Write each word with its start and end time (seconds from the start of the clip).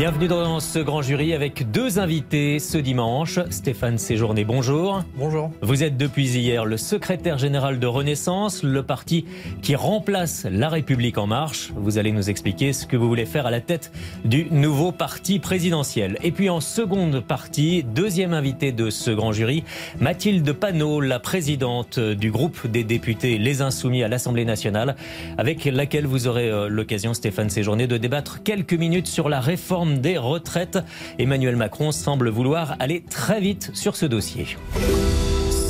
Bienvenue 0.00 0.28
dans 0.28 0.60
ce 0.60 0.78
grand 0.78 1.02
jury 1.02 1.34
avec 1.34 1.70
deux 1.72 1.98
invités 1.98 2.58
ce 2.58 2.78
dimanche. 2.78 3.38
Stéphane 3.50 3.98
Séjourné, 3.98 4.46
bonjour. 4.46 5.02
Bonjour. 5.14 5.50
Vous 5.60 5.82
êtes 5.82 5.98
depuis 5.98 6.26
hier 6.26 6.64
le 6.64 6.78
secrétaire 6.78 7.36
général 7.36 7.78
de 7.78 7.86
Renaissance, 7.86 8.62
le 8.62 8.82
parti 8.82 9.26
qui 9.60 9.74
remplace 9.74 10.46
La 10.50 10.70
République 10.70 11.18
en 11.18 11.26
marche. 11.26 11.70
Vous 11.76 11.98
allez 11.98 12.12
nous 12.12 12.30
expliquer 12.30 12.72
ce 12.72 12.86
que 12.86 12.96
vous 12.96 13.08
voulez 13.08 13.26
faire 13.26 13.44
à 13.44 13.50
la 13.50 13.60
tête 13.60 13.92
du 14.24 14.46
nouveau 14.50 14.90
parti 14.90 15.38
présidentiel. 15.38 16.16
Et 16.22 16.30
puis 16.30 16.48
en 16.48 16.60
seconde 16.60 17.20
partie, 17.20 17.84
deuxième 17.84 18.32
invité 18.32 18.72
de 18.72 18.88
ce 18.88 19.10
grand 19.10 19.32
jury, 19.32 19.64
Mathilde 20.00 20.50
Panot, 20.54 21.02
la 21.02 21.18
présidente 21.18 21.98
du 22.00 22.30
groupe 22.30 22.66
des 22.66 22.84
députés 22.84 23.36
Les 23.36 23.60
Insoumis 23.60 24.02
à 24.02 24.08
l'Assemblée 24.08 24.46
nationale, 24.46 24.96
avec 25.36 25.66
laquelle 25.66 26.06
vous 26.06 26.26
aurez 26.26 26.48
euh, 26.48 26.68
l'occasion, 26.70 27.12
Stéphane 27.12 27.50
Séjourné, 27.50 27.86
de 27.86 27.98
débattre 27.98 28.42
quelques 28.42 28.72
minutes 28.72 29.06
sur 29.06 29.28
la 29.28 29.40
réforme 29.40 29.89
des 29.98 30.18
retraites. 30.18 30.78
Emmanuel 31.18 31.56
Macron 31.56 31.92
semble 31.92 32.28
vouloir 32.30 32.76
aller 32.78 33.02
très 33.08 33.40
vite 33.40 33.70
sur 33.74 33.96
ce 33.96 34.06
dossier. 34.06 34.46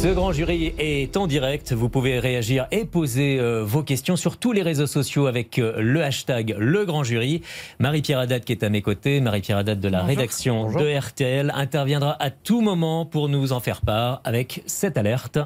Ce 0.02 0.08
grand 0.08 0.32
jury 0.32 0.72
est 0.78 1.14
en 1.18 1.26
direct. 1.26 1.74
Vous 1.74 1.90
pouvez 1.90 2.18
réagir 2.20 2.66
et 2.70 2.86
poser 2.86 3.38
euh, 3.38 3.62
vos 3.62 3.82
questions 3.82 4.16
sur 4.16 4.38
tous 4.38 4.52
les 4.52 4.62
réseaux 4.62 4.86
sociaux 4.86 5.26
avec 5.26 5.58
euh, 5.58 5.74
le 5.78 6.02
hashtag 6.02 6.56
Le 6.58 6.86
Grand 6.86 7.04
Jury. 7.04 7.42
Marie-Pierre 7.80 8.20
Haddad 8.20 8.42
qui 8.44 8.52
est 8.52 8.62
à 8.64 8.70
mes 8.70 8.80
côtés, 8.80 9.20
Marie-Pierre 9.20 9.58
Haddad 9.58 9.78
de 9.78 9.88
la 9.88 9.98
Bonjour. 9.98 10.08
rédaction 10.16 10.62
Bonjour. 10.62 10.80
de 10.80 10.98
RTL, 10.98 11.52
interviendra 11.54 12.16
à 12.18 12.30
tout 12.30 12.62
moment 12.62 13.04
pour 13.04 13.28
nous 13.28 13.52
en 13.52 13.60
faire 13.60 13.82
part 13.82 14.22
avec 14.24 14.62
cette 14.64 14.96
alerte. 14.96 15.38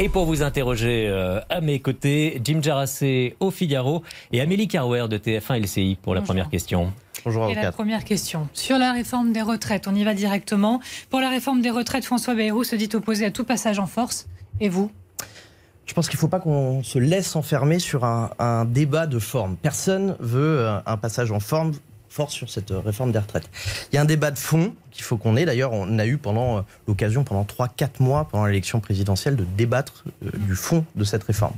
Et 0.00 0.10
pour 0.10 0.26
vous 0.26 0.42
interroger 0.42 1.06
euh, 1.08 1.40
à 1.48 1.60
mes 1.62 1.80
côtés, 1.80 2.40
Jim 2.44 2.60
Jarassé 2.62 3.36
au 3.40 3.50
Figaro 3.50 4.02
et 4.32 4.40
Amélie 4.42 4.68
Carwer 4.68 5.06
de 5.08 5.16
TF1 5.16 5.60
LCI 5.62 5.96
pour 6.00 6.14
la 6.14 6.20
Bonjour. 6.20 6.34
première 6.34 6.50
question. 6.50 6.92
Bonjour 7.28 7.50
Et 7.50 7.54
la 7.54 7.72
première 7.72 8.04
question. 8.04 8.48
Sur 8.54 8.78
la 8.78 8.90
réforme 8.90 9.34
des 9.34 9.42
retraites, 9.42 9.86
on 9.86 9.94
y 9.94 10.02
va 10.02 10.14
directement. 10.14 10.80
Pour 11.10 11.20
la 11.20 11.28
réforme 11.28 11.60
des 11.60 11.68
retraites, 11.68 12.06
François 12.06 12.34
Bayrou 12.34 12.64
se 12.64 12.74
dit 12.74 12.88
opposé 12.94 13.26
à 13.26 13.30
tout 13.30 13.44
passage 13.44 13.78
en 13.78 13.86
force. 13.86 14.26
Et 14.60 14.70
vous? 14.70 14.90
Je 15.84 15.92
pense 15.92 16.08
qu'il 16.08 16.16
ne 16.16 16.20
faut 16.20 16.28
pas 16.28 16.40
qu'on 16.40 16.82
se 16.82 16.98
laisse 16.98 17.36
enfermer 17.36 17.80
sur 17.80 18.06
un, 18.06 18.30
un 18.38 18.64
débat 18.64 19.06
de 19.06 19.18
forme. 19.18 19.58
Personne 19.58 20.16
veut 20.20 20.60
euh, 20.60 20.78
un 20.86 20.96
passage 20.96 21.30
en 21.30 21.38
forme 21.38 21.74
force 22.08 22.32
sur 22.32 22.48
cette 22.48 22.70
euh, 22.70 22.78
réforme 22.78 23.12
des 23.12 23.18
retraites. 23.18 23.50
Il 23.92 23.96
y 23.96 23.98
a 23.98 24.00
un 24.00 24.06
débat 24.06 24.30
de 24.30 24.38
fond 24.38 24.72
qu'il 24.90 25.04
faut 25.04 25.18
qu'on 25.18 25.36
ait. 25.36 25.44
D'ailleurs, 25.44 25.74
on 25.74 25.98
a 25.98 26.06
eu 26.06 26.16
pendant 26.16 26.56
euh, 26.56 26.60
l'occasion, 26.86 27.24
pendant 27.24 27.44
3-4 27.44 28.02
mois, 28.02 28.26
pendant 28.26 28.46
l'élection 28.46 28.80
présidentielle, 28.80 29.36
de 29.36 29.44
débattre 29.44 30.04
du 30.22 30.54
fond 30.54 30.82
de 30.96 31.04
cette 31.04 31.24
réforme. 31.24 31.56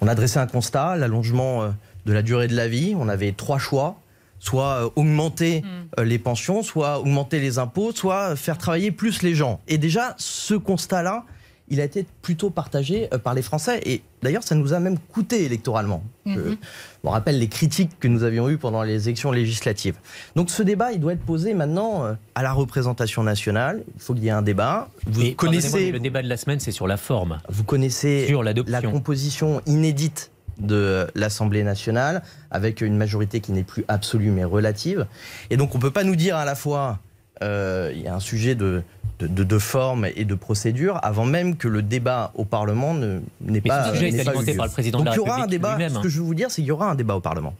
On 0.00 0.08
a 0.08 0.16
dressé 0.16 0.40
un 0.40 0.48
constat, 0.48 0.96
l'allongement 0.96 1.72
de 2.06 2.12
la 2.12 2.22
durée 2.22 2.48
de 2.48 2.56
la 2.56 2.66
vie. 2.66 2.96
On 2.98 3.08
avait 3.08 3.30
trois 3.30 3.58
choix. 3.58 4.00
Soit 4.38 4.84
euh, 4.84 4.90
augmenter 4.96 5.62
euh, 5.98 6.04
les 6.04 6.18
pensions, 6.18 6.62
soit 6.62 7.00
augmenter 7.00 7.40
les 7.40 7.58
impôts, 7.58 7.92
soit 7.92 8.36
faire 8.36 8.58
travailler 8.58 8.90
plus 8.90 9.22
les 9.22 9.34
gens. 9.34 9.60
Et 9.66 9.78
déjà, 9.78 10.14
ce 10.18 10.54
constat-là, 10.54 11.24
il 11.68 11.80
a 11.80 11.84
été 11.84 12.06
plutôt 12.22 12.50
partagé 12.50 13.08
euh, 13.12 13.18
par 13.18 13.34
les 13.34 13.42
Français. 13.42 13.80
Et 13.84 14.02
d'ailleurs, 14.22 14.44
ça 14.44 14.54
nous 14.54 14.72
a 14.72 14.78
même 14.78 14.98
coûté 14.98 15.44
électoralement. 15.44 16.04
Je 16.24 16.32
Mhm. 16.38 16.56
me 17.02 17.08
rappelle 17.08 17.38
les 17.40 17.48
critiques 17.48 17.98
que 17.98 18.06
nous 18.08 18.22
avions 18.22 18.48
eues 18.48 18.58
pendant 18.58 18.82
les 18.84 19.08
élections 19.08 19.32
législatives. 19.32 19.96
Donc 20.36 20.50
ce 20.50 20.62
débat, 20.62 20.92
il 20.92 21.00
doit 21.00 21.14
être 21.14 21.24
posé 21.24 21.54
maintenant 21.54 22.16
à 22.36 22.42
la 22.42 22.52
représentation 22.52 23.24
nationale. 23.24 23.82
Il 23.96 24.00
faut 24.00 24.14
qu'il 24.14 24.24
y 24.24 24.28
ait 24.28 24.30
un 24.30 24.42
débat. 24.42 24.88
Vous 25.06 25.22
Et 25.22 25.34
connaissez, 25.34 25.90
le 25.90 25.98
débat 25.98 26.22
de 26.22 26.28
la 26.28 26.36
semaine, 26.36 26.60
c'est 26.60 26.72
sur 26.72 26.86
la 26.86 26.96
forme, 26.98 27.40
vous 27.48 27.64
connaissez 27.64 28.26
sur 28.28 28.44
la 28.44 28.82
composition 28.82 29.60
inédite 29.66 30.30
de 30.58 31.06
l'Assemblée 31.14 31.62
nationale, 31.62 32.22
avec 32.50 32.80
une 32.80 32.96
majorité 32.96 33.40
qui 33.40 33.52
n'est 33.52 33.62
plus 33.62 33.84
absolue 33.88 34.30
mais 34.30 34.44
relative. 34.44 35.06
Et 35.50 35.56
donc 35.56 35.74
on 35.74 35.78
ne 35.78 35.82
peut 35.82 35.90
pas 35.90 36.04
nous 36.04 36.16
dire 36.16 36.36
à 36.36 36.44
la 36.44 36.54
fois 36.54 36.98
euh, 37.42 37.92
il 37.94 38.02
y 38.02 38.08
a 38.08 38.14
un 38.14 38.20
sujet 38.20 38.54
de, 38.54 38.82
de, 39.18 39.26
de- 39.26 39.44
de 39.44 39.58
forme 39.58 40.06
et 40.16 40.24
de 40.24 40.34
procédure 40.34 40.98
avant 41.02 41.26
même 41.26 41.56
que 41.56 41.68
le 41.68 41.82
débat 41.82 42.32
au 42.34 42.44
Parlement 42.46 42.94
ne- 42.94 43.20
pas, 43.60 43.84
ce 43.90 43.94
sujet 43.94 44.10
n'ait 44.10 44.20
est 44.20 44.24
pas 44.24 44.30
alimenté 44.30 44.50
eu 44.50 44.54
lieu. 44.54 44.56
par 44.58 44.66
le 44.66 44.72
président 44.72 44.98
donc, 44.98 45.04
de 45.06 45.10
la 45.10 45.14
il 45.14 45.18
y 45.18 45.20
aura 45.20 45.42
un 45.42 45.46
débat. 45.46 45.78
Ce 45.90 45.98
que 46.00 46.08
je 46.08 46.18
veux 46.18 46.24
vous 46.24 46.34
dire, 46.34 46.50
c'est 46.50 46.62
qu'il 46.62 46.68
y 46.68 46.72
aura 46.72 46.90
un 46.90 46.94
débat 46.94 47.14
au 47.14 47.20
Parlement. 47.20 47.54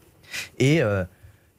Et 0.59 0.83
euh, 0.83 1.05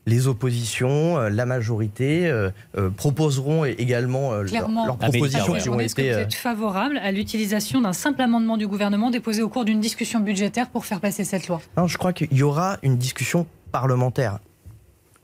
les 0.08 0.28
oppositions, 0.28 1.18
euh, 1.20 1.30
la 1.30 1.46
majorité 1.46 2.28
euh, 2.28 2.50
euh, 2.78 2.90
proposeront 2.90 3.66
également 3.66 4.32
leurs- 4.34 4.46
Clairement, 4.46 4.86
leurs 4.86 4.98
Amélie 5.02 5.20
propositions 5.20 5.54
qui 5.54 5.70
ont 5.70 5.80
Est-ce 5.80 5.94
que 5.96 6.02
été. 6.02 6.14
vous 6.14 6.20
êtes 6.20 6.34
favorable 6.34 6.98
à 6.98 7.12
l'utilisation 7.12 7.82
d'un 7.82 7.94
simple 7.94 8.22
amendement 8.22 8.58
du 8.58 8.68
gouvernement 8.68 9.12
déposé 9.12 9.44
au 9.44 9.50
cours 9.50 9.66
d'une 9.66 9.82
discussion 9.82 10.22
budgétaire 10.22 10.70
pour 10.70 10.86
faire 10.86 11.02
passer 11.02 11.24
cette 11.26 11.48
loi? 11.50 11.62
Non, 11.76 11.88
je 11.88 11.98
crois 11.98 12.14
qu'il 12.14 12.34
y 12.34 12.42
aura 12.42 12.78
une 12.84 12.98
discussion 12.98 13.46
parlementaire. 13.74 14.40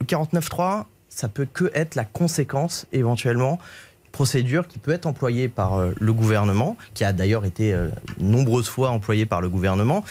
Le 0.01 0.05
49.3, 0.05 0.83
ça 1.07 1.29
peut 1.29 1.47
que 1.51 1.71
être 1.73 1.95
la 1.95 2.03
conséquence, 2.03 2.85
éventuellement, 2.91 3.59
procédure 4.11 4.67
qui 4.67 4.79
peut 4.79 4.91
être 4.91 5.05
employée 5.05 5.47
par 5.47 5.81
le 5.99 6.13
gouvernement, 6.13 6.75
qui 6.93 7.03
a 7.05 7.13
d'ailleurs 7.13 7.45
été 7.45 7.73
euh, 7.73 7.87
nombreuses 8.19 8.67
fois 8.67 8.89
employée 8.89 9.25
par 9.25 9.39
le 9.41 9.49
gouvernement, 9.49 10.03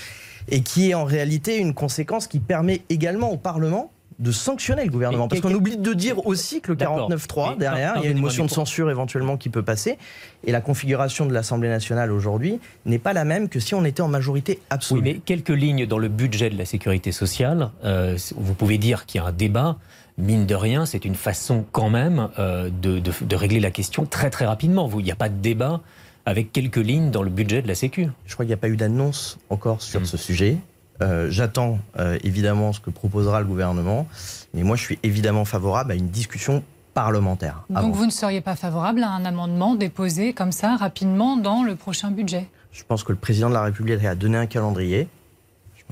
et 0.48 0.62
qui 0.62 0.90
est 0.90 0.94
en 0.94 1.04
réalité 1.04 1.58
une 1.58 1.74
conséquence 1.74 2.26
qui 2.26 2.40
permet 2.40 2.80
également 2.88 3.30
au 3.30 3.36
Parlement 3.36 3.92
de 4.22 4.32
sanctionner 4.32 4.84
le 4.84 4.90
gouvernement. 4.90 5.28
Parce 5.28 5.40
qu'on 5.40 5.52
oublie 5.52 5.76
de 5.76 5.92
dire 5.92 6.26
aussi 6.26 6.60
que 6.60 6.70
le 6.72 6.76
D'accord. 6.76 7.10
49.3, 7.10 7.50
Mais 7.50 7.56
derrière, 7.56 7.94
il 7.98 8.04
y 8.04 8.06
a 8.06 8.10
une 8.10 8.20
motion 8.20 8.44
de 8.46 8.50
censure 8.50 8.90
éventuellement 8.90 9.36
qui 9.36 9.48
peut 9.50 9.62
passer. 9.62 9.98
Et 10.46 10.52
la 10.52 10.60
configuration 10.60 11.26
de 11.26 11.32
l'Assemblée 11.34 11.68
nationale 11.68 12.10
aujourd'hui 12.12 12.58
n'est 12.86 12.98
pas 13.00 13.12
la 13.12 13.24
même 13.24 13.48
que 13.48 13.60
si 13.60 13.74
on 13.74 13.84
était 13.84 14.00
en 14.00 14.08
majorité 14.08 14.60
absolue. 14.70 15.00
Oui, 15.02 15.12
mais 15.14 15.20
quelques 15.24 15.48
lignes 15.50 15.86
dans 15.86 15.98
le 15.98 16.08
budget 16.08 16.48
de 16.50 16.56
la 16.56 16.64
sécurité 16.64 17.12
sociale. 17.12 17.70
euh, 17.84 18.16
vous 18.36 18.54
pouvez 18.54 18.78
dire 18.78 19.06
qu'il 19.06 19.20
y 19.20 19.24
a 19.24 19.26
un 19.26 19.32
débat. 19.32 19.76
Mine 20.18 20.46
de 20.46 20.54
rien, 20.54 20.86
c'est 20.86 21.04
une 21.04 21.14
façon 21.14 21.64
quand 21.72 21.90
même 21.90 22.28
euh, 22.38 22.68
de, 22.70 22.98
de- 23.00 23.12
de 23.22 23.36
régler 23.36 23.60
la 23.60 23.70
question 23.70 24.04
très 24.06 24.30
très 24.30 24.44
rapidement. 24.46 24.86
Vous- 24.86 25.00
Il 25.00 25.04
n'y 25.04 25.10
a 25.12 25.16
pas 25.16 25.28
de 25.30 25.40
débat 25.40 25.80
avec 26.26 26.52
quelques 26.52 26.76
lignes 26.76 27.10
dans 27.10 27.22
le 27.22 27.30
budget 27.30 27.62
de 27.62 27.66
la 27.68 27.74
Sécu. 27.74 28.06
Je 28.26 28.34
crois 28.34 28.44
qu'il 28.44 28.50
n'y 28.50 28.54
a 28.54 28.58
pas 28.58 28.68
eu 28.68 28.76
d'annonce 28.76 29.38
encore 29.50 29.82
sur 29.82 30.00
Mm. 30.00 30.04
ce 30.04 30.16
sujet. 30.16 30.56
Euh, 31.00 31.28
J'attends 31.30 31.78
euh, 31.98 32.18
évidemment 32.22 32.72
ce 32.72 32.80
que 32.80 32.90
proposera 32.90 33.40
le 33.40 33.46
gouvernement, 33.46 34.06
mais 34.54 34.62
moi 34.62 34.76
je 34.76 34.82
suis 34.82 34.98
évidemment 35.02 35.44
favorable 35.44 35.92
à 35.92 35.94
une 35.94 36.08
discussion 36.08 36.62
parlementaire. 36.94 37.64
avant. 37.74 37.88
Donc 37.88 37.96
vous 37.96 38.06
ne 38.06 38.10
seriez 38.10 38.40
pas 38.40 38.54
favorable 38.56 39.02
à 39.02 39.10
un 39.10 39.24
amendement 39.24 39.74
déposé 39.74 40.32
comme 40.34 40.52
ça 40.52 40.76
rapidement 40.76 41.36
dans 41.36 41.62
le 41.62 41.74
prochain 41.74 42.10
budget? 42.10 42.48
Je 42.72 42.82
pense 42.84 43.04
que 43.04 43.12
le 43.12 43.18
président 43.18 43.48
de 43.48 43.54
la 43.54 43.62
République 43.62 44.04
a 44.04 44.14
donné 44.14 44.36
un 44.36 44.46
calendrier. 44.46 45.08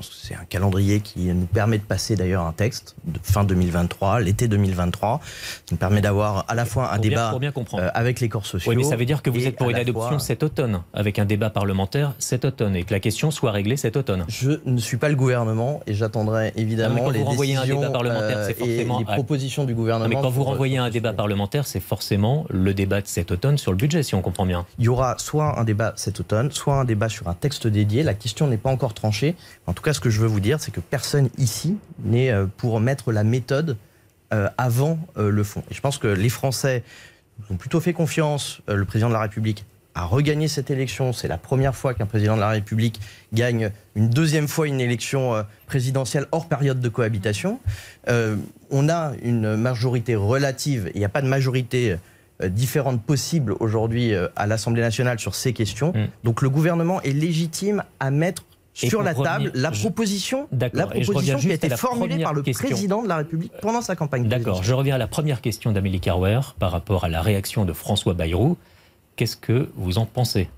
Je 0.01 0.07
pense 0.07 0.15
que 0.19 0.27
c'est 0.27 0.33
un 0.35 0.45
calendrier 0.45 0.99
qui 1.01 1.19
nous 1.31 1.45
permet 1.45 1.77
de 1.77 1.83
passer 1.83 2.15
d'ailleurs 2.15 2.43
un 2.47 2.53
texte 2.53 2.95
de 3.05 3.19
fin 3.21 3.43
2023, 3.43 4.19
l'été 4.21 4.47
2023, 4.47 5.21
qui 5.67 5.75
nous 5.75 5.77
permet 5.77 6.01
d'avoir 6.01 6.43
à 6.47 6.55
la 6.55 6.65
fois 6.65 6.87
un 6.91 6.95
Pour 6.95 7.03
débat 7.03 7.37
bien 7.39 7.51
euh, 7.75 7.89
avec 7.93 8.19
les 8.19 8.27
corps 8.27 8.47
sociaux. 8.47 8.71
Oui, 8.71 8.77
mais 8.77 8.83
ça 8.83 8.95
veut 8.95 9.05
dire 9.05 9.21
que 9.21 9.29
vous 9.29 9.45
êtes 9.45 9.57
pour 9.57 9.69
une 9.69 9.75
adoption 9.75 10.09
fois- 10.09 10.19
cet 10.19 10.41
automne, 10.41 10.81
avec 10.95 11.19
un 11.19 11.25
débat 11.25 11.51
parlementaire 11.51 12.13
cet 12.17 12.45
automne, 12.45 12.75
et 12.75 12.83
que 12.83 12.91
la 12.93 12.99
question 12.99 13.29
soit 13.29 13.51
réglée 13.51 13.77
cet 13.77 13.95
automne. 13.95 14.25
Je 14.27 14.51
ne 14.65 14.79
suis 14.79 14.97
pas 14.97 15.07
le 15.09 15.15
gouvernement 15.15 15.81
et 15.85 15.93
j'attendrai 15.93 16.51
évidemment 16.55 17.11
les 17.11 17.23
décisions 17.23 17.83
euh, 17.83 18.49
et 18.65 18.87
à- 19.07 19.13
propositions 19.13 19.65
du 19.65 19.73
Non, 19.73 19.79
gouvernement. 19.79 20.09
mais 20.09 20.15
quand 20.15 20.29
vous 20.31 20.43
renvoyez 20.43 20.79
un 20.79 20.89
débat 20.89 21.13
parlementaire, 21.13 21.67
c'est 21.67 21.79
forcément 21.79 22.45
le 22.49 22.73
débat 22.73 23.01
de 23.01 23.07
cet 23.07 23.29
automne 23.31 23.59
sur 23.59 23.71
le 23.71 23.77
budget, 23.77 24.01
si 24.01 24.15
on 24.15 24.21
comprend 24.23 24.47
bien. 24.47 24.65
Il 24.79 24.85
y 24.85 24.89
aura 24.89 25.15
soit 25.19 25.59
un 25.59 25.63
débat 25.63 25.93
cet 25.95 26.19
automne, 26.19 26.49
soit 26.51 26.79
un 26.79 26.85
débat 26.85 27.07
sur 27.09 27.27
un 27.27 27.35
texte 27.35 27.67
dédié. 27.67 28.01
La 28.01 28.15
question 28.15 28.47
n'est 28.47 28.57
pas 28.57 28.71
encore 28.71 28.95
tranchée. 28.95 29.35
En 29.67 29.73
tout 29.73 29.83
cas, 29.83 29.90
ce 29.93 29.99
que 29.99 30.09
je 30.09 30.19
veux 30.19 30.27
vous 30.27 30.39
dire, 30.39 30.59
c'est 30.59 30.71
que 30.71 30.79
personne 30.79 31.29
ici 31.37 31.77
n'est 32.03 32.31
euh, 32.31 32.45
pour 32.57 32.79
mettre 32.79 33.11
la 33.11 33.23
méthode 33.23 33.77
euh, 34.33 34.47
avant 34.57 34.97
euh, 35.17 35.29
le 35.29 35.43
fond. 35.43 35.61
Et 35.69 35.73
je 35.73 35.81
pense 35.81 35.97
que 35.97 36.07
les 36.07 36.29
Français 36.29 36.83
ont 37.49 37.57
plutôt 37.57 37.81
fait 37.81 37.91
confiance. 37.91 38.61
Le 38.67 38.85
président 38.85 39.09
de 39.09 39.13
la 39.13 39.19
République 39.19 39.65
a 39.93 40.05
regagné 40.05 40.47
cette 40.47 40.71
élection. 40.71 41.11
C'est 41.11 41.27
la 41.27 41.37
première 41.37 41.75
fois 41.75 41.93
qu'un 41.93 42.05
président 42.05 42.35
de 42.35 42.39
la 42.39 42.47
République 42.47 43.01
gagne 43.33 43.71
une 43.95 44.09
deuxième 44.09 44.47
fois 44.47 44.67
une 44.67 44.79
élection 44.79 45.43
présidentielle 45.65 46.27
hors 46.31 46.47
période 46.47 46.79
de 46.79 46.87
cohabitation. 46.87 47.59
Euh, 48.07 48.37
on 48.69 48.87
a 48.87 49.11
une 49.21 49.57
majorité 49.57 50.15
relative. 50.15 50.91
Il 50.93 50.99
n'y 50.99 51.05
a 51.05 51.09
pas 51.09 51.21
de 51.21 51.27
majorité 51.27 51.97
euh, 52.41 52.47
différente 52.47 53.03
possible 53.03 53.53
aujourd'hui 53.59 54.13
à 54.37 54.47
l'Assemblée 54.47 54.81
nationale 54.81 55.19
sur 55.19 55.35
ces 55.35 55.51
questions. 55.51 55.91
Mm. 55.91 56.07
Donc 56.23 56.41
le 56.41 56.49
gouvernement 56.49 57.01
est 57.01 57.11
légitime 57.11 57.83
à 57.99 58.11
mettre 58.11 58.43
Et 58.43 58.50
sur 58.73 59.03
la 59.03 59.13
table 59.13 59.51
la 59.53 59.71
proposition, 59.71 60.47
la 60.51 60.69
je 60.73 61.01
proposition 61.03 61.37
qui 61.37 61.51
a 61.51 61.55
été 61.55 61.69
la 61.69 61.77
formulée 61.77 62.23
par 62.23 62.33
le 62.33 62.41
question. 62.41 62.69
président 62.69 63.03
de 63.03 63.07
la 63.07 63.17
République 63.17 63.51
pendant 63.61 63.81
sa 63.81 63.95
campagne 63.95 64.27
D'accord, 64.27 64.63
je 64.63 64.73
reviens 64.73 64.95
à 64.95 64.97
la 64.97 65.07
première 65.07 65.41
question 65.41 65.71
d'Amélie 65.71 65.99
Carwer 65.99 66.39
par 66.59 66.71
rapport 66.71 67.03
à 67.03 67.09
la 67.09 67.21
réaction 67.21 67.65
de 67.65 67.73
François 67.73 68.13
Bayrou. 68.13 68.57
Qu'est-ce 69.15 69.37
que 69.37 69.69
vous 69.75 69.97
en 69.97 70.05
pensez? 70.05 70.49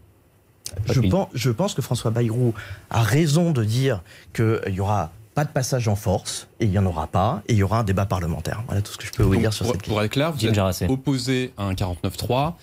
Je 0.86 1.02
pense, 1.02 1.28
je 1.34 1.52
pense 1.52 1.74
que 1.74 1.82
François 1.82 2.12
Bayrou 2.12 2.54
a 2.90 3.02
raison 3.02 3.52
de 3.52 3.64
dire 3.64 4.02
qu'il 4.34 4.62
y 4.74 4.80
aura 4.80 5.12
pas 5.36 5.46
de 5.46 5.50
passage 5.50 5.88
en 5.88 5.96
force, 5.96 6.48
et 6.60 6.66
il 6.66 6.72
n'y 6.72 6.78
en 6.78 6.86
aura 6.86 7.08
pas, 7.08 7.42
et 7.48 7.54
il 7.54 7.58
y 7.58 7.64
aura 7.64 7.80
un 7.80 7.84
débat 7.84 8.06
parlementaire. 8.06 8.64
Voilà 8.68 8.84
tout 8.84 8.92
ce 8.92 8.98
que 9.00 9.06
je 9.08 9.12
peux 9.12 9.24
vous 9.24 9.34
Donc, 9.34 9.42
dire 9.42 9.54
sur 9.54 9.66
pour, 9.66 9.74
cette 9.74 9.82
question. 9.82 9.94
pour 9.96 10.04
être 10.04 10.12
clair, 10.12 10.32
vous 10.32 10.40
Jim 10.40 10.50
êtes 10.50 10.54
Jarassé. 10.56 10.86
opposé 10.88 11.54
à 11.58 11.64
un 11.64 11.74
49-3 11.74 12.54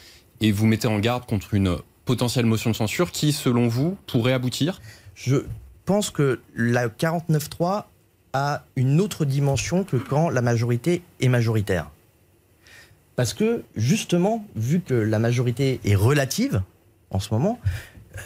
et 0.41 0.53
vous 0.53 0.67
mettez 0.67 0.87
en 0.87 1.01
garde 1.01 1.27
contre 1.27 1.55
une 1.55 1.79
potentielle 2.05 2.47
motion 2.47 2.71
de 2.71 2.77
censure 2.77 3.11
qui, 3.11 3.33
selon 3.33 3.67
vous, 3.67 3.97
pourrait 4.07 4.33
aboutir? 4.33 4.81
Je 5.15 5.37
pense 5.85 6.11
que 6.11 6.41
la 6.55 6.89
49.3 6.89 7.85
a 8.33 8.65
une 8.77 9.01
autre 9.01 9.25
dimension 9.25 9.85
que 9.85 9.97
quand 9.97 10.29
la 10.29 10.41
majorité 10.41 11.03
est 11.21 11.29
majoritaire. 11.29 11.91
Parce 13.17 13.35
que, 13.35 13.65
justement, 13.77 14.47
vu 14.57 14.81
que 14.81 14.95
la 14.95 15.19
majorité 15.19 15.81
est 15.85 15.95
relative 15.95 16.63
en 17.11 17.19
ce 17.19 17.35
moment, 17.35 17.59
euh, 18.17 18.21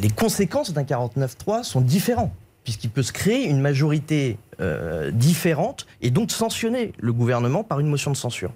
les 0.00 0.10
conséquences 0.10 0.72
d'un 0.72 0.84
49.3 0.84 1.64
sont 1.64 1.80
différentes. 1.80 2.32
Puisqu'il 2.62 2.90
peut 2.90 3.02
se 3.02 3.12
créer 3.12 3.48
une 3.48 3.60
majorité 3.60 4.38
euh, 4.60 5.12
différente 5.12 5.86
et 6.00 6.10
donc 6.10 6.32
sanctionner 6.32 6.92
le 6.98 7.12
gouvernement 7.12 7.62
par 7.62 7.78
une 7.78 7.86
motion 7.86 8.10
de 8.10 8.16
censure. 8.16 8.52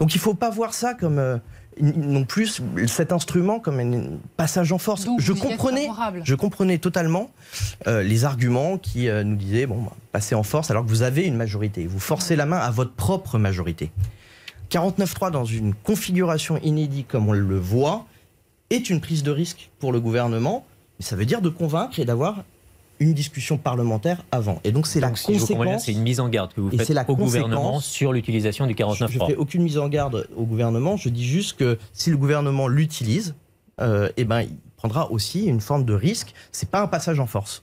Donc 0.00 0.12
il 0.14 0.18
ne 0.18 0.22
faut 0.22 0.34
pas 0.34 0.50
voir 0.50 0.74
ça 0.74 0.94
comme 0.94 1.20
euh, 1.20 1.38
non 1.80 2.24
plus 2.24 2.62
cet 2.86 3.12
instrument 3.12 3.58
comme 3.58 3.80
un 3.80 4.18
passage 4.36 4.72
en 4.72 4.78
force. 4.78 5.04
Donc, 5.04 5.20
Je 5.20 5.32
comprenais, 5.32 5.88
je 6.24 6.34
comprenais 6.34 6.78
totalement 6.78 7.30
euh, 7.86 8.02
les 8.02 8.24
arguments 8.24 8.78
qui 8.78 9.08
euh, 9.08 9.24
nous 9.24 9.36
disaient 9.36 9.66
bon, 9.66 9.82
bah, 9.82 9.92
passez 10.12 10.34
en 10.34 10.42
force 10.42 10.70
alors 10.70 10.84
que 10.84 10.88
vous 10.88 11.02
avez 11.02 11.24
une 11.24 11.36
majorité. 11.36 11.86
Vous 11.86 11.98
forcez 11.98 12.36
la 12.36 12.46
main 12.46 12.58
à 12.58 12.70
votre 12.70 12.92
propre 12.92 13.38
majorité. 13.38 13.90
49.3 14.70 15.30
dans 15.30 15.44
une 15.44 15.74
configuration 15.74 16.58
inédite 16.62 17.08
comme 17.08 17.28
on 17.28 17.32
le 17.32 17.58
voit 17.58 18.06
est 18.70 18.90
une 18.90 19.00
prise 19.00 19.22
de 19.22 19.30
risque 19.30 19.70
pour 19.78 19.92
le 19.92 20.00
gouvernement. 20.00 20.66
Mais 20.98 21.04
ça 21.04 21.16
veut 21.16 21.26
dire 21.26 21.42
de 21.42 21.48
convaincre 21.48 21.98
et 21.98 22.04
d'avoir 22.04 22.44
une 23.00 23.14
discussion 23.14 23.58
parlementaire 23.58 24.24
avant. 24.32 24.60
Et 24.64 24.72
donc 24.72 24.86
c'est 24.86 25.00
la 25.00 25.14
si 25.14 25.32
conséquence. 25.32 25.84
c'est 25.84 25.92
une 25.92 26.02
mise 26.02 26.20
en 26.20 26.28
garde 26.28 26.52
que 26.52 26.60
vous 26.60 26.70
faites 26.70 26.88
la 26.90 27.08
au 27.08 27.16
gouvernement 27.16 27.80
sur 27.80 28.12
l'utilisation 28.12 28.66
du 28.66 28.74
Je 28.78 29.04
ne 29.04 29.08
fais 29.08 29.18
49.3. 29.18 29.36
aucune 29.36 29.62
mise 29.62 29.78
en 29.78 29.88
garde 29.88 30.28
au 30.36 30.44
gouvernement. 30.44 30.96
Je 30.96 31.08
dis 31.08 31.26
juste 31.26 31.56
que 31.56 31.78
si 31.92 32.10
le 32.10 32.16
gouvernement 32.16 32.68
l'utilise, 32.68 33.34
euh, 33.80 34.08
eh 34.16 34.24
ben, 34.24 34.42
il 34.42 34.56
prendra 34.76 35.10
aussi 35.10 35.46
une 35.46 35.60
forme 35.60 35.84
de 35.84 35.94
risque. 35.94 36.34
C'est 36.52 36.70
pas 36.70 36.80
un 36.80 36.86
passage 36.86 37.20
en 37.20 37.26
force. 37.26 37.62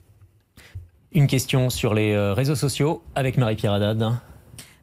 Une 1.12 1.26
question 1.26 1.70
sur 1.70 1.94
les 1.94 2.12
euh, 2.12 2.32
réseaux 2.34 2.56
sociaux 2.56 3.02
avec 3.14 3.36
Marie-Pierre 3.36 3.72
Haddad. 3.72 4.12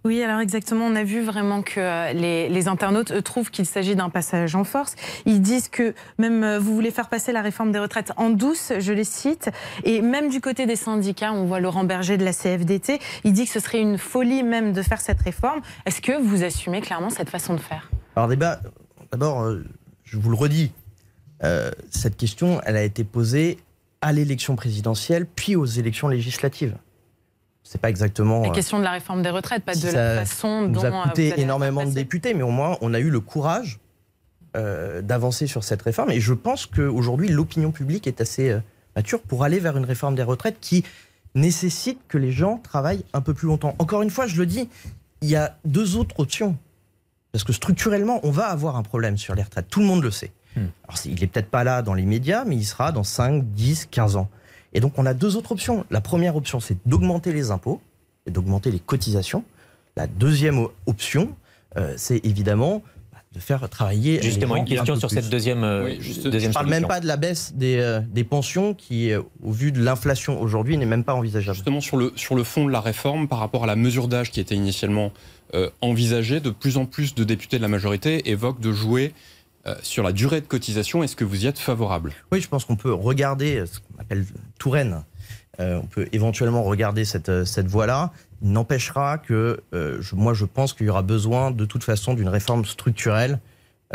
Oui, 0.05 0.23
alors 0.23 0.39
exactement, 0.39 0.85
on 0.85 0.95
a 0.95 1.03
vu 1.03 1.21
vraiment 1.21 1.61
que 1.61 1.79
euh, 1.79 2.13
les, 2.13 2.67
internautes 2.69 3.21
trouvent 3.23 3.51
qu'il 3.51 3.65
s'agit 3.65 3.97
d'un 3.97 4.09
passage 4.09 4.55
en 4.55 4.63
force. 4.63 4.95
Ils 5.25 5.41
disent 5.41 5.67
que 5.67 5.93
même 6.17 6.43
euh, 6.43 6.57
vous 6.57 6.73
voulez 6.73 6.91
faire 6.91 7.09
passer 7.09 7.33
la 7.33 7.41
réforme 7.41 7.73
des 7.73 7.79
retraites 7.79 8.13
en 8.15 8.29
douce, 8.29 8.71
je 8.79 8.93
les 8.93 9.03
cite, 9.03 9.49
et 9.83 10.01
même 10.01 10.29
du 10.29 10.39
côté 10.39 10.65
des 10.65 10.77
syndicats, 10.77 11.33
on 11.33 11.45
voit 11.45 11.59
Laurent 11.59 11.83
Berger 11.83 12.17
de 12.17 12.23
la 12.23 12.31
CFDT, 12.31 12.99
il 13.25 13.33
dit 13.33 13.45
que 13.45 13.51
ce 13.51 13.59
serait 13.59 13.81
une 13.81 13.97
folie 13.97 14.41
même 14.41 14.71
de 14.71 14.81
faire 14.81 15.01
cette 15.01 15.21
réforme. 15.21 15.59
Est-ce 15.85 16.01
que 16.01 16.21
vous 16.21 16.43
assumez 16.43 16.79
clairement 16.79 17.09
cette 17.09 17.29
façon 17.29 17.53
de 17.53 17.59
faire? 17.59 17.91
Alors 18.15 18.29
débat, 18.29 18.61
d'abord, 19.11 19.41
euh, 19.41 19.65
je 20.05 20.17
vous 20.17 20.29
le 20.29 20.37
redis, 20.37 20.71
cette 21.89 22.17
question, 22.17 22.59
elle 22.65 22.75
a 22.75 22.83
été 22.83 23.05
posée 23.05 23.59
à 24.01 24.11
l'élection 24.11 24.57
présidentielle, 24.57 25.25
puis 25.25 25.55
aux 25.55 25.65
élections 25.65 26.09
législatives. 26.09 26.75
C'est 27.71 27.80
pas 27.80 27.92
exactement. 27.92 28.42
La 28.42 28.50
euh, 28.50 28.51
question 28.51 28.80
de 28.80 28.83
la 28.83 28.94
réforme 28.94 29.21
des 29.21 29.30
retraites, 29.30 29.63
pas 29.63 29.75
de 29.75 29.80
ça 29.80 29.92
la 29.92 30.25
façon 30.25 30.63
dont 30.63 30.69
nous 30.69 30.86
a 30.86 30.88
euh, 30.88 30.89
vous 30.89 31.04
coûté 31.04 31.39
énormément 31.39 31.86
de 31.86 31.92
députés, 31.92 32.33
mais 32.33 32.42
au 32.42 32.50
moins 32.50 32.80
on 32.81 32.95
a 32.95 33.00
eu 33.00 33.12
le 33.12 33.19
courage 33.19 33.80
euh, 34.57 35.04
d'avancer 35.04 35.45
sur 35.45 35.63
cette 35.63 35.83
réforme. 35.83 36.10
Et 36.10 36.19
je 36.19 36.33
pense 36.33 36.66
qu'aujourd'hui, 36.66 37.27
l'opinion 37.27 37.69
publique 37.69 38.07
est 38.07 38.21
assez 38.21 38.50
euh, 38.50 38.60
mature 38.95 39.21
pour 39.21 39.44
aller 39.44 39.60
vers 39.60 39.77
une 39.77 39.86
réforme 39.86 40.16
des 40.16 40.24
retraites 40.24 40.57
qui 40.60 40.83
nécessite 41.36 42.00
que 42.07 42.18
les 42.18 42.31
gens 42.31 42.57
travaillent 42.57 43.06
un 43.13 43.21
peu 43.21 43.36
plus 43.36 43.45
longtemps. 43.45 43.75
Encore 43.77 44.01
une 44.01 44.10
fois, 44.10 44.25
je 44.25 44.38
le 44.38 44.48
dis, 44.48 44.68
il 45.21 45.30
y 45.30 45.36
a 45.36 45.56
deux 45.66 45.95
autres 45.95 46.19
options. 46.19 46.57
Parce 47.31 47.44
que 47.44 47.54
structurellement, 47.54 48.19
on 48.24 48.31
va 48.31 48.48
avoir 48.48 48.77
un 48.77 48.81
problème 48.81 49.16
sur 49.16 49.36
les 49.36 49.44
retraites. 49.44 49.68
Tout 49.69 49.81
le 49.81 49.86
monde 49.86 50.01
le 50.01 50.10
sait. 50.10 50.31
Hmm. 50.56 50.66
Alors, 50.88 51.00
il 51.06 51.19
n'est 51.19 51.27
peut-être 51.27 51.51
pas 51.51 51.63
là 51.63 51.83
dans 51.83 51.94
les 51.94 52.07
médias, 52.07 52.45
mais 52.45 52.56
il 52.56 52.66
sera 52.66 52.92
dans 52.92 53.04
5, 53.04 53.44
10, 53.44 53.89
15 53.92 54.16
ans. 54.16 54.30
Et 54.74 54.80
donc, 54.80 54.94
on 54.98 55.06
a 55.06 55.13
deux 55.13 55.36
autres 55.36 55.51
options. 55.51 55.86
La 55.89 56.01
première 56.01 56.36
option, 56.36 56.60
c'est 56.60 56.77
d'augmenter 56.86 57.33
les 57.33 57.51
impôts 57.51 57.81
et 58.27 58.31
d'augmenter 58.31 58.71
les 58.71 58.80
cotisations. 58.80 59.44
La 59.98 60.07
deuxième 60.07 60.68
option, 60.86 61.36
euh, 61.77 61.94
c'est 61.98 62.24
évidemment 62.25 62.83
bah, 63.12 63.18
de 63.33 63.39
faire 63.39 63.68
travailler. 63.69 64.18
les 64.18 64.21
Justement, 64.24 64.56
gens 64.56 64.62
une 64.62 64.68
question 64.68 64.94
un 64.94 64.95
peu 64.95 65.00
sur 65.00 65.10
plus. 65.10 65.16
cette 65.21 65.30
deuxième, 65.30 65.63
euh, 65.63 65.86
Oui, 65.86 65.98
juste- 66.00 66.27
deuxième 66.27 66.51
Je 66.51 66.54
parle 66.54 66.69
même 66.69 66.88
pas 66.88 67.00
de 67.00 67.07
la 67.07 67.18
baisse 67.18 67.54
des, 67.56 67.77
euh, 67.77 68.00
des 68.01 68.24
pensions 68.24 68.74
qui, 68.75 69.12
euh, 69.12 69.21
au 69.44 69.51
vu 69.51 69.71
de 69.71 69.81
l'inflation 69.81 70.39
aujourd'hui, 70.42 70.77
n'est 70.77 70.86
même 70.86 71.04
pas 71.04 71.16
envisageable. 71.16 71.56
Justement, 71.56 71.81
sur 71.81 71.98
le, 71.98 72.13
sur 72.16 72.36
le 72.36 72.44
fond 72.44 72.66
de 72.66 72.71
la 72.71 72.81
réforme, 72.81 73.27
par 73.27 73.39
rapport 73.39 73.63
à 73.63 73.68
la 73.68 73.75
mesure 73.75 74.07
d'âge 74.07 74.30
qui 74.31 74.39
était 74.39 74.56
initialement 74.56 75.12
euh, 75.56 75.69
envisagée, 75.81 76.39
de 76.39 76.51
plus 76.51 76.77
en 76.77 76.86
plus 76.86 77.16
de 77.16 77.24
députés 77.24 77.57
de 77.57 77.63
la 77.63 77.68
majorité 77.69 78.30
évoquent 78.30 78.62
de 78.62 78.71
jouer 78.71 79.13
euh, 79.67 79.75
sur 79.81 80.03
la 80.03 80.11
durée 80.11 80.41
de 80.41 80.45
cotisation. 80.47 81.03
Est-ce 81.03 81.15
que 81.15 81.25
vous 81.25 81.44
y 81.44 81.47
êtes 81.47 81.59
favorable? 81.59 82.13
Oui, 82.31 82.41
je 82.41 82.47
pense 82.47 82.65
qu'on 82.65 82.75
peut 82.75 82.94
regarder 82.94 83.65
ce 83.65 83.79
qu'on 83.79 84.00
appelle 84.01 84.25
Touraine. 84.57 85.03
Euh, 85.59 85.79
on 85.83 85.88
peut 85.88 86.07
éventuellement 86.13 86.63
regarder 86.63 87.03
cette, 87.03 87.29
euh, 87.29 87.44
cette 87.45 87.67
voie-là. 87.67 88.11
Il 88.41 88.51
N'empêchera 88.53 89.17
que, 89.17 89.59
euh, 89.73 89.97
je- 90.01 90.15
moi, 90.15 90.33
je 90.33 90.45
pense 90.45 90.73
qu'il 90.73 90.85
y 90.88 90.89
aura 90.89 91.01
besoin 91.01 91.51
de 91.51 91.65
toute 91.65 91.83
façon 91.83 92.13
d'une 92.13 92.29
réforme 92.29 92.63
structurelle 92.65 93.39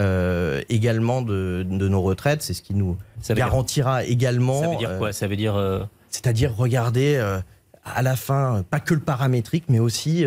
euh, 0.00 0.60
également 0.68 1.22
de, 1.22 1.64
de 1.68 1.88
nos 1.88 2.02
retraites. 2.02 2.42
C'est 2.42 2.52
ce 2.52 2.62
qui 2.62 2.74
nous 2.74 2.96
Ça 3.22 3.32
veut 3.32 3.36
dire- 3.36 3.46
garantira 3.46 4.04
également. 4.04 4.60
Ça 4.60 4.68
veut 4.68 4.76
dire 4.76 4.98
quoi? 4.98 5.12
Ça 5.12 5.26
veut 5.28 5.36
dire 5.36 5.54
euh, 5.56 5.84
C'est-à-dire 6.10 6.54
regarder 6.54 7.14
euh, 7.16 7.38
à 7.84 8.02
la 8.02 8.16
fin, 8.16 8.64
pas 8.68 8.80
que 8.80 8.92
le 8.92 9.00
paramétrique, 9.00 9.64
mais 9.68 9.78
aussi 9.78 10.24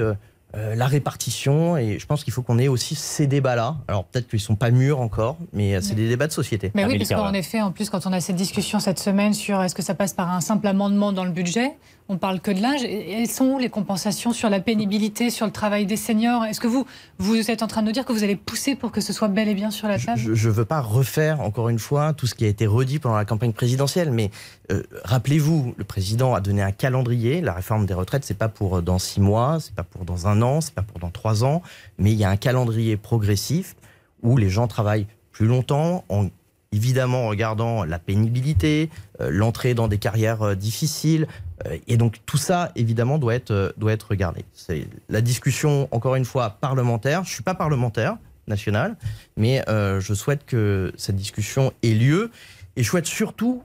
euh, 0.56 0.76
la 0.76 0.88
répartition. 0.88 1.76
Et 1.76 2.00
je 2.00 2.06
pense 2.06 2.24
qu'il 2.24 2.32
faut 2.32 2.42
qu'on 2.42 2.58
ait 2.58 2.70
aussi 2.70 2.96
ces 2.96 3.28
débats-là. 3.28 3.76
Alors 3.90 4.06
peut-être 4.06 4.30
qu'ils 4.30 4.40
sont 4.40 4.56
pas 4.56 4.72
mûrs 4.72 5.02
encore, 5.02 5.38
mais 5.52 5.76
euh, 5.76 5.82
c'est 5.82 5.94
des 5.94 6.08
débats 6.08 6.28
de 6.28 6.32
société. 6.32 6.72
Mais 6.74 6.86
oui, 6.86 6.98
parce 6.98 7.10
qu'en 7.10 7.34
effet, 7.34 7.62
en 7.62 7.72
plus, 7.72 7.90
quand 7.90 8.06
on 8.08 8.14
a 8.14 8.22
cette 8.22 8.38
discussion 8.38 8.80
cette 8.80 9.00
semaine 9.00 9.34
sur 9.34 9.62
est-ce 9.62 9.76
que 9.76 9.84
ça 9.84 9.94
passe 9.94 10.14
par 10.14 10.32
un 10.32 10.40
simple 10.40 10.68
amendement 10.68 11.12
dans 11.12 11.26
le 11.26 11.32
budget, 11.32 11.74
on 12.10 12.18
parle 12.18 12.40
que 12.40 12.52
de 12.52 12.62
l'âge. 12.62 12.84
Et 12.84 13.12
Elles 13.12 13.28
sont 13.28 13.46
où 13.46 13.60
les 13.60 13.70
compensations 13.70 14.32
sur 14.32 14.50
la 14.50 14.60
pénibilité, 14.60 15.30
sur 15.30 15.46
le 15.46 15.52
travail 15.52 15.86
des 15.86 15.98
seniors 15.98 16.46
Est-ce 16.46 16.62
que 16.62 16.68
vous, 16.68 16.86
vous 17.18 17.52
êtes 17.52 17.64
en 17.64 17.68
train 17.68 17.82
de 17.82 17.88
nous 17.88 17.92
dire 17.92 18.06
que 18.06 18.14
vous 18.14 18.24
allez 18.24 18.38
pousser 18.38 18.76
pour 18.76 18.92
que 18.92 19.02
ce 19.02 19.12
soit 19.12 19.28
bel 19.28 19.50
et 19.50 19.54
bien 19.54 19.72
sur 19.72 19.88
la 19.88 20.00
table? 20.00 20.18
Je 20.18 20.48
ne 20.48 20.54
veux 20.54 20.66
pas 20.66 20.80
refaire 20.80 21.42
encore 21.42 21.68
une 21.70 21.80
fois 21.80 22.14
tout 22.14 22.28
ce 22.28 22.36
qui 22.36 22.46
a 22.46 22.48
été 22.48 22.66
redit 22.66 23.00
pendant 23.00 23.18
la 23.18 23.26
campagne 23.26 23.52
présidentielle, 23.52 24.12
mais 24.12 24.32
euh, 24.72 24.84
rappelez-vous, 25.04 25.74
le 25.78 25.84
président 25.84 26.34
a 26.34 26.40
donné 26.40 26.62
un 26.62 26.72
calendrier. 26.72 27.42
La 27.42 27.54
réforme 27.54 27.86
des 27.86 27.94
retraites, 27.94 28.24
c'est 28.24 28.38
pas 28.38 28.48
pour 28.50 28.82
dans 28.82 29.00
six 29.00 29.20
mois, 29.20 29.58
c'est 29.60 29.76
pas 29.76 29.84
pour 29.84 30.06
dans 30.06 30.28
un 30.28 30.37
c'est 30.62 30.74
pas 30.74 30.84
pour 30.84 31.12
trois 31.12 31.44
ans, 31.44 31.62
mais 31.98 32.12
il 32.12 32.18
y 32.18 32.24
a 32.24 32.30
un 32.30 32.38
calendrier 32.38 32.98
progressif 32.98 33.76
où 34.24 34.38
les 34.38 34.50
gens 34.50 34.68
travaillent 34.68 35.08
plus 35.32 35.48
longtemps, 35.48 36.04
en 36.10 36.30
évidemment 36.72 37.26
en 37.26 37.28
regardant 37.30 37.84
la 37.84 38.00
pénibilité, 38.00 38.90
euh, 39.22 39.30
l'entrée 39.32 39.74
dans 39.74 39.88
des 39.88 39.98
carrières 39.98 40.42
euh, 40.42 40.56
difficiles, 40.56 41.28
euh, 41.66 41.78
et 41.88 41.98
donc 41.98 42.18
tout 42.26 42.38
ça 42.38 42.72
évidemment 42.76 43.18
doit 43.18 43.36
être 43.36 43.74
doit 43.78 43.94
être 43.94 44.10
regardé. 44.10 44.46
C'est 44.54 44.88
la 45.10 45.22
discussion 45.22 45.88
encore 45.92 46.16
une 46.16 46.26
fois 46.26 46.52
parlementaire. 46.62 47.24
Je 47.24 47.34
suis 47.34 47.44
pas 47.44 47.56
parlementaire 47.56 48.18
national, 48.48 48.96
mais 49.36 49.62
je 49.68 50.14
souhaite 50.14 50.46
que 50.46 50.94
cette 50.96 51.18
discussion 51.18 51.74
ait 51.84 51.94
lieu 51.94 52.32
et 52.78 52.84
je 52.84 52.88
souhaite 52.90 53.06
surtout 53.06 53.62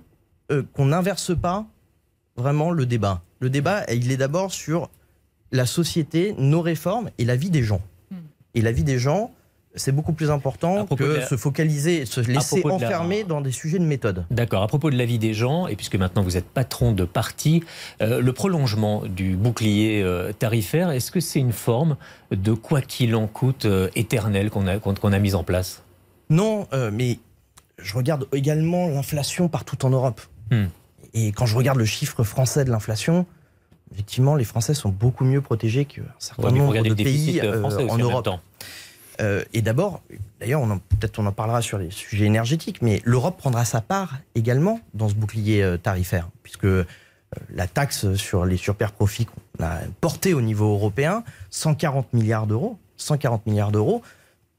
qu'on 0.72 0.86
n'inverse 0.86 1.38
pas 1.38 1.66
vraiment 2.36 2.72
le 2.72 2.84
débat. 2.84 3.22
Le 3.38 3.48
débat, 3.48 3.84
il 3.92 4.10
est 4.10 4.16
d'abord 4.16 4.52
sur 4.52 4.90
la 5.52 5.66
société, 5.66 6.34
nos 6.38 6.60
réformes 6.62 7.10
et 7.18 7.24
la 7.24 7.36
vie 7.36 7.50
des 7.50 7.62
gens. 7.62 7.80
Hmm. 8.10 8.16
Et 8.54 8.62
la 8.62 8.72
vie 8.72 8.84
des 8.84 8.98
gens, 8.98 9.30
c'est 9.74 9.92
beaucoup 9.92 10.12
plus 10.12 10.30
important 10.30 10.86
que 10.86 11.02
de 11.02 11.12
la- 11.14 11.26
se 11.26 11.36
focaliser, 11.36 12.04
se 12.04 12.20
laisser 12.20 12.62
la- 12.62 12.72
enfermer 12.74 13.24
dans 13.24 13.40
des 13.40 13.52
sujets 13.52 13.78
de 13.78 13.84
méthode. 13.86 14.26
D'accord. 14.30 14.62
À 14.62 14.66
propos 14.66 14.90
de 14.90 14.96
la 14.96 15.06
vie 15.06 15.18
des 15.18 15.32
gens, 15.32 15.66
et 15.66 15.76
puisque 15.76 15.96
maintenant 15.96 16.22
vous 16.22 16.36
êtes 16.36 16.44
patron 16.48 16.92
de 16.92 17.04
parti, 17.04 17.62
euh, 18.02 18.20
le 18.20 18.32
prolongement 18.34 19.02
du 19.06 19.36
bouclier 19.36 20.02
euh, 20.02 20.32
tarifaire, 20.32 20.90
est-ce 20.90 21.10
que 21.10 21.20
c'est 21.20 21.38
une 21.38 21.52
forme 21.52 21.96
de 22.30 22.52
quoi 22.52 22.82
qu'il 22.82 23.14
en 23.14 23.26
coûte 23.26 23.64
euh, 23.64 23.88
éternel 23.94 24.50
qu'on 24.50 24.66
a, 24.66 24.78
qu'on 24.78 25.12
a 25.12 25.18
mis 25.18 25.34
en 25.34 25.42
place? 25.44 25.82
Non, 26.28 26.66
euh, 26.74 26.90
mais 26.92 27.18
je 27.78 27.94
regarde 27.94 28.26
également 28.34 28.88
l'inflation 28.88 29.48
partout 29.48 29.84
en 29.86 29.90
Europe. 29.90 30.20
Hmm. 30.50 30.66
Et 31.14 31.32
quand 31.32 31.46
je 31.46 31.56
regarde 31.56 31.78
le 31.78 31.84
chiffre 31.86 32.24
français 32.24 32.64
de 32.64 32.70
l'inflation, 32.70 33.26
effectivement, 33.92 34.36
les 34.36 34.44
Français 34.44 34.74
sont 34.74 34.88
beaucoup 34.88 35.24
mieux 35.24 35.40
protégés 35.40 35.84
qu'un 35.84 36.02
certain 36.18 36.44
Ouais, 36.44 36.52
nombre 36.52 36.82
de 36.82 36.94
pays 36.94 37.40
euh, 37.40 37.60
français 37.60 37.84
aussi 37.84 37.90
en 37.90 37.98
Europe. 37.98 38.28
Euh, 39.20 39.44
et 39.52 39.62
d'abord, 39.62 40.02
d'ailleurs, 40.40 40.62
peut-être 40.88 41.18
on 41.18 41.26
en 41.26 41.32
parlera 41.32 41.62
sur 41.62 41.78
les 41.78 41.90
sujets 41.90 42.24
énergétiques, 42.24 42.80
mais 42.82 43.02
l'Europe 43.04 43.36
prendra 43.36 43.64
sa 43.64 43.80
part 43.80 44.18
également 44.34 44.80
dans 44.94 45.08
ce 45.08 45.14
bouclier 45.14 45.62
euh, 45.62 45.76
tarifaire, 45.76 46.28
puisque 46.42 46.64
euh, 46.64 46.84
la 47.54 47.66
taxe 47.66 48.14
sur 48.14 48.44
les 48.44 48.56
superprofits 48.56 49.26
qu'on 49.26 49.64
a 49.64 49.78
portée 50.00 50.34
au 50.34 50.40
niveau 50.40 50.72
européen, 50.72 51.24
140 51.50 52.12
milliards 52.14 52.46
d'euros, 52.46 52.78
140 52.96 53.46
milliards 53.46 53.72
d'euros, 53.72 54.02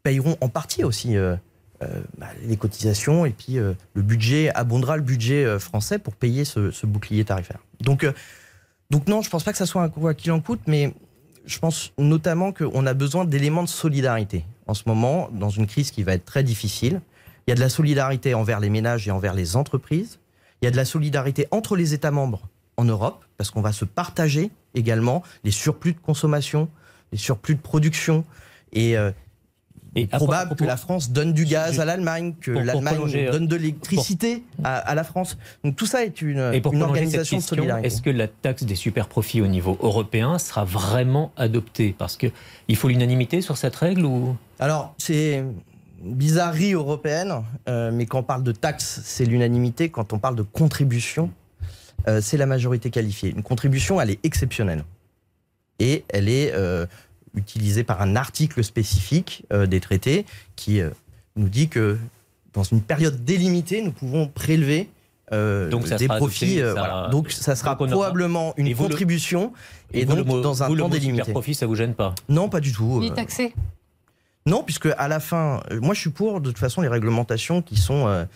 payeront 0.04 0.38
en 0.42 0.50
partie 0.50 0.84
aussi 0.84 1.18
euh, 1.18 1.36
euh, 1.82 2.02
bah, 2.18 2.28
les 2.46 2.58
cotisations 2.58 3.26
et 3.26 3.32
puis 3.32 3.58
euh, 3.58 3.74
le 3.94 4.02
budget 4.02 4.54
abondera 4.54 4.98
le 4.98 5.04
budget 5.04 5.44
euh, 5.44 5.60
français 5.60 5.98
pour 5.98 6.16
payer 6.16 6.46
ce, 6.46 6.72
ce 6.72 6.86
bouclier 6.86 7.26
tarifaire. 7.26 7.60
Donc, 7.82 8.04
euh, 8.04 8.14
Donc 8.90 9.08
non, 9.08 9.22
je 9.22 9.30
pense 9.30 9.44
pas 9.44 9.52
que 9.52 9.58
ça 9.58 9.66
soit 9.66 9.82
un 9.82 9.90
quoi 9.90 10.14
qu'il 10.14 10.32
en 10.32 10.40
coûte, 10.40 10.62
mais 10.68 10.94
je 11.46 11.60
pense 11.60 11.92
notamment 11.98 12.52
qu'on 12.52 12.86
a 12.86 12.94
besoin 12.94 13.26
d'éléments 13.26 13.64
de 13.64 13.70
solidarité 13.70 14.46
en 14.68 14.74
ce 14.74 14.84
moment, 14.88 15.30
dans 15.32 15.50
une 15.50 15.68
crise 15.68 15.92
qui 15.92 16.04
va 16.04 16.14
être 16.14 16.26
très 16.26 16.44
difficile. 16.44 17.02
Il 17.46 17.52
y 17.52 17.54
a 17.54 17.56
de 17.56 17.60
la 17.60 17.70
solidarité 17.70 18.34
envers 18.34 18.60
les 18.60 18.70
ménages 18.70 19.08
et 19.08 19.12
envers 19.12 19.34
les 19.34 19.56
entreprises. 19.56 20.20
Il 20.62 20.66
y 20.66 20.68
a 20.68 20.72
de 20.72 20.78
la 20.78 20.86
solidarité 20.86 21.48
entre 21.52 21.76
les 21.76 21.94
États 21.94 22.12
membres 22.12 22.48
en 22.78 22.86
Europe, 22.86 23.26
parce 23.38 23.52
qu'on 23.52 23.62
va 23.62 23.74
se 23.74 23.86
partager 23.86 24.52
également 24.74 25.24
les 25.44 25.52
surplus 25.52 25.94
de 25.94 26.00
consommation, 26.00 26.70
les 27.12 27.18
surplus 27.18 27.56
de 27.56 27.62
production. 27.62 28.24
Et 28.72 28.98
euh, 28.98 29.12
est 29.96 30.08
probable 30.08 30.56
que 30.56 30.64
la 30.64 30.78
France 30.78 31.12
donne 31.12 31.34
du 31.34 31.46
gaz 31.46 31.80
à 31.80 31.86
l'Allemagne, 31.86 32.34
que 32.40 32.52
l'Allemagne 32.52 32.98
euh, 33.16 33.32
donne 33.32 33.48
de 33.48 33.56
l'électricité 33.56 34.44
à, 34.64 34.96
la 34.96 35.04
France. 35.04 35.38
Donc 35.64 35.76
tout 35.76 35.86
ça 35.86 36.04
est 36.04 36.22
une, 36.22 36.40
une 36.40 36.82
organisation 36.82 37.38
de 37.38 37.44
solidarité. 37.44 37.88
Est-ce 37.88 38.02
que 38.02 38.10
la 38.10 38.28
taxe 38.28 38.64
des 38.64 38.76
super 38.76 39.08
profits 39.08 39.42
au 39.42 39.48
niveau 39.48 39.78
européen 39.82 40.40
sera 40.40 40.66
vraiment 40.66 41.32
adoptée? 41.38 41.96
Parce 41.98 42.18
qu'il 42.18 42.76
faut 42.76 42.88
l'unanimité 42.88 43.42
sur 43.42 43.58
cette 43.58 43.76
règle 43.76 44.06
ou? 44.06 44.36
Alors, 44.60 44.94
c'est 44.98 45.44
une 46.04 46.16
bizarrerie 46.16 46.74
européenne, 46.74 47.44
euh, 47.70 47.92
mais 47.94 48.06
quand 48.06 48.20
on 48.20 48.24
parle 48.24 48.44
de 48.44 48.52
taxe, 48.52 49.02
c'est 49.04 49.26
l'unanimité. 49.26 49.90
Quand 49.90 50.14
on 50.14 50.20
parle 50.20 50.36
de 50.36 50.44
contribution, 50.44 51.30
euh, 52.08 52.20
c'est 52.22 52.38
la 52.38 52.46
majorité 52.46 52.90
qualifiée. 52.90 53.30
Une 53.30 53.44
contribution, 53.44 54.02
elle 54.02 54.10
est 54.10 54.20
exceptionnelle. 54.26 54.84
Et 55.80 56.06
elle 56.10 56.30
est 56.30 56.54
utilisé 57.36 57.84
par 57.84 58.02
un 58.02 58.16
article 58.16 58.64
spécifique 58.64 59.46
euh, 59.52 59.66
des 59.66 59.80
traités 59.80 60.26
qui 60.56 60.82
euh, 60.82 60.90
nous 61.36 61.50
dit 61.50 61.68
que 61.68 61.98
dans 62.54 62.64
une 62.64 62.82
période 62.82 63.24
délimitée, 63.26 63.82
nous 63.82 63.92
pouvons 63.92 64.28
prélever 64.28 64.90
euh, 65.32 65.70
des 65.98 66.08
profits. 66.08 66.62
Donc 67.12 67.32
ça 67.32 67.56
sera 67.56 67.76
probablement 67.76 68.54
une 68.58 68.76
contribution 68.76 69.54
et, 69.92 70.06
donc 70.06 70.26
dans 70.28 70.64
un 70.64 70.76
temps 70.76 70.90
délimité. 70.90 71.32
profit, 71.32 71.56
ça 71.56 71.66
vous 71.66 71.76
gêne 71.76 71.96
pas 71.96 72.14
Non, 72.30 72.50
pas 72.50 72.60
du 72.60 72.72
tout. 72.72 73.00
Ni 73.00 73.12
taxé 73.12 73.54
Non, 74.46 74.62
puisque 74.64 74.90
à 74.98 75.08
la 75.08 75.20
fin, 75.20 75.62
moi 75.82 75.96
je 75.96 76.02
suis 76.02 76.12
pour 76.12 76.42
de 76.42 76.52
toute 76.52 76.60
façon 76.60 76.82
les 76.82 76.88
réglementations 76.88 77.62
qui 77.62 77.78
sont 77.78 78.28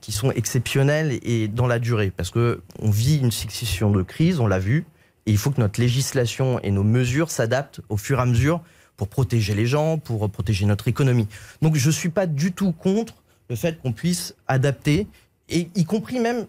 qui 0.00 0.12
sont 0.12 0.30
exceptionnelles 0.30 1.18
et 1.22 1.48
dans 1.48 1.66
la 1.66 1.78
durée, 1.78 2.12
parce 2.16 2.30
que 2.30 2.62
on 2.80 2.88
vit 2.88 3.18
une 3.18 3.32
succession 3.32 3.90
de 3.90 4.02
crises, 4.02 4.40
on 4.40 4.46
l'a 4.46 4.60
vu. 4.60 4.86
Et 5.26 5.32
il 5.32 5.38
faut 5.38 5.50
que 5.50 5.60
notre 5.60 5.80
législation 5.80 6.60
et 6.60 6.70
nos 6.70 6.84
mesures 6.84 7.30
s'adaptent 7.30 7.80
au 7.88 7.96
fur 7.96 8.18
et 8.18 8.22
à 8.22 8.26
mesure 8.26 8.62
pour 8.96 9.08
protéger 9.08 9.54
les 9.54 9.66
gens, 9.66 9.98
pour 9.98 10.30
protéger 10.30 10.64
notre 10.66 10.88
économie. 10.88 11.28
Donc 11.62 11.76
je 11.76 11.88
ne 11.88 11.92
suis 11.92 12.08
pas 12.08 12.26
du 12.26 12.52
tout 12.52 12.72
contre 12.72 13.22
le 13.48 13.56
fait 13.56 13.80
qu'on 13.80 13.92
puisse 13.92 14.34
adapter, 14.48 15.06
et 15.48 15.68
y 15.74 15.84
compris 15.84 16.18
même 16.18 16.46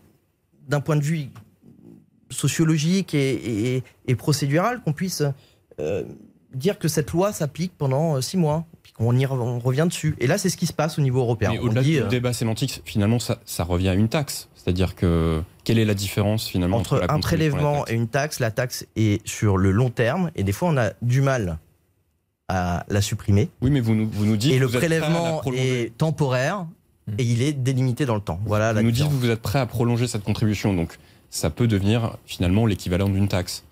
d'un 0.67 0.81
point 0.81 0.95
de 0.95 1.03
vue 1.03 1.29
sociologique 2.29 3.13
et, 3.13 3.83
procédural, 4.17 4.81
qu'on 4.81 4.93
puisse 4.93 5.23
euh, 5.79 6.03
dire 6.53 6.79
que 6.79 6.87
cette 6.87 7.11
loi 7.11 7.31
s'applique 7.31 7.73
pendant 7.77 8.15
euh, 8.15 8.21
six 8.21 8.37
mois, 8.37 8.65
qu'on 8.97 9.15
y 9.15 9.25
revient 9.25 9.85
dessus. 9.87 10.15
Et 10.19 10.27
là, 10.27 10.37
c'est 10.37 10.49
ce 10.49 10.57
qui 10.57 10.65
se 10.65 10.73
passe 10.73 10.97
au 10.97 11.01
niveau 11.01 11.19
européen. 11.19 11.51
Mais 11.51 11.59
au-delà 11.59 11.83
du 11.83 12.01
euh, 12.01 12.07
débat 12.07 12.33
sémantique, 12.33 12.81
finalement, 12.85 13.19
ça, 13.19 13.39
ça 13.45 13.63
revient 13.63 13.89
à 13.89 13.93
une 13.93 14.09
taxe. 14.09 14.49
C'est-à-dire 14.55 14.95
que 14.95 15.41
quelle 15.63 15.79
est 15.79 15.85
la 15.85 15.93
différence 15.93 16.47
finalement 16.47 16.77
entre, 16.77 17.01
un 17.07 17.19
prélèvement 17.19 17.87
et, 17.87 17.93
une 17.93 18.09
taxe 18.09 18.39
La 18.39 18.51
taxe 18.51 18.85
est 18.97 19.25
sur 19.25 19.55
le 19.55 19.71
long 19.71 19.89
terme 19.89 20.29
et 20.35 20.43
des 20.43 20.51
fois 20.51 20.67
on 20.67 20.77
a 20.77 20.91
du 21.01 21.21
mal 21.21 21.57
à 22.49 22.85
la 22.89 23.01
supprimer. 23.01 23.49
Oui, 23.61 23.69
mais 23.69 23.79
vous 23.79 23.95
nous, 23.95 24.09
vous 24.11 24.25
nous 24.25 24.35
dites. 24.35 24.51
Et 24.51 24.59
le 24.59 24.67
prélèvement 24.67 25.41
est 25.53 25.97
temporaire 25.97 26.65
et 27.17 27.23
il 27.23 27.41
est 27.41 27.53
délimité 27.53 28.05
dans 28.05 28.15
le 28.15 28.21
temps. 28.21 28.41
Voilà. 28.45 28.73
Vous 28.73 28.81
nous 28.81 28.91
dites 28.91 29.07
que 29.07 29.13
vous 29.13 29.29
êtes 29.29 29.41
prêt 29.41 29.59
à 29.59 29.65
prolonger 29.65 30.05
cette 30.07 30.23
contribution, 30.23 30.73
donc 30.73 30.97
ça 31.29 31.49
peut 31.49 31.67
devenir 31.67 32.17
finalement 32.25 32.65
l'équivalent 32.65 33.07
d'une 33.07 33.29
taxe. 33.29 33.63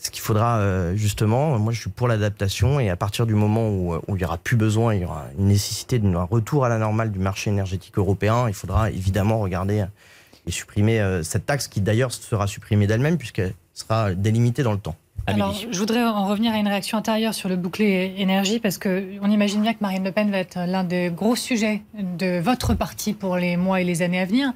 Ce 0.00 0.10
qu'il 0.10 0.22
faudra 0.22 0.58
euh, 0.58 0.94
justement, 0.96 1.58
moi 1.58 1.72
je 1.72 1.80
suis 1.80 1.90
pour 1.90 2.08
l'adaptation 2.08 2.80
et 2.80 2.90
à 2.90 2.96
partir 2.96 3.26
du 3.26 3.34
moment 3.34 3.68
où, 3.68 3.94
où 3.94 4.16
il 4.16 4.18
n'y 4.18 4.24
aura 4.24 4.38
plus 4.38 4.56
besoin, 4.56 4.94
il 4.94 5.02
y 5.02 5.04
aura 5.04 5.26
une 5.38 5.46
nécessité 5.46 5.98
d'un 5.98 6.22
retour 6.22 6.64
à 6.64 6.68
la 6.68 6.78
normale 6.78 7.10
du 7.10 7.18
marché 7.18 7.50
énergétique 7.50 7.98
européen, 7.98 8.46
il 8.48 8.54
faudra 8.54 8.90
évidemment 8.90 9.40
regarder 9.40 9.84
et 10.46 10.50
supprimer 10.50 11.00
euh, 11.00 11.22
cette 11.22 11.46
taxe 11.46 11.68
qui 11.68 11.80
d'ailleurs 11.80 12.12
sera 12.12 12.46
supprimée 12.46 12.86
d'elle-même 12.86 13.18
puisqu'elle 13.18 13.54
sera 13.74 14.14
délimitée 14.14 14.62
dans 14.62 14.72
le 14.72 14.78
temps. 14.78 14.96
Alors, 15.26 15.54
je 15.54 15.78
voudrais 15.78 16.02
en 16.02 16.26
revenir 16.26 16.52
à 16.52 16.58
une 16.58 16.66
réaction 16.66 16.98
intérieure 16.98 17.34
sur 17.34 17.48
le 17.48 17.56
bouclier 17.56 18.14
énergie, 18.18 18.58
parce 18.58 18.78
qu'on 18.78 19.30
imagine 19.30 19.60
bien 19.62 19.74
que 19.74 19.78
Marine 19.80 20.02
Le 20.02 20.12
Pen 20.12 20.30
va 20.30 20.38
être 20.38 20.58
l'un 20.66 20.82
des 20.82 21.10
gros 21.14 21.36
sujets 21.36 21.82
de 21.94 22.40
votre 22.40 22.74
parti 22.74 23.12
pour 23.12 23.36
les 23.36 23.56
mois 23.56 23.80
et 23.80 23.84
les 23.84 24.02
années 24.02 24.20
à 24.20 24.24
venir. 24.24 24.52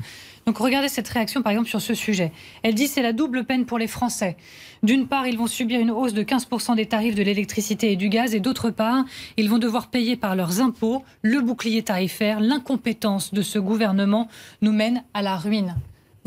Donc 0.46 0.58
regardez 0.58 0.88
cette 0.88 1.08
réaction 1.08 1.42
par 1.42 1.52
exemple 1.52 1.68
sur 1.68 1.80
ce 1.80 1.94
sujet. 1.94 2.32
Elle 2.62 2.74
dit 2.74 2.86
c'est 2.86 3.02
la 3.02 3.12
double 3.12 3.44
peine 3.44 3.64
pour 3.64 3.78
les 3.78 3.86
Français. 3.86 4.36
D'une 4.84 5.08
part, 5.08 5.26
ils 5.26 5.38
vont 5.38 5.46
subir 5.46 5.80
une 5.80 5.90
hausse 5.90 6.12
de 6.12 6.22
15% 6.22 6.76
des 6.76 6.84
tarifs 6.84 7.14
de 7.14 7.22
l'électricité 7.22 7.92
et 7.92 7.96
du 7.96 8.10
gaz, 8.10 8.34
et 8.34 8.40
d'autre 8.40 8.68
part, 8.68 9.06
ils 9.38 9.48
vont 9.48 9.56
devoir 9.56 9.88
payer 9.88 10.14
par 10.14 10.36
leurs 10.36 10.60
impôts 10.60 11.02
le 11.22 11.40
bouclier 11.40 11.82
tarifaire. 11.82 12.38
L'incompétence 12.38 13.32
de 13.32 13.40
ce 13.40 13.58
gouvernement 13.58 14.28
nous 14.60 14.72
mène 14.72 15.02
à 15.14 15.22
la 15.22 15.38
ruine. 15.38 15.74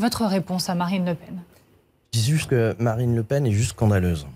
Votre 0.00 0.24
réponse 0.24 0.68
à 0.68 0.74
Marine 0.74 1.06
Le 1.06 1.14
Pen 1.14 1.40
Je 2.12 2.18
dis 2.18 2.30
juste 2.32 2.50
que 2.50 2.74
Marine 2.80 3.14
Le 3.14 3.22
Pen 3.22 3.46
est 3.46 3.52
juste 3.52 3.70
scandaleuse. 3.70 4.26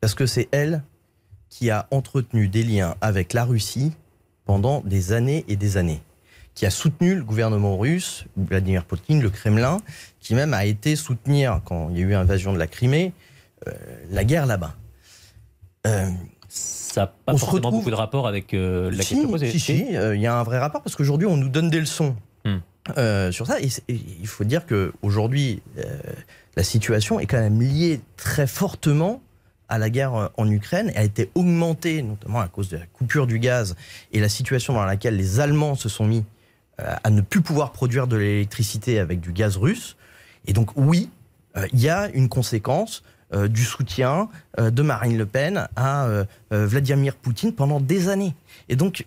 Parce 0.00 0.16
que 0.16 0.26
c'est 0.26 0.48
elle 0.50 0.82
qui 1.50 1.70
a 1.70 1.86
entretenu 1.92 2.48
des 2.48 2.64
liens 2.64 2.96
avec 3.00 3.32
la 3.32 3.44
Russie 3.44 3.92
pendant 4.44 4.80
des 4.80 5.12
années 5.12 5.44
et 5.46 5.54
des 5.54 5.76
années 5.76 6.00
qui 6.60 6.66
a 6.66 6.70
soutenu 6.70 7.14
le 7.14 7.24
gouvernement 7.24 7.78
russe, 7.78 8.26
Vladimir 8.36 8.84
Poutine, 8.84 9.22
le 9.22 9.30
Kremlin, 9.30 9.80
qui 10.20 10.34
même 10.34 10.52
a 10.52 10.66
été 10.66 10.94
soutenir, 10.94 11.62
quand 11.64 11.88
il 11.88 11.96
y 11.96 12.02
a 12.02 12.04
eu 12.04 12.14
invasion 12.14 12.52
de 12.52 12.58
la 12.58 12.66
Crimée, 12.66 13.14
euh, 13.66 13.72
la 14.10 14.24
guerre 14.24 14.44
là-bas. 14.44 14.74
Euh, 15.86 16.10
ça 16.50 17.00
n'a 17.00 17.06
pas 17.06 17.34
forcément 17.38 17.70
beaucoup 17.70 17.88
de 17.88 17.94
rapport 17.94 18.28
avec 18.28 18.52
euh, 18.52 18.90
la 18.90 18.98
question 18.98 19.26
posée. 19.26 19.50
Si, 19.52 19.58
si, 19.58 19.86
il 19.88 20.20
y 20.20 20.26
a 20.26 20.36
un 20.36 20.42
vrai 20.42 20.58
rapport, 20.58 20.82
parce 20.82 20.96
qu'aujourd'hui, 20.96 21.26
on 21.26 21.38
nous 21.38 21.48
donne 21.48 21.70
des 21.70 21.80
leçons 21.80 22.14
hmm. 22.44 23.30
sur 23.30 23.46
ça. 23.46 23.58
Et, 23.58 23.70
il 23.88 24.26
faut 24.26 24.44
dire 24.44 24.66
qu'aujourd'hui, 24.66 25.62
la 26.56 26.62
situation 26.62 27.20
est 27.20 27.26
quand 27.26 27.40
même 27.40 27.62
liée 27.62 28.02
très 28.18 28.46
fortement 28.46 29.22
à 29.70 29.78
la 29.78 29.88
guerre 29.88 30.28
en 30.36 30.50
Ukraine 30.50 30.92
a 30.94 31.04
été 31.04 31.30
augmentée, 31.34 32.02
notamment 32.02 32.40
à 32.40 32.48
cause 32.48 32.68
de 32.68 32.76
la 32.76 32.84
coupure 32.84 33.26
du 33.26 33.38
gaz 33.38 33.76
et 34.12 34.20
la 34.20 34.28
situation 34.28 34.74
dans 34.74 34.84
laquelle 34.84 35.16
les 35.16 35.40
Allemands 35.40 35.74
se 35.74 35.88
sont 35.88 36.04
mis 36.04 36.22
à 37.02 37.10
ne 37.10 37.20
plus 37.20 37.40
pouvoir 37.40 37.72
produire 37.72 38.06
de 38.06 38.16
l'électricité 38.16 38.98
avec 38.98 39.20
du 39.20 39.32
gaz 39.32 39.56
russe. 39.56 39.96
Et 40.46 40.52
donc 40.52 40.70
oui, 40.76 41.10
euh, 41.56 41.66
il 41.72 41.80
y 41.80 41.88
a 41.88 42.08
une 42.10 42.28
conséquence 42.28 43.02
euh, 43.32 43.48
du 43.48 43.64
soutien 43.64 44.28
de 44.58 44.82
Marine 44.82 45.16
Le 45.16 45.26
Pen 45.26 45.68
à 45.76 46.08
Vladimir 46.50 47.14
Poutine 47.16 47.52
pendant 47.52 47.80
des 47.80 48.08
années. 48.08 48.34
Et 48.68 48.76
donc, 48.76 49.06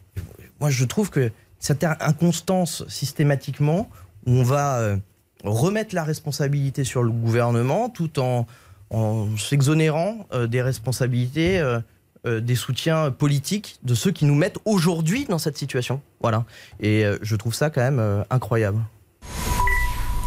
moi 0.60 0.70
je 0.70 0.86
trouve 0.86 1.10
que 1.10 1.32
cette 1.60 1.84
inconstance 1.84 2.84
systématiquement, 2.88 3.90
où 4.26 4.32
on 4.32 4.44
va 4.44 4.98
remettre 5.44 5.94
la 5.94 6.04
responsabilité 6.04 6.84
sur 6.84 7.04
le 7.04 7.12
gouvernement 7.12 7.90
tout 7.90 8.20
en, 8.20 8.48
en 8.90 9.38
s'exonérant 9.38 10.28
des 10.48 10.62
responsabilités 10.62 11.62
euh, 12.26 12.40
des 12.40 12.56
soutiens 12.56 13.12
politiques 13.12 13.80
de 13.84 13.96
ceux 13.96 14.12
qui 14.12 14.24
nous 14.24 14.36
mettent 14.36 14.60
aujourd'hui 14.64 15.26
dans 15.26 15.38
cette 15.38 15.58
situation. 15.58 16.02
Voilà. 16.22 16.46
Et 16.80 17.04
euh, 17.04 17.18
je 17.22 17.36
trouve 17.36 17.54
ça 17.54 17.70
quand 17.70 17.82
même 17.82 18.00
euh, 18.00 18.24
incroyable. 18.30 18.80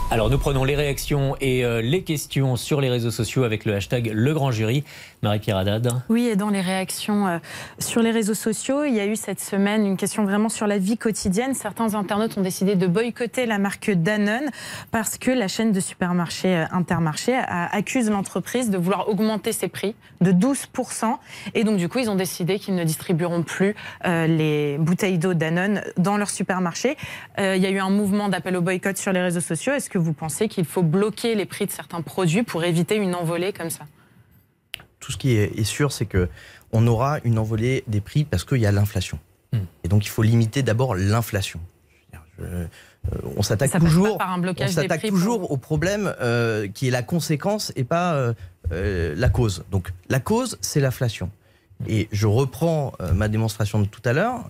Alors 0.08 0.30
nous 0.30 0.38
prenons 0.38 0.62
les 0.62 0.76
réactions 0.76 1.34
et 1.40 1.64
euh, 1.64 1.82
les 1.82 2.04
questions 2.04 2.54
sur 2.54 2.80
les 2.80 2.88
réseaux 2.88 3.10
sociaux 3.10 3.42
avec 3.42 3.64
le 3.64 3.74
hashtag 3.74 4.12
Le 4.14 4.32
Grand 4.34 4.52
Jury. 4.52 4.84
Marie-Pierre 5.22 5.56
Haddad. 5.56 6.02
Oui, 6.08 6.26
et 6.26 6.36
dans 6.36 6.50
les 6.50 6.60
réactions 6.60 7.26
euh, 7.26 7.38
sur 7.80 8.02
les 8.02 8.12
réseaux 8.12 8.34
sociaux, 8.34 8.84
il 8.84 8.94
y 8.94 9.00
a 9.00 9.06
eu 9.06 9.16
cette 9.16 9.40
semaine 9.40 9.84
une 9.84 9.96
question 9.96 10.24
vraiment 10.24 10.48
sur 10.48 10.68
la 10.68 10.78
vie 10.78 10.96
quotidienne. 10.96 11.54
Certains 11.54 11.94
internautes 11.94 12.38
ont 12.38 12.42
décidé 12.42 12.76
de 12.76 12.86
boycotter 12.86 13.46
la 13.46 13.58
marque 13.58 13.90
Danone 13.90 14.48
parce 14.92 15.18
que 15.18 15.32
la 15.32 15.48
chaîne 15.48 15.72
de 15.72 15.80
supermarchés 15.80 16.54
euh, 16.54 16.64
Intermarché 16.70 17.34
accuse 17.34 18.08
l'entreprise 18.08 18.70
de 18.70 18.78
vouloir 18.78 19.08
augmenter 19.08 19.50
ses 19.50 19.66
prix 19.66 19.96
de 20.20 20.30
12%. 20.30 21.16
Et 21.54 21.64
donc 21.64 21.78
du 21.78 21.88
coup, 21.88 21.98
ils 21.98 22.10
ont 22.10 22.14
décidé 22.14 22.60
qu'ils 22.60 22.76
ne 22.76 22.84
distribueront 22.84 23.42
plus 23.42 23.74
les 24.04 24.76
bouteilles 24.78 25.18
d'eau 25.18 25.34
Danone 25.34 25.80
dans 25.96 26.16
leurs 26.16 26.30
supermarchés. 26.30 26.96
il 27.38 27.56
y 27.56 27.66
a 27.66 27.70
eu 27.70 27.78
un 27.78 27.90
mouvement 27.90 28.28
d'appel 28.28 28.56
au 28.56 28.60
boycott 28.60 28.96
sur 28.96 29.12
les 29.12 29.22
réseaux 29.22 29.40
sociaux. 29.40 29.72
Vous 29.98 30.12
pensez 30.12 30.48
qu'il 30.48 30.64
faut 30.64 30.82
bloquer 30.82 31.34
les 31.34 31.46
prix 31.46 31.66
de 31.66 31.70
certains 31.70 32.02
produits 32.02 32.42
pour 32.42 32.64
éviter 32.64 32.96
une 32.96 33.14
envolée 33.14 33.52
comme 33.52 33.70
ça 33.70 33.86
Tout 35.00 35.12
ce 35.12 35.16
qui 35.16 35.32
est 35.32 35.64
sûr, 35.64 35.92
c'est 35.92 36.06
que 36.06 36.28
on 36.72 36.86
aura 36.86 37.18
une 37.24 37.38
envolée 37.38 37.84
des 37.86 38.00
prix 38.00 38.24
parce 38.24 38.44
qu'il 38.44 38.58
y 38.58 38.66
a 38.66 38.72
l'inflation. 38.72 39.18
Hmm. 39.52 39.60
Et 39.84 39.88
donc 39.88 40.04
il 40.04 40.08
faut 40.08 40.22
limiter 40.22 40.62
d'abord 40.62 40.94
l'inflation. 40.94 41.60
Euh, 42.42 42.66
on 43.36 43.42
s'attaque 43.42 43.78
toujours, 43.78 44.18
on 44.20 44.68
s'attaque 44.68 45.06
toujours 45.06 45.50
au 45.50 45.56
problème 45.56 46.14
euh, 46.20 46.68
qui 46.68 46.88
est 46.88 46.90
la 46.90 47.02
conséquence 47.02 47.72
et 47.76 47.84
pas 47.84 48.14
euh, 48.72 49.14
la 49.16 49.28
cause. 49.28 49.64
Donc 49.70 49.92
la 50.08 50.20
cause, 50.20 50.58
c'est 50.60 50.80
l'inflation. 50.80 51.30
Et 51.86 52.08
je 52.10 52.26
reprends 52.26 52.92
ma 53.14 53.28
démonstration 53.28 53.80
de 53.80 53.86
tout 53.86 54.00
à 54.06 54.14
l'heure. 54.14 54.48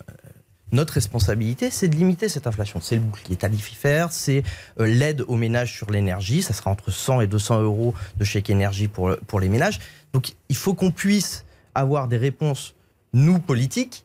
Notre 0.72 0.94
responsabilité, 0.94 1.70
c'est 1.70 1.88
de 1.88 1.94
limiter 1.94 2.28
cette 2.28 2.46
inflation. 2.46 2.80
C'est 2.80 2.96
le 2.96 3.02
bouclier 3.02 3.36
tarifaire, 3.36 4.10
c'est 4.12 4.42
euh, 4.80 4.86
l'aide 4.86 5.22
aux 5.28 5.36
ménages 5.36 5.72
sur 5.74 5.90
l'énergie. 5.90 6.42
Ça 6.42 6.54
sera 6.54 6.70
entre 6.70 6.90
100 6.90 7.20
et 7.20 7.26
200 7.26 7.62
euros 7.62 7.94
de 8.16 8.24
chèque 8.24 8.50
énergie 8.50 8.88
pour, 8.88 9.16
pour 9.28 9.38
les 9.38 9.48
ménages. 9.48 9.78
Donc 10.12 10.32
il 10.48 10.56
faut 10.56 10.74
qu'on 10.74 10.90
puisse 10.90 11.44
avoir 11.74 12.08
des 12.08 12.16
réponses, 12.16 12.74
nous, 13.12 13.38
politiques, 13.38 14.04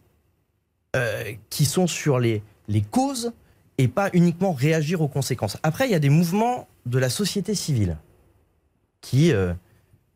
euh, 0.96 1.32
qui 1.50 1.65
sont 1.65 1.88
sur 1.88 2.20
les, 2.20 2.44
les 2.68 2.82
causes 2.82 3.32
et 3.77 3.88
pas 3.88 4.10
uniquement 4.13 4.51
réagir 4.51 5.01
aux 5.01 5.08
conséquences. 5.08 5.58
Après, 5.63 5.88
il 5.88 5.91
y 5.91 5.96
a 5.96 6.00
des 6.00 6.10
mouvements 6.10 6.68
de 6.86 7.00
la 7.00 7.10
société 7.10 7.56
civile 7.56 7.98
qui 9.00 9.32
euh, 9.32 9.53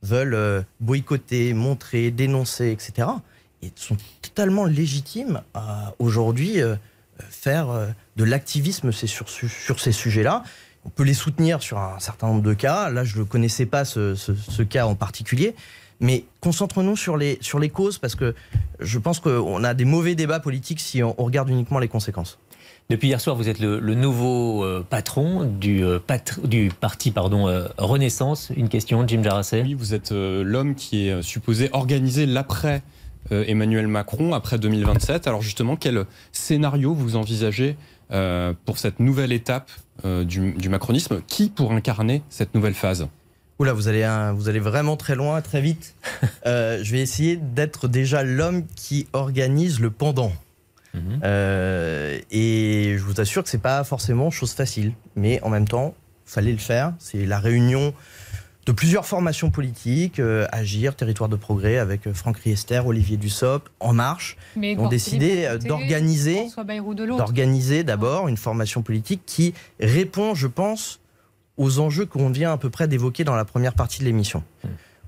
veulent 0.04 0.66
boycotter, 0.80 1.54
montrer, 1.54 2.12
dénoncer, 2.12 2.70
etc 2.72 3.08
sont 3.76 3.98
totalement 4.22 4.66
légitimes 4.66 5.42
à 5.54 5.94
aujourd'hui 6.00 6.62
euh, 6.62 6.76
faire 7.30 7.70
euh, 7.70 7.88
de 8.18 8.24
l'activisme 8.24 8.92
sur, 8.92 9.30
sur 9.30 9.80
ces 9.80 9.92
sujets-là. 9.92 10.44
On 10.84 10.90
peut 10.90 11.04
les 11.04 11.14
soutenir 11.14 11.62
sur 11.62 11.78
un 11.80 12.00
certain 12.00 12.28
nombre 12.28 12.42
de 12.42 12.54
cas. 12.54 12.90
Là, 12.90 13.04
je 13.04 13.20
ne 13.20 13.24
connaissais 13.24 13.66
pas 13.66 13.86
ce, 13.86 14.62
cas 14.64 14.86
en 14.86 14.96
particulier. 14.96 15.56
Mais 16.02 16.26
concentrons-nous 16.42 16.98
sur 16.98 17.16
les, 17.16 17.38
sur 17.42 17.58
les 17.58 17.70
causes 17.70 17.98
parce 17.98 18.16
que 18.16 18.36
je 18.80 19.00
pense 19.00 19.20
qu'on 19.20 19.64
a 19.64 19.74
des 19.74 19.86
mauvais 19.86 20.14
débats 20.14 20.42
politiques 20.42 20.82
si 20.82 21.02
on, 21.02 21.14
regarde 21.14 21.50
uniquement 21.50 21.80
les 21.80 21.88
conséquences. 21.88 22.38
Depuis 22.90 23.08
hier 23.08 23.22
soir, 23.22 23.36
vous 23.36 23.48
êtes 23.50 23.60
le, 23.60 23.80
nouveau 23.96 24.64
euh, 24.64 24.86
patron 24.88 25.46
du, 25.46 25.84
du 26.44 26.70
parti 26.70 27.12
pardon, 27.12 27.46
Renaissance. 27.78 28.52
Une 28.56 28.68
question, 28.70 29.08
Jim 29.08 29.24
Jarassé 29.24 29.62
Oui, 29.62 29.74
vous 29.74 29.94
êtes 29.94 30.12
l'homme 30.12 30.76
qui 30.76 31.08
est 31.08 31.22
supposé 31.24 31.70
organiser 31.72 32.26
l'après 32.26 32.84
euh, 32.84 32.95
Emmanuel 33.32 33.88
Macron 33.88 34.34
après 34.34 34.58
2027. 34.58 35.28
Alors 35.28 35.42
justement, 35.42 35.76
quel 35.76 36.06
scénario 36.32 36.94
vous 36.94 37.16
envisagez 37.16 37.78
euh, 38.12 38.54
pour 38.66 38.78
cette 38.78 39.00
nouvelle 39.00 39.32
étape 39.32 39.72
euh, 40.06 40.24
du, 40.24 40.70
macronisme? 40.70 41.22
Qui 41.28 41.50
pour 41.50 41.72
incarner 41.72 42.22
cette 42.30 42.54
nouvelle 42.54 42.74
phase? 42.74 43.08
Oula, 43.58 43.74
vous 43.74 43.88
allez, 43.88 44.06
vous 44.36 44.50
allez 44.50 44.60
vraiment 44.60 44.98
très 44.98 45.16
loin, 45.16 45.42
très 45.42 45.62
vite. 45.62 45.96
je 46.46 46.92
vais 46.92 47.00
essayer 47.00 47.38
d'être 47.38 47.88
déjà 47.88 48.24
l'homme 48.24 48.66
qui 48.76 49.08
organise 49.14 49.80
le 49.80 49.92
pendant. 49.92 50.32
Mhm. 50.94 51.20
et 52.32 52.96
je 52.98 53.04
vous 53.04 53.20
assure 53.20 53.44
que 53.44 53.50
c'est 53.50 53.58
pas 53.58 53.84
forcément 53.84 54.32
chose 54.32 54.54
facile, 54.54 54.94
mais 55.18 55.42
en 55.44 55.50
même 55.50 55.68
temps, 55.68 55.94
fallait 56.26 56.54
le 56.54 56.58
faire. 56.58 56.94
C'est 57.00 57.26
la 57.26 57.40
réunion 57.40 57.94
de 58.66 58.72
plusieurs 58.72 59.06
formations 59.06 59.52
politiques, 59.52 60.20
euh, 60.20 60.48
Agir, 60.52 60.96
Territoire 60.96 61.30
de 61.30 61.36
Progrès, 61.36 61.78
avec 61.78 62.08
euh, 62.08 62.14
Franck 62.14 62.38
Riester, 62.38 62.82
Olivier 62.86 63.18
Dussopt, 63.18 63.72
En 63.80 63.94
Marche, 63.94 64.38
ont 64.58 64.88
décidé 64.88 65.46
euh, 65.46 65.58
d'organiser, 65.60 66.48
d'organiser 67.08 67.84
d'abord 67.84 68.28
une 68.28 68.38
formation 68.38 68.82
politique 68.82 69.22
qui 69.26 69.54
répond, 69.80 70.34
je 70.34 70.48
pense, 70.48 71.00
aux 71.58 71.80
enjeux 71.80 72.06
qu'on 72.06 72.32
vient 72.32 72.52
à 72.52 72.58
peu 72.58 72.70
près 72.70 72.88
d'évoquer 72.88 73.24
dans 73.24 73.36
la 73.36 73.46
première 73.46 73.76
partie 73.76 74.00
de 74.00 74.06
l'émission. 74.06 74.44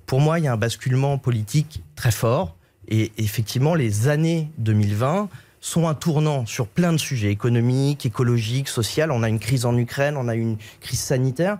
Pour 0.05 0.21
moi, 0.21 0.39
il 0.39 0.45
y 0.45 0.47
a 0.47 0.53
un 0.53 0.57
basculement 0.57 1.17
politique 1.17 1.83
très 1.95 2.11
fort, 2.11 2.55
et 2.87 3.11
effectivement, 3.17 3.75
les 3.75 4.07
années 4.07 4.49
2020 4.59 5.29
sont 5.59 5.87
un 5.87 5.95
tournant 5.95 6.45
sur 6.45 6.67
plein 6.67 6.93
de 6.93 6.97
sujets 6.97 7.31
économiques, 7.31 8.05
écologiques, 8.05 8.69
sociaux. 8.69 9.05
On 9.09 9.23
a 9.23 9.29
une 9.29 9.39
crise 9.39 9.65
en 9.65 9.75
Ukraine, 9.75 10.15
on 10.15 10.27
a 10.27 10.35
une 10.35 10.57
crise 10.79 10.99
sanitaire. 10.99 11.57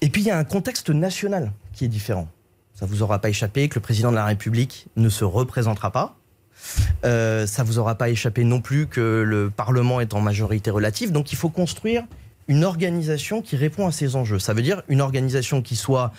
Et 0.00 0.08
puis 0.08 0.22
il 0.22 0.26
y 0.26 0.30
a 0.30 0.38
un 0.38 0.44
contexte 0.44 0.90
national 0.90 1.52
qui 1.72 1.84
est 1.84 1.88
différent. 1.88 2.28
Ça 2.74 2.86
vous 2.86 3.02
aura 3.02 3.18
pas 3.18 3.28
échappé 3.28 3.68
que 3.68 3.74
le 3.74 3.82
président 3.82 4.10
de 4.10 4.16
la 4.16 4.24
République 4.24 4.86
ne 4.96 5.08
se 5.08 5.24
représentera 5.24 5.90
pas. 5.90 6.16
Euh, 7.04 7.46
ça 7.46 7.62
vous 7.62 7.78
aura 7.78 7.94
pas 7.94 8.08
échappé 8.08 8.44
non 8.44 8.60
plus 8.60 8.86
que 8.86 9.22
le 9.26 9.50
Parlement 9.50 10.00
est 10.00 10.14
en 10.14 10.20
majorité 10.20 10.70
relative. 10.70 11.12
Donc 11.12 11.32
il 11.32 11.36
faut 11.36 11.50
construire 11.50 12.04
une 12.48 12.64
organisation 12.64 13.42
qui 13.42 13.56
répond 13.56 13.86
à 13.86 13.92
ces 13.92 14.16
enjeux. 14.16 14.38
Ça 14.38 14.54
veut 14.54 14.62
dire 14.62 14.82
une 14.88 15.00
organisation 15.00 15.62
qui 15.62 15.76
soit 15.76 16.12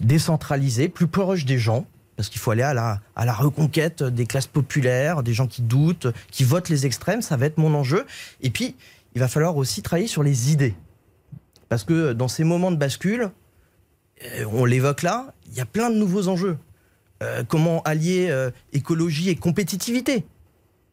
décentralisée, 0.00 0.88
plus 0.88 1.08
proche 1.08 1.44
des 1.44 1.58
gens, 1.58 1.86
parce 2.16 2.28
qu'il 2.28 2.40
faut 2.40 2.52
aller 2.52 2.62
à 2.62 2.74
la, 2.74 3.00
à 3.16 3.24
la 3.24 3.32
reconquête 3.32 4.02
des 4.02 4.26
classes 4.26 4.46
populaires, 4.46 5.22
des 5.22 5.34
gens 5.34 5.46
qui 5.46 5.62
doutent, 5.62 6.06
qui 6.30 6.44
votent 6.44 6.68
les 6.68 6.86
extrêmes, 6.86 7.22
ça 7.22 7.36
va 7.36 7.46
être 7.46 7.58
mon 7.58 7.74
enjeu. 7.74 8.06
Et 8.42 8.50
puis, 8.50 8.76
il 9.14 9.20
va 9.20 9.28
falloir 9.28 9.56
aussi 9.56 9.82
travailler 9.82 10.06
sur 10.06 10.22
les 10.22 10.52
idées. 10.52 10.74
Parce 11.72 11.84
que 11.84 12.12
dans 12.12 12.28
ces 12.28 12.44
moments 12.44 12.70
de 12.70 12.76
bascule, 12.76 13.30
euh, 14.26 14.44
on 14.52 14.66
l'évoque 14.66 15.00
là, 15.00 15.32
il 15.46 15.56
y 15.56 15.60
a 15.62 15.64
plein 15.64 15.88
de 15.88 15.94
nouveaux 15.94 16.28
enjeux. 16.28 16.58
Euh, 17.22 17.44
comment 17.48 17.80
allier 17.84 18.28
euh, 18.28 18.50
écologie 18.74 19.30
et 19.30 19.36
compétitivité 19.36 20.26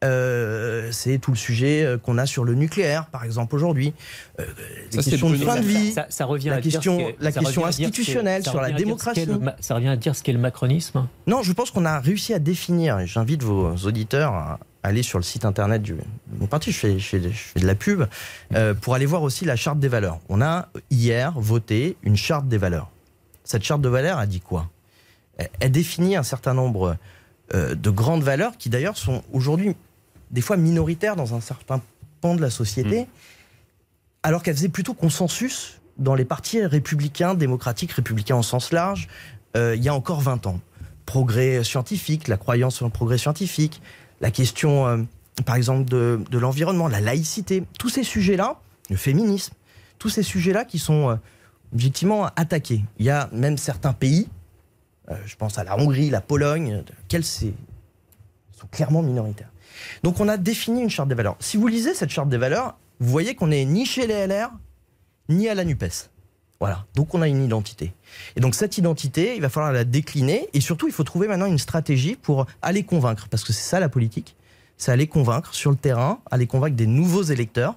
c'est 0.02 1.18
tout 1.18 1.30
le 1.30 1.36
sujet 1.36 1.96
qu'on 2.02 2.18
a 2.18 2.26
sur 2.26 2.44
le 2.44 2.54
nucléaire, 2.54 3.06
par 3.06 3.24
exemple, 3.24 3.54
aujourd'hui. 3.54 3.92
Euh, 4.38 4.46
la 4.92 5.02
question 5.02 5.30
de 5.30 5.36
fin 5.36 5.56
de 5.56 5.66
vie, 5.66 5.94
ça, 6.08 6.24
revient 6.24 6.48
la 6.48 6.56
à 6.56 6.60
question, 6.60 6.96
dire 6.96 7.14
la 7.20 7.32
question 7.32 7.64
institutionnelle 7.64 8.42
sur 8.42 8.60
la 8.60 8.72
démocratie. 8.72 9.26
ça 9.60 9.74
revient 9.74 9.88
à 9.88 9.96
dire 9.96 10.16
ce 10.16 10.22
qu'est 10.22 10.32
le 10.32 10.38
macronisme 10.38 11.06
Non, 11.26 11.42
je 11.42 11.52
pense 11.52 11.70
qu'on 11.70 11.84
a 11.84 12.00
réussi 12.00 12.34
à 12.34 12.38
définir, 12.38 12.98
et 13.00 13.06
j'invite 13.06 13.42
vos 13.42 13.74
auditeurs 13.76 14.32
à 14.32 14.58
aller 14.82 15.02
sur 15.02 15.18
le 15.18 15.24
site 15.24 15.44
internet 15.44 15.82
du 15.82 15.94
mon 16.38 16.46
parti, 16.46 16.72
je 16.72 16.78
fais, 16.78 16.98
je 16.98 17.06
fais, 17.06 17.60
de 17.60 17.66
la 17.66 17.74
pub, 17.74 18.04
euh, 18.54 18.74
pour 18.74 18.94
aller 18.94 19.06
voir 19.06 19.22
aussi 19.22 19.44
la 19.44 19.56
charte 19.56 19.78
des 19.78 19.88
valeurs. 19.88 20.20
On 20.28 20.40
a 20.40 20.68
hier 20.90 21.38
voté 21.38 21.96
une 22.02 22.16
charte 22.16 22.48
des 22.48 22.58
valeurs. 22.58 22.90
Cette 23.44 23.62
charte 23.62 23.82
de 23.82 23.88
valeurs 23.88 24.18
a 24.18 24.26
dit 24.26 24.40
quoi? 24.40 24.70
Elle 25.60 25.72
définit 25.72 26.16
un 26.16 26.22
certain 26.22 26.54
nombre 26.54 26.96
euh, 27.54 27.74
de 27.74 27.90
grandes 27.90 28.22
valeurs 28.22 28.56
qui 28.58 28.68
d'ailleurs 28.68 28.96
sont 28.96 29.22
aujourd'hui 29.32 29.74
des 30.30 30.40
fois 30.40 30.56
minoritaires 30.56 31.16
dans 31.16 31.34
un 31.34 31.40
certain 31.40 31.80
pan 32.20 32.34
de 32.34 32.40
la 32.40 32.50
société, 32.50 33.02
mm. 33.02 33.06
alors 34.22 34.42
qu'elles 34.42 34.56
faisaient 34.56 34.68
plutôt 34.68 34.94
consensus 34.94 35.80
dans 35.98 36.14
les 36.14 36.24
partis 36.24 36.64
républicains, 36.64 37.34
démocratiques, 37.34 37.92
républicains 37.92 38.36
en 38.36 38.42
sens 38.42 38.72
large, 38.72 39.08
euh, 39.56 39.76
il 39.76 39.82
y 39.82 39.88
a 39.88 39.94
encore 39.94 40.20
20 40.20 40.46
ans. 40.46 40.60
Progrès 41.06 41.62
scientifique, 41.62 42.28
la 42.28 42.36
croyance 42.36 42.76
sur 42.76 42.86
le 42.86 42.92
progrès 42.92 43.18
scientifique, 43.18 43.82
la 44.20 44.30
question, 44.30 44.86
euh, 44.86 44.98
par 45.44 45.56
exemple, 45.56 45.88
de, 45.88 46.38
l'environnement, 46.38 46.88
la 46.88 47.00
laïcité, 47.00 47.64
tous 47.78 47.90
ces 47.90 48.02
sujets-là, 48.02 48.60
le 48.88 48.96
féminisme, 48.96 49.54
tous 49.98 50.08
ces 50.08 50.22
sujets-là 50.22 50.64
qui 50.64 50.78
sont 50.78 51.10
euh, 51.10 51.16
objectivement 51.74 52.26
attaqués. 52.36 52.82
Il 52.98 53.04
y 53.04 53.10
a 53.10 53.28
même 53.32 53.58
certains 53.58 53.92
pays, 53.92 54.28
je 55.26 55.34
pense 55.34 55.58
à 55.58 55.64
la 55.64 55.76
Hongrie, 55.76 56.08
la 56.08 56.20
Pologne, 56.20 56.84
lesquels 57.02 57.24
sont 57.24 57.52
clairement 58.70 59.02
minoritaires. 59.02 59.50
Donc 60.02 60.20
on 60.20 60.28
a 60.28 60.36
défini 60.36 60.82
une 60.82 60.90
charte 60.90 61.08
des 61.08 61.14
valeurs. 61.14 61.36
Si 61.40 61.56
vous 61.56 61.66
lisez 61.66 61.94
cette 61.94 62.10
charte 62.10 62.28
des 62.28 62.38
valeurs, 62.38 62.76
vous 63.00 63.10
voyez 63.10 63.34
qu'on 63.34 63.48
n'est 63.48 63.64
ni 63.64 63.86
chez 63.86 64.06
les 64.06 64.26
LR, 64.26 64.50
ni 65.28 65.48
à 65.48 65.54
la 65.54 65.64
NUPES. 65.64 66.10
Voilà, 66.60 66.84
donc 66.94 67.14
on 67.14 67.22
a 67.22 67.28
une 67.28 67.42
identité. 67.42 67.94
Et 68.36 68.40
donc 68.40 68.54
cette 68.54 68.76
identité, 68.76 69.34
il 69.34 69.40
va 69.40 69.48
falloir 69.48 69.72
la 69.72 69.84
décliner 69.84 70.48
et 70.52 70.60
surtout 70.60 70.86
il 70.88 70.92
faut 70.92 71.04
trouver 71.04 71.26
maintenant 71.26 71.46
une 71.46 71.58
stratégie 71.58 72.16
pour 72.16 72.46
aller 72.60 72.82
convaincre, 72.82 73.28
parce 73.30 73.44
que 73.44 73.54
c'est 73.54 73.66
ça 73.66 73.80
la 73.80 73.88
politique, 73.88 74.36
c'est 74.76 74.92
aller 74.92 75.06
convaincre 75.06 75.54
sur 75.54 75.70
le 75.70 75.76
terrain, 75.78 76.20
aller 76.30 76.46
convaincre 76.46 76.76
des 76.76 76.86
nouveaux 76.86 77.22
électeurs. 77.22 77.76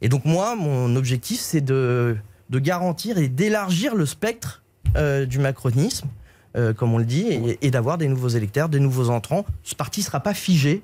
Et 0.00 0.08
donc 0.08 0.24
moi, 0.24 0.56
mon 0.56 0.96
objectif, 0.96 1.38
c'est 1.38 1.60
de, 1.60 2.16
garantir 2.50 3.18
et 3.18 3.28
d'élargir 3.28 3.94
le 3.94 4.06
spectre 4.06 4.62
euh, 4.96 5.24
du 5.24 5.38
macronisme, 5.38 6.08
euh, 6.56 6.72
comme 6.72 6.94
on 6.94 6.98
le 6.98 7.04
dit, 7.04 7.26
et, 7.60 7.70
d'avoir 7.70 7.96
des 7.96 8.08
nouveaux 8.08 8.28
électeurs, 8.28 8.68
des 8.68 8.80
nouveaux 8.80 9.10
entrants. 9.10 9.44
Ce 9.62 9.76
parti 9.76 10.00
ne 10.00 10.04
sera 10.04 10.20
pas 10.20 10.34
figé 10.34 10.82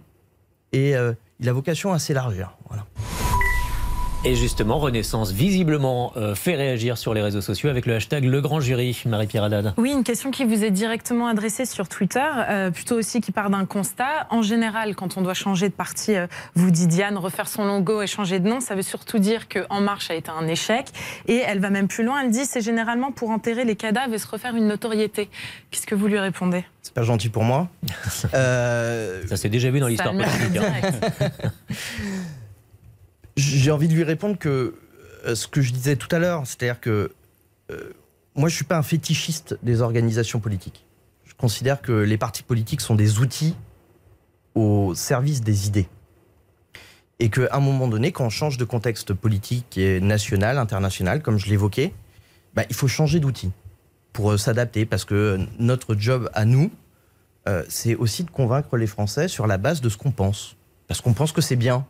et 0.73 0.97
euh, 0.97 1.13
il 1.39 1.49
a 1.49 1.53
vocation 1.53 1.93
à 1.93 1.99
s'élargir. 1.99 2.57
Voilà. 2.69 2.87
Et 4.23 4.35
justement, 4.35 4.79
Renaissance, 4.79 5.33
visiblement, 5.33 6.13
euh, 6.19 6.35
fait 6.35 6.55
réagir 6.55 6.99
sur 6.99 7.15
les 7.15 7.23
réseaux 7.23 7.41
sociaux 7.41 7.71
avec 7.71 7.87
le 7.87 7.95
hashtag 7.95 8.25
Le 8.25 8.43
Grand 8.43 8.61
Jury, 8.61 9.03
Marie-Pierre 9.07 9.45
Haddad. 9.45 9.73
Oui, 9.79 9.93
une 9.93 10.05
question 10.05 10.31
qui 10.31 10.45
vous 10.45 10.63
est 10.63 10.71
directement 10.71 11.27
adressée 11.27 11.65
sur 11.65 11.89
Twitter, 11.89 12.29
euh, 12.51 12.71
plutôt 12.71 12.97
aussi 12.97 13.23
qui 13.23 13.33
part 13.33 13.49
d'un 13.49 13.65
constat. 13.65 14.27
En 14.29 14.43
général, 14.43 14.95
quand 14.95 15.17
on 15.17 15.23
doit 15.23 15.33
changer 15.33 15.71
de 15.71 15.75
parti, 15.75 16.15
euh, 16.15 16.27
vous 16.55 16.71
dit 16.71 16.87
Diane, 16.87 17.17
refaire 17.17 17.49
son 17.49 17.65
logo 17.65 18.03
et 18.03 18.07
changer 18.07 18.41
de 18.41 18.49
nom, 18.49 18.61
ça 18.61 18.75
veut 18.75 18.83
surtout 18.83 19.19
dire 19.19 19.49
que 19.49 19.61
En 19.71 19.81
Marche 19.81 20.11
a 20.11 20.15
été 20.15 20.31
un 20.31 20.47
échec. 20.47 20.89
Et 21.27 21.37
elle 21.37 21.61
va 21.61 21.71
même 21.71 21.89
plus 21.89 22.05
loin, 22.05 22.21
elle 22.23 22.31
dit 22.31 22.45
c'est 22.45 22.61
généralement 22.61 23.13
pour 23.13 23.31
enterrer 23.31 23.65
les 23.65 23.75
cadavres 23.75 24.13
et 24.13 24.19
se 24.19 24.27
refaire 24.27 24.55
une 24.55 24.67
notoriété. 24.67 25.31
Qu'est-ce 25.71 25.87
que 25.87 25.95
vous 25.95 26.09
lui 26.09 26.19
répondez? 26.19 26.67
C'est 26.83 26.93
pas 26.93 27.05
gentil 27.05 27.31
pour 27.31 27.45
moi. 27.45 27.69
Ça 28.11 29.37
s'est 29.37 29.49
déjà 29.49 29.71
vu 29.71 29.81
dans 29.81 29.89
l'histoire 29.89 30.13
politique. 30.13 30.61
J'ai 33.41 33.71
envie 33.71 33.89
de 33.89 33.95
lui 33.95 34.05
répondre 34.05 34.39
que 34.39 34.75
euh, 35.25 35.35
ce 35.35 35.49
que 35.49 35.63
je 35.63 35.73
disais 35.73 35.97
tout 35.97 36.15
à 36.15 36.19
l'heure, 36.19 36.47
c'est-à-dire 36.47 36.81
que 36.81 37.13
euh, 37.71 37.93
moi, 38.35 38.49
je 38.49 38.55
ne 38.55 38.57
suis 38.57 38.65
pas 38.65 38.77
un 38.77 38.83
fétichiste 38.83 39.59
des 39.63 39.81
organisations 39.81 40.41
politiques. 40.41 40.85
Je 41.25 41.35
considère 41.35 41.81
que 41.81 41.93
les 41.93 42.19
partis 42.19 42.43
politiques 42.43 42.81
sont 42.81 42.95
des 42.95 43.19
outils 43.19 43.57
au 44.55 44.95
service 44.95 45.41
des 45.41 45.67
idées. 45.67 45.89
Et 47.19 47.31
qu'à 47.31 47.49
un 47.53 47.61
moment 47.61 47.89
donné, 47.89 48.13
quand 48.13 48.27
on 48.27 48.31
change 48.31 48.57
de 48.57 48.65
contexte 48.65 49.15
politique 49.15 49.79
et 49.79 50.01
national, 50.01 50.59
international, 50.59 51.23
comme 51.23 51.39
je 51.39 51.49
l'évoquais, 51.49 51.93
bah, 52.55 52.65
il 52.69 52.75
faut 52.75 52.89
changer 52.89 53.21
d'outil 53.21 53.51
pour 54.13 54.33
euh, 54.33 54.37
s'adapter. 54.37 54.85
Parce 54.85 55.05
que 55.05 55.39
notre 55.59 55.95
job 55.95 56.31
à 56.35 56.45
nous, 56.45 56.71
c'est 57.69 57.97
aussi 57.97 58.23
de 58.23 58.31
convaincre 58.31 58.77
les 58.77 58.87
Français 58.87 59.27
sur 59.27 59.49
la 59.49 59.59
base 59.59 59.81
de 59.81 59.89
ce 59.89 59.97
qu'on 59.97 60.13
pense 60.13 60.57
parce 60.91 61.01
qu'on 61.03 61.13
pense 61.13 61.31
que 61.31 61.41
c'est 61.41 61.55
bien. 61.55 61.87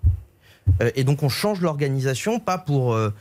Euh, 0.81 0.91
et 0.95 1.05
donc 1.05 1.23
on 1.23 1.29
change 1.29 1.61
l'organisation, 1.61 2.41
pas 2.41 2.59
pour 2.59 2.95
euh, 2.95 3.13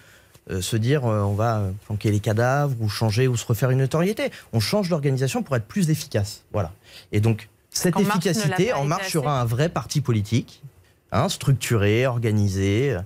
euh, 0.49 0.61
se 0.61 0.77
dire 0.77 1.03
on 1.03 1.33
va 1.33 1.63
planquer 1.85 2.11
les 2.11 2.19
cadavres 2.19 2.75
ou 2.79 2.89
changer 2.89 3.27
ou 3.27 3.37
se 3.37 3.45
refaire 3.45 3.71
une 3.71 3.79
notoriété. 3.79 4.31
On 4.53 4.59
change 4.59 4.89
l'organisation 4.89 5.43
pour 5.43 5.55
être 5.55 5.65
plus 5.65 5.89
efficace. 5.89 6.43
Voilà. 6.51 6.71
Et 7.11 7.19
donc 7.19 7.49
cette 7.69 7.97
efficacité, 7.99 8.73
En 8.73 8.85
Marche 8.85 9.11
sera 9.11 9.39
un 9.41 9.45
vrai 9.45 9.69
parti 9.69 10.01
politique, 10.01 10.63
hein, 11.11 11.29
structuré, 11.29 12.07
organisé. 12.07 12.97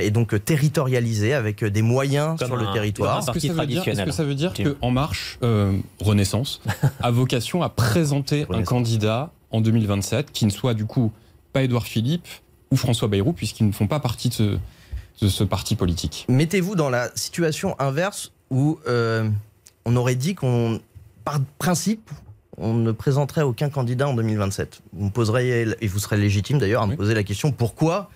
et 0.00 0.10
donc 0.10 0.42
territorialisé 0.44 1.34
avec 1.34 1.64
des 1.64 1.82
moyens 1.82 2.38
sur 2.38 2.56
le 2.56 2.72
territoire. 2.72 3.18
Est-ce 3.18 3.30
que, 3.32 4.10
ça 4.10 4.24
veut 4.24 4.34
dire 4.34 4.52
que 4.52 4.76
En 4.80 4.90
Marche, 4.90 5.38
Renaissance, 5.98 6.60
a 7.00 7.10
vocation 7.10 7.62
à 7.62 7.68
présenter 7.68 8.46
un 8.50 8.62
candidat 8.62 9.32
en 9.50 9.60
2027 9.60 10.30
qui 10.30 10.44
ne 10.44 10.50
soit 10.50 10.74
du 10.74 10.84
coup 10.84 11.12
pas 11.52 11.62
Édouard 11.62 11.86
Philippe 11.86 12.28
ou 12.70 12.76
François 12.76 13.08
Bayrou, 13.08 13.32
puisqu'ils 13.32 13.66
ne 13.66 13.72
font 13.72 13.86
pas 13.86 14.00
partie 14.00 14.28
de 14.28 14.58
ce, 15.28 15.44
parti 15.44 15.76
politique. 15.76 16.26
Mettez-vous 16.28 16.76
dans 16.76 16.90
la 16.90 17.10
situation 17.14 17.74
inverse 17.78 18.32
où 18.50 18.78
euh, 18.86 19.28
on 19.84 19.96
aurait 19.96 20.14
dit 20.14 20.34
qu'on, 20.34 20.80
par 21.24 21.40
principe, 21.58 22.10
on 22.56 22.74
ne 22.74 22.92
présenterait 22.92 23.42
aucun 23.42 23.70
candidat 23.70 24.08
en 24.08 24.14
2027. 24.14 24.82
Vous 24.92 25.06
me 25.06 25.10
poserez, 25.10 25.66
et 25.80 25.86
vous 25.86 25.98
serez 25.98 26.16
légitime 26.16 26.58
d'ailleurs 26.58 26.82
à 26.82 26.86
me 26.86 26.96
poser 26.96 27.14
la 27.14 27.22
question 27.22 27.52
pourquoi 27.52 28.10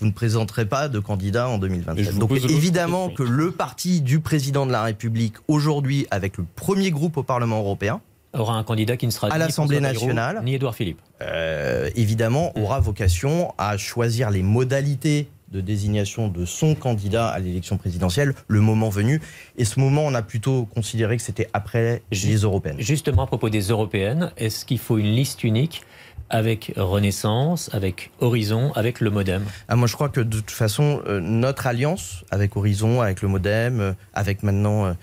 vous 0.00 0.06
ne 0.06 0.12
présenterez 0.12 0.66
pas 0.66 0.88
de 0.88 1.00
candidat 1.00 1.48
en 1.48 1.58
2027. 1.58 2.18
Donc 2.18 2.30
évidemment 2.30 3.10
que 3.10 3.24
le 3.24 3.50
parti 3.50 4.00
du 4.00 4.20
président 4.20 4.64
de 4.64 4.70
la 4.70 4.84
République 4.84 5.34
aujourd'hui, 5.48 6.06
avec 6.12 6.36
le 6.38 6.44
premier 6.54 6.92
groupe 6.92 7.16
au 7.16 7.24
Parlement 7.24 7.58
européen, 7.58 8.00
aura 8.34 8.54
un 8.54 8.64
candidat 8.64 8.96
qui 8.96 9.06
ne 9.06 9.10
sera 9.10 9.28
à 9.28 9.38
l'Assemblée 9.38 9.80
nationale, 9.80 10.40
ni 10.44 10.54
Édouard 10.54 10.74
Philippe. 10.74 11.00
Euh, 11.22 11.90
évidemment, 11.96 12.52
aura 12.58 12.80
vocation 12.80 13.54
à 13.58 13.76
choisir 13.76 14.30
les 14.30 14.42
modalités 14.42 15.28
de 15.52 15.60
désignation 15.62 16.28
de 16.28 16.44
son 16.44 16.74
candidat 16.74 17.28
à 17.28 17.38
l'élection 17.38 17.78
présidentielle 17.78 18.34
le 18.48 18.60
moment 18.60 18.90
venu. 18.90 19.22
Et 19.56 19.64
ce 19.64 19.80
moment, 19.80 20.02
on 20.04 20.14
a 20.14 20.20
plutôt 20.20 20.66
considéré 20.66 21.16
que 21.16 21.22
c'était 21.22 21.48
après 21.54 22.02
les 22.12 22.36
européennes. 22.36 22.76
Justement, 22.78 23.22
à 23.22 23.26
propos 23.26 23.48
des 23.48 23.62
européennes, 23.62 24.30
est-ce 24.36 24.66
qu'il 24.66 24.78
faut 24.78 24.98
une 24.98 25.10
liste 25.14 25.42
unique 25.44 25.82
avec 26.28 26.74
Renaissance, 26.76 27.70
avec 27.72 28.10
Horizon, 28.20 28.72
avec 28.74 29.00
le 29.00 29.08
Modem? 29.08 29.42
Ah, 29.68 29.76
Moi, 29.76 29.88
je 29.88 29.94
crois 29.94 30.10
que 30.10 30.20
de 30.20 30.36
toute 30.36 30.50
façon, 30.50 31.00
euh, 31.06 31.20
notre 31.20 31.66
alliance 31.66 32.24
avec 32.30 32.54
Horizon, 32.54 33.00
avec 33.00 33.22
le 33.22 33.28
Modem, 33.28 33.80
euh, 33.80 33.92
avec 34.12 34.42
maintenant 34.42 34.94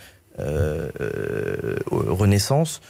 Renaissance, 1.89 2.81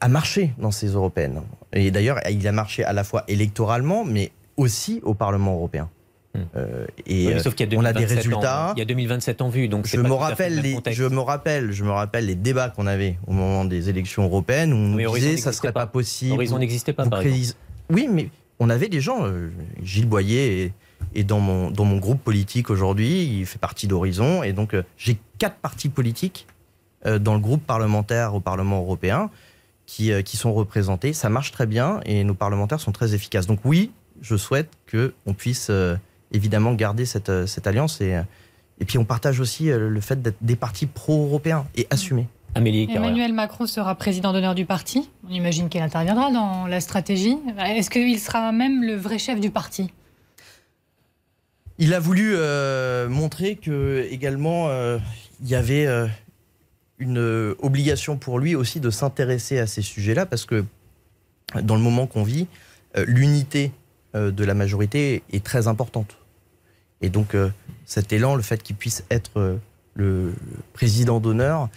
a 0.00 0.08
marché 0.08 0.52
dans 0.58 0.70
ces 0.70 0.88
européennes. 0.88 1.42
Et 1.72 1.90
d'ailleurs, 1.90 2.20
il 2.30 2.46
a 2.46 2.52
marché 2.52 2.84
à 2.84 2.92
la 2.92 3.04
fois 3.04 3.24
électoralement, 3.28 4.04
mais 4.04 4.32
aussi 4.56 5.00
au 5.02 5.14
Parlement 5.14 5.54
européen. 5.54 5.88
Hmm. 6.34 6.40
Euh, 6.56 6.86
et 7.06 7.38
sauf 7.38 7.54
qu'il 7.54 7.72
y 7.72 7.76
a 7.76 7.78
on 7.78 7.84
a 7.84 7.92
des 7.92 8.04
résultats. 8.04 8.72
il 8.76 8.80
y 8.80 8.82
a 8.82 8.84
2027 8.84 9.40
en 9.40 9.48
vue, 9.48 9.68
donc 9.68 9.86
je 9.86 9.98
me 9.98 10.12
rappelle 10.12 10.60
les, 10.60 10.78
je 10.90 11.04
me 11.04 11.20
rappelle, 11.20 11.72
je 11.72 11.84
me 11.84 11.90
rappelle 11.90 12.26
les 12.26 12.34
débats 12.34 12.68
qu'on 12.68 12.86
avait 12.86 13.18
au 13.26 13.32
moment 13.32 13.64
des 13.64 13.88
élections 13.88 14.24
européennes 14.24 14.72
où 14.72 14.76
on 14.76 14.88
nous 14.88 15.14
disait 15.14 15.38
ça 15.38 15.52
serait 15.52 15.72
pas, 15.72 15.86
possible. 15.86 16.34
Horizon 16.34 16.58
n'existait 16.58 16.92
pas. 16.92 17.06
Par 17.06 17.20
exemple. 17.22 17.58
Oui, 17.90 18.08
mais 18.10 18.28
on 18.58 18.68
avait 18.68 18.88
des 18.88 19.00
gens. 19.00 19.24
Euh, 19.24 19.50
Gilles 19.82 20.08
Boyer 20.08 20.72
est, 21.14 21.24
dans 21.24 21.40
mon 21.40 21.70
dans 21.70 21.86
mon 21.86 21.96
groupe 21.96 22.20
politique 22.20 22.68
aujourd'hui. 22.68 23.24
Il 23.24 23.46
fait 23.46 23.58
partie 23.58 23.86
d'Horizon 23.86 24.42
et 24.42 24.52
donc 24.52 24.74
euh, 24.74 24.82
j'ai 24.98 25.18
quatre 25.38 25.56
partis 25.56 25.88
politiques 25.88 26.46
dans 27.20 27.34
le 27.34 27.40
groupe 27.40 27.64
parlementaire 27.64 28.34
au 28.34 28.40
Parlement 28.40 28.80
européen. 28.80 29.30
Euh, 30.00 30.22
qui, 30.22 30.36
sont 30.36 30.52
représentés. 30.52 31.12
Ça 31.12 31.28
marche 31.28 31.50
très 31.50 31.66
bien 31.66 32.00
et 32.04 32.22
nos 32.22 32.34
parlementaires 32.34 32.80
sont 32.80 32.92
très 32.92 33.14
efficaces. 33.14 33.46
Donc 33.46 33.60
oui, 33.64 33.90
je 34.20 34.36
souhaite 34.36 34.70
qu'on 34.90 35.34
puisse 35.34 35.68
euh, 35.70 35.96
évidemment 36.30 36.74
garder 36.74 37.04
cette, 37.04 37.30
euh, 37.30 37.46
cette 37.46 37.66
alliance 37.66 38.00
et, 38.00 38.20
et 38.80 38.84
puis 38.84 38.98
on 38.98 39.04
partage 39.04 39.40
aussi 39.40 39.70
le 39.70 40.00
fait 40.00 40.22
d'être 40.22 40.36
des 40.40 40.56
partis 40.56 40.86
pro-européens 40.86 41.66
et 41.74 41.88
assumés. 41.90 42.28
Amélie 42.54 42.88
Emmanuel 42.94 43.32
Macron 43.32 43.66
sera 43.66 43.94
président 43.94 44.32
d'honneur 44.32 44.54
du 44.54 44.66
parti. 44.66 45.10
On 45.28 45.32
imagine 45.32 45.68
qu'il 45.68 45.82
interviendra 45.82 46.30
dans 46.30 46.66
la 46.66 46.80
stratégie. 46.80 47.36
Est-ce 47.58 47.90
qu'il 47.90 48.20
sera 48.20 48.52
même 48.52 48.84
le 48.84 48.94
vrai 48.94 49.18
chef 49.18 49.40
du 49.40 49.50
parti? 49.50 49.90
Il 51.78 51.92
a 51.92 52.00
voulu 52.00 52.36
montrer 53.08 53.56
que 53.56 54.06
également 54.10 54.70
il 55.42 55.48
y 55.48 55.54
avait 55.54 56.08
une 56.98 57.18
euh, 57.18 57.54
obligation 57.60 58.16
pour 58.16 58.38
lui 58.38 58.54
aussi 58.54 58.80
de 58.80 58.90
s'intéresser 58.90 59.58
à 59.58 59.66
ces 59.66 59.82
sujets-là, 59.82 60.26
parce 60.26 60.44
que 60.44 60.64
dans 61.62 61.76
le 61.76 61.82
moment 61.82 62.06
qu'on 62.06 62.22
vit, 62.22 62.46
euh, 62.96 63.04
l'unité 63.06 63.72
euh, 64.14 64.30
de 64.30 64.44
la 64.44 64.54
majorité 64.54 65.22
est 65.32 65.44
très 65.44 65.68
importante. 65.68 66.16
Et 67.00 67.10
donc 67.10 67.36
cet 67.84 68.12
élan, 68.12 68.34
le 68.34 68.42
fait 68.42 68.60
qu'il 68.60 68.74
puisse 68.74 69.04
être 69.08 69.60
le 69.94 70.34
président 70.72 71.20
d'honneur, 71.20 71.68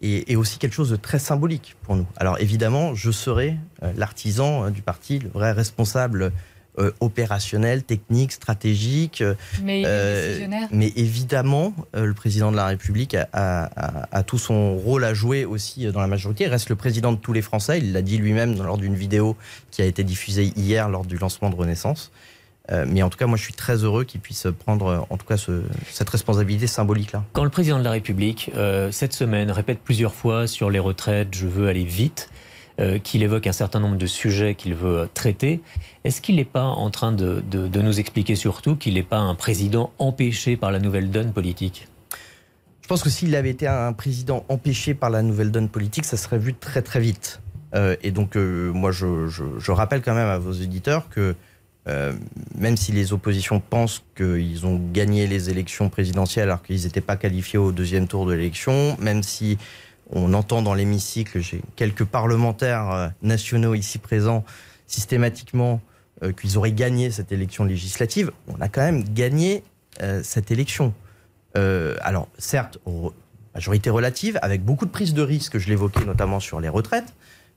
est, 0.00 0.34
aussi 0.36 0.58
quelque 0.58 0.72
chose 0.72 0.88
de 0.88 0.96
très 0.96 1.18
symbolique 1.18 1.76
pour 1.82 1.96
nous. 1.96 2.06
Alors 2.16 2.40
évidemment, 2.40 2.94
je 2.94 3.10
serai 3.10 3.58
l'artisan 3.94 4.70
du 4.70 4.80
parti, 4.80 5.18
le 5.18 5.28
vrai 5.28 5.52
responsable 5.52 6.32
euh, 6.78 6.92
opérationnel, 7.00 7.82
technique, 7.82 8.30
stratégique. 8.30 9.24
Mais, 9.60 9.82
euh, 9.84 10.46
mais 10.70 10.92
évidemment, 10.94 11.74
euh, 11.96 12.06
le 12.06 12.14
président 12.14 12.52
de 12.52 12.56
la 12.56 12.66
République 12.66 13.16
a, 13.32 14.22
tout 14.24 14.38
son 14.38 14.76
rôle 14.76 15.04
à 15.04 15.12
jouer 15.12 15.44
aussi 15.44 15.90
dans 15.90 16.00
la 16.00 16.06
majorité. 16.06 16.44
Il 16.44 16.46
reste 16.46 16.68
le 16.68 16.76
président 16.76 17.10
de 17.10 17.16
tous 17.16 17.32
les 17.32 17.42
Français. 17.42 17.78
Il 17.78 17.92
l'a 17.92 18.02
dit 18.02 18.18
lui-même 18.18 18.56
lors 18.62 18.78
d'une 18.78 18.94
vidéo 18.94 19.36
qui 19.72 19.82
a 19.82 19.84
été 19.84 20.04
diffusée 20.04 20.52
hier 20.54 20.88
lors 20.88 21.04
du 21.04 21.18
lancement 21.18 21.50
de 21.50 21.56
Renaissance. 21.56 22.12
mais 22.86 23.02
en 23.02 23.10
tout 23.10 23.18
cas, 23.18 23.26
moi, 23.26 23.36
je 23.36 23.42
suis 23.42 23.52
très 23.52 23.78
heureux 23.78 24.04
qu'il 24.04 24.20
puisse 24.20 24.46
prendre, 24.64 25.06
en 25.10 25.16
tout 25.16 25.26
cas, 25.26 25.36
cette 25.90 26.08
responsabilité 26.08 26.68
symbolique-là. 26.68 27.24
Quand 27.32 27.42
le 27.42 27.50
président 27.50 27.80
de 27.80 27.84
la 27.84 27.90
République, 27.90 28.52
cette 28.92 29.12
semaine, 29.12 29.50
répète 29.50 29.80
plusieurs 29.80 30.14
fois 30.14 30.46
sur 30.46 30.70
les 30.70 30.78
retraites, 30.78 31.34
je 31.34 31.48
veux 31.48 31.66
aller 31.66 31.84
vite, 31.84 32.30
euh, 32.80 32.98
qu'il 32.98 33.22
évoque 33.22 33.46
un 33.46 33.52
certain 33.52 33.78
nombre 33.78 33.96
de 33.96 34.06
sujets 34.06 34.54
qu'il 34.54 34.74
veut 34.74 35.06
traiter. 35.12 35.60
Est-ce 36.04 36.22
qu'il 36.22 36.36
n'est 36.36 36.46
pas 36.46 36.64
en 36.64 36.88
train 36.88 37.12
de, 37.12 37.42
nous 37.52 38.00
expliquer 38.00 38.36
surtout 38.36 38.74
qu'il 38.74 38.94
n'est 38.94 39.02
pas 39.02 39.18
un 39.18 39.34
président 39.34 39.92
empêché 39.98 40.56
par 40.56 40.70
la 40.70 40.78
nouvelle 40.78 41.10
donne 41.10 41.32
politique? 41.34 41.88
Je 42.80 42.88
pense 42.88 43.02
que 43.02 43.10
s'il 43.10 43.36
avait 43.36 43.50
été 43.50 43.66
un 43.66 43.92
président 43.92 44.46
empêché 44.48 44.94
par 44.94 45.10
la 45.10 45.20
nouvelle 45.20 45.50
donne 45.50 45.68
politique, 45.68 46.06
ça 46.06 46.16
serait 46.16 46.38
vu 46.38 46.54
très 46.54 46.80
très 46.80 47.00
vite. 47.00 47.42
Euh, 47.74 47.96
et 48.02 48.12
donc, 48.12 48.34
euh, 48.36 48.72
moi, 48.72 48.92
je, 48.92 49.70
rappelle 49.70 50.00
quand 50.00 50.14
même 50.14 50.28
à 50.28 50.38
vos 50.38 50.52
éditeurs 50.52 51.10
que 51.10 51.34
même 52.56 52.76
si 52.76 52.92
les 52.92 53.12
oppositions 53.12 53.58
pensent 53.58 54.04
qu'ils 54.16 54.64
ont 54.64 54.80
gagné 54.92 55.26
les 55.26 55.50
élections 55.50 55.88
présidentielles 55.88 56.44
alors 56.44 56.62
qu'ils 56.62 56.84
n'étaient 56.84 57.00
pas 57.00 57.16
qualifiés 57.16 57.58
au 57.58 57.72
deuxième 57.72 58.06
tour 58.06 58.26
de 58.26 58.32
l'élection, 58.32 58.96
même 59.00 59.24
si 59.24 59.58
on 60.12 60.34
entend 60.34 60.62
dans 60.62 60.74
l'hémicycle, 60.74 61.40
j'ai 61.40 61.62
quelques 61.76 62.04
parlementaires 62.04 62.90
euh, 62.90 63.08
nationaux 63.22 63.74
ici 63.74 63.98
présents, 63.98 64.44
systématiquement 64.86 65.80
euh, 66.22 66.32
qu'ils 66.32 66.58
auraient 66.58 66.72
gagné 66.72 67.10
cette 67.10 67.32
élection 67.32 67.64
législative. 67.64 68.32
On 68.48 68.60
a 68.60 68.68
quand 68.68 68.82
même 68.82 69.04
gagné 69.04 69.62
euh, 70.02 70.20
cette 70.22 70.50
élection. 70.50 70.94
alors, 71.54 72.28
certes, 72.38 72.78
majorité 73.54 73.90
relative, 73.90 74.38
avec 74.42 74.64
beaucoup 74.64 74.86
de 74.86 74.90
prises 74.90 75.14
de 75.14 75.22
risques, 75.22 75.58
je 75.58 75.68
l'évoquais 75.68 76.04
notamment 76.04 76.40
sur 76.40 76.60
les 76.60 76.68
retraites, 76.68 77.12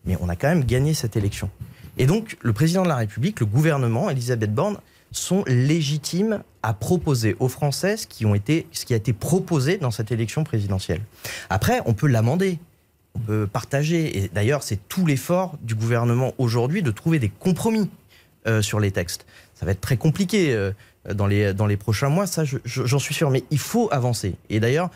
mais 0.06 0.18
on 0.20 0.30
a 0.30 0.36
quand 0.36 0.48
même 0.48 0.66
gagné 0.66 0.94
cette 0.94 1.16
élection. 1.16 1.50
Et 1.98 2.08
donc, 2.08 2.38
le 2.42 2.54
président 2.54 2.82
de 2.82 2.88
la 2.88 2.96
République, 2.96 3.40
le 3.40 3.46
gouvernement, 3.46 4.10
Elisabeth 4.10 4.54
Borne, 4.54 4.78
sont 5.18 5.44
légitimes 5.48 6.44
à 6.62 6.74
proposer 6.74 7.36
aux 7.40 7.48
Français 7.48 7.98
ce 7.98 8.08
qui, 8.08 8.26
ont 8.26 8.36
été, 8.36 8.68
ce 8.72 8.86
qui 8.86 8.94
a 8.94 8.98
été 8.98 9.14
proposé 9.14 9.78
dans 9.78 9.92
cette 9.92 10.12
élection 10.12 10.44
présidentielle. 10.44 11.02
Après, 11.50 11.82
on 11.86 11.94
peut 11.94 12.08
l'amender, 12.08 12.60
on 13.16 13.20
peut 13.20 13.48
partager. 13.48 14.18
Et 14.18 14.30
d'ailleurs, 14.30 14.64
c'est 14.64 14.88
tout 14.88 15.06
l'effort 15.06 15.58
du 15.62 15.76
gouvernement 15.76 16.34
aujourd'hui 16.38 16.82
de 16.82 16.92
trouver 16.92 17.20
des 17.20 17.30
compromis 17.30 17.90
euh, 18.48 18.62
sur 18.62 18.80
les 18.80 18.92
textes. 18.92 19.26
Ça 19.54 19.66
va 19.66 19.72
être 19.72 19.82
très 19.82 19.98
compliqué 19.98 20.54
euh, 20.54 20.72
dans, 21.14 21.28
les, 21.28 21.54
dans 21.54 21.68
les 21.68 21.78
prochains 21.78 22.10
mois, 22.10 22.28
ça 22.28 22.44
j'en 22.66 23.00
suis 23.00 23.14
sûr. 23.14 23.30
Mais 23.30 23.44
il 23.52 23.60
faut 23.60 23.90
avancer. 23.92 24.36
Et 24.50 24.60
d'ailleurs, 24.60 24.90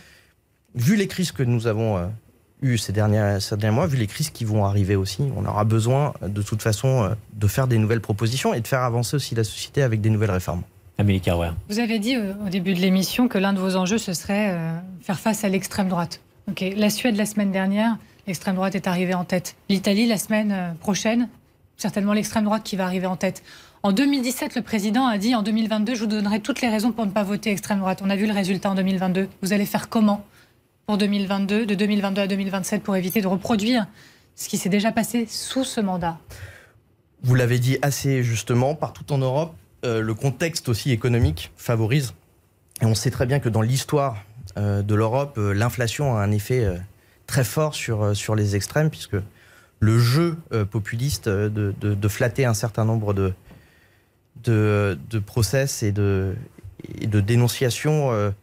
vu 0.75 0.95
les 0.95 1.07
crises 1.07 1.31
que 1.31 1.43
nous 1.43 1.67
avons 1.67 1.97
euh, 1.97 2.07
eu 2.61 2.77
ces 2.77 2.91
derniers, 2.91 3.39
ces 3.39 3.55
derniers 3.57 3.75
mois, 3.75 3.87
vu 3.87 3.97
les 3.97 4.07
crises 4.07 4.29
qui 4.29 4.45
vont 4.45 4.65
arriver 4.65 4.95
aussi, 4.95 5.23
on 5.35 5.45
aura 5.45 5.63
besoin 5.63 6.13
de 6.21 6.41
toute 6.41 6.61
façon 6.61 7.03
euh, 7.03 7.09
de 7.33 7.47
faire 7.47 7.67
des 7.67 7.77
nouvelles 7.77 8.01
propositions 8.01 8.53
et 8.53 8.61
de 8.61 8.67
faire 8.67 8.81
avancer 8.81 9.15
aussi 9.15 9.35
la 9.35 9.43
société 9.43 9.83
avec 9.83 10.01
des 10.01 10.09
nouvelles 10.09 10.31
réformes. 10.31 10.63
Amélie 10.97 11.21
Carwer. 11.21 11.51
Vous 11.69 11.79
avez 11.79 11.99
dit 11.99 12.15
euh, 12.15 12.33
au 12.45 12.49
début 12.49 12.73
de 12.73 12.79
l'émission 12.79 13.27
que 13.27 13.37
l'un 13.37 13.53
de 13.53 13.59
vos 13.59 13.75
enjeux, 13.75 13.99
ce 13.99 14.13
serait 14.13 14.51
euh, 14.51 14.73
faire 15.01 15.19
face 15.19 15.43
à 15.43 15.49
l'extrême 15.49 15.89
droite. 15.89 16.21
Ok, 16.49 16.63
La 16.75 16.89
Suède, 16.89 17.15
la 17.17 17.25
semaine 17.25 17.51
dernière, 17.51 17.97
l'extrême 18.25 18.55
droite 18.55 18.73
est 18.73 18.87
arrivée 18.87 19.13
en 19.13 19.25
tête. 19.25 19.55
L'Italie, 19.69 20.07
la 20.07 20.17
semaine 20.17 20.75
prochaine, 20.79 21.27
certainement 21.75 22.13
l'extrême 22.13 22.45
droite 22.45 22.63
qui 22.63 22.77
va 22.77 22.85
arriver 22.85 23.05
en 23.05 23.17
tête. 23.17 23.43
En 23.83 23.91
2017, 23.91 24.55
le 24.55 24.61
président 24.61 25.05
a 25.05 25.17
dit 25.17 25.35
en 25.35 25.43
2022, 25.43 25.93
je 25.93 25.99
vous 25.99 26.07
donnerai 26.07 26.39
toutes 26.39 26.61
les 26.61 26.69
raisons 26.69 26.91
pour 26.91 27.05
ne 27.05 27.11
pas 27.11 27.23
voter 27.23 27.51
extrême 27.51 27.79
droite. 27.79 28.01
On 28.03 28.09
a 28.09 28.15
vu 28.15 28.25
le 28.25 28.33
résultat 28.33 28.71
en 28.71 28.75
2022. 28.75 29.27
Vous 29.41 29.53
allez 29.53 29.65
faire 29.65 29.89
comment? 29.89 30.25
Pour 30.87 30.97
2022, 30.97 31.65
de 31.65 31.75
2022 31.75 32.21
à 32.21 32.27
2027, 32.27 32.81
pour 32.81 32.95
éviter 32.95 33.19
de 33.19 33.27
reproduire 33.27 33.87
ce 34.37 34.47
qui 34.47 34.57
s'est 34.57 34.69
déjà 34.69 34.93
passé 34.93 35.25
sous 35.29 35.65
ce 35.65 35.81
mandat 35.81 36.17
Vous 37.23 37.35
l'avez 37.35 37.59
dit 37.59 37.77
assez 37.81 38.23
justement, 38.23 38.73
partout 38.73 39.11
en 39.11 39.17
Europe, 39.17 39.53
euh, 39.83 39.99
le 39.99 40.13
contexte 40.13 40.69
aussi 40.69 40.91
économique 40.93 41.51
favorise. 41.57 42.13
Et 42.81 42.85
on 42.85 42.95
sait 42.95 43.11
très 43.11 43.25
bien 43.25 43.39
que 43.39 43.49
dans 43.49 43.61
l'histoire 43.61 44.23
euh, 44.57 44.81
de 44.81 44.95
l'Europe, 44.95 45.37
euh, 45.37 45.53
l'inflation 45.53 46.15
a 46.15 46.21
un 46.21 46.31
effet 46.31 46.65
très 47.25 47.43
fort 47.43 47.75
sur, 47.75 48.15
sur 48.15 48.33
les 48.33 48.55
extrêmes, 48.55 48.89
puisque 48.89 49.17
le 49.81 49.99
jeu 49.99 50.37
populiste 50.71 51.27
de, 51.27 51.75
de- 51.81 52.07
flatter 52.07 52.45
un 52.45 52.53
certain 52.53 52.85
nombre 52.85 53.13
de, 53.13 53.33
de, 54.41 54.97
de 55.09 55.19
process 55.19 55.83
et 55.83 55.91
de, 55.91 56.33
et 57.01 57.07
de 57.07 57.19
dénonciations 57.19 58.33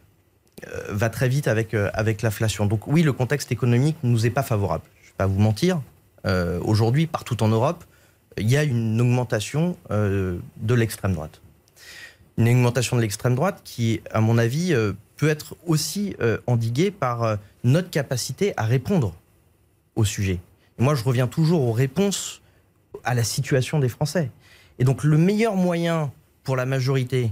va 0.89 1.09
très 1.09 1.29
vite 1.29 1.47
avec, 1.47 1.73
euh, 1.73 1.89
avec 1.93 2.21
l'inflation. 2.21 2.65
Donc 2.65 2.87
oui, 2.87 3.03
le 3.03 3.13
contexte 3.13 3.51
économique 3.51 3.97
ne 4.03 4.09
nous 4.09 4.25
est 4.25 4.31
pas 4.31 4.43
favorable. 4.43 4.83
Je 5.01 5.07
ne 5.07 5.11
vais 5.11 5.17
pas 5.17 5.27
vous 5.27 5.39
mentir. 5.39 5.81
Euh, 6.25 6.59
Aujourd'hui, 6.63 7.07
partout 7.07 7.41
en 7.43 7.47
Europe, 7.47 7.83
il 8.37 8.49
y 8.49 8.57
a 8.57 8.63
une 8.63 8.99
augmentation 8.99 9.77
euh, 9.91 10.37
de 10.57 10.73
l'extrême 10.73 11.13
droite. 11.13 11.41
Une 12.37 12.49
augmentation 12.49 12.97
de 12.97 13.01
l'extrême 13.01 13.35
droite 13.35 13.61
qui, 13.63 14.01
à 14.11 14.19
mon 14.21 14.37
avis, 14.37 14.73
euh, 14.73 14.93
peut 15.17 15.29
être 15.29 15.55
aussi 15.65 16.15
euh, 16.19 16.37
endiguée 16.47 16.91
par 16.91 17.23
euh, 17.23 17.35
notre 17.63 17.89
capacité 17.89 18.53
à 18.57 18.63
répondre 18.63 19.13
au 19.95 20.03
sujet. 20.03 20.39
Et 20.77 20.83
moi, 20.83 20.95
je 20.95 21.03
reviens 21.03 21.27
toujours 21.27 21.61
aux 21.61 21.71
réponses 21.71 22.41
à 23.03 23.13
la 23.13 23.23
situation 23.23 23.79
des 23.79 23.89
Français. 23.89 24.31
Et 24.79 24.83
donc, 24.83 25.03
le 25.03 25.17
meilleur 25.17 25.55
moyen 25.55 26.11
pour 26.43 26.55
la 26.55 26.65
majorité 26.65 27.31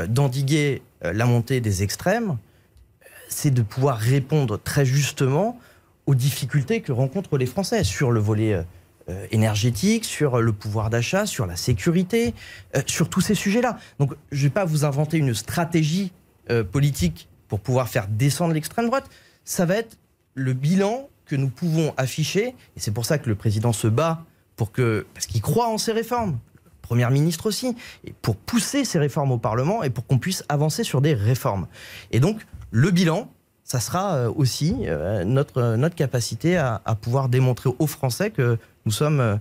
euh, 0.00 0.06
d'endiguer 0.06 0.82
euh, 1.04 1.12
la 1.12 1.26
montée 1.26 1.60
des 1.60 1.82
extrêmes, 1.82 2.30
euh, 2.30 2.34
c'est 3.32 3.50
de 3.50 3.62
pouvoir 3.62 3.98
répondre 3.98 4.58
très 4.62 4.84
justement 4.84 5.58
aux 6.06 6.14
difficultés 6.14 6.80
que 6.80 6.92
rencontrent 6.92 7.38
les 7.38 7.46
Français 7.46 7.84
sur 7.84 8.10
le 8.10 8.20
volet 8.20 8.54
euh, 8.54 8.62
euh, 9.08 9.26
énergétique, 9.30 10.04
sur 10.04 10.40
le 10.40 10.52
pouvoir 10.52 10.90
d'achat, 10.90 11.26
sur 11.26 11.46
la 11.46 11.56
sécurité, 11.56 12.34
euh, 12.76 12.82
sur 12.86 13.08
tous 13.08 13.20
ces 13.20 13.34
sujets-là. 13.34 13.78
Donc, 13.98 14.14
je 14.30 14.38
ne 14.38 14.42
vais 14.44 14.50
pas 14.50 14.64
vous 14.64 14.84
inventer 14.84 15.18
une 15.18 15.34
stratégie 15.34 16.12
politique 16.72 17.28
pour 17.46 17.60
pouvoir 17.60 17.88
faire 17.88 18.08
descendre 18.08 18.52
l'extrême 18.52 18.86
droite. 18.86 19.08
Ça 19.44 19.64
va 19.64 19.76
être 19.76 19.96
le 20.34 20.52
bilan 20.52 21.08
que 21.24 21.36
nous 21.36 21.48
pouvons 21.48 21.94
afficher, 21.96 22.48
et 22.48 22.80
c'est 22.80 22.90
pour 22.90 23.06
ça 23.06 23.16
que 23.16 23.28
le 23.28 23.36
président 23.36 23.72
se 23.72 23.86
bat 23.86 24.24
pour 24.56 24.72
que, 24.72 25.06
parce 25.14 25.26
qu'il 25.26 25.40
croit 25.40 25.68
en 25.68 25.78
ces 25.78 25.92
réformes. 25.92 26.38
Première 26.82 27.12
ministre 27.12 27.46
aussi, 27.46 27.74
pour 28.20 28.36
pousser 28.36 28.84
ces 28.84 28.98
réformes 28.98 29.30
au 29.30 29.38
Parlement 29.38 29.84
et 29.84 29.88
pour 29.88 30.04
qu'on 30.04 30.18
puisse 30.18 30.44
avancer 30.48 30.82
sur 30.82 31.00
des 31.00 31.14
réformes. 31.14 31.68
Et 32.10 32.18
donc, 32.20 32.44
le 32.72 32.90
bilan, 32.90 33.30
ça 33.64 33.78
sera 33.78 34.14
euh, 34.16 34.32
aussi 34.34 34.74
euh, 34.82 35.22
notre, 35.24 35.58
euh, 35.58 35.76
notre 35.76 35.94
capacité 35.94 36.56
à, 36.56 36.80
à 36.84 36.94
pouvoir 36.96 37.28
démontrer 37.28 37.70
aux 37.78 37.86
Français 37.86 38.30
que 38.30 38.58
nous 38.86 38.92
sommes 38.92 39.38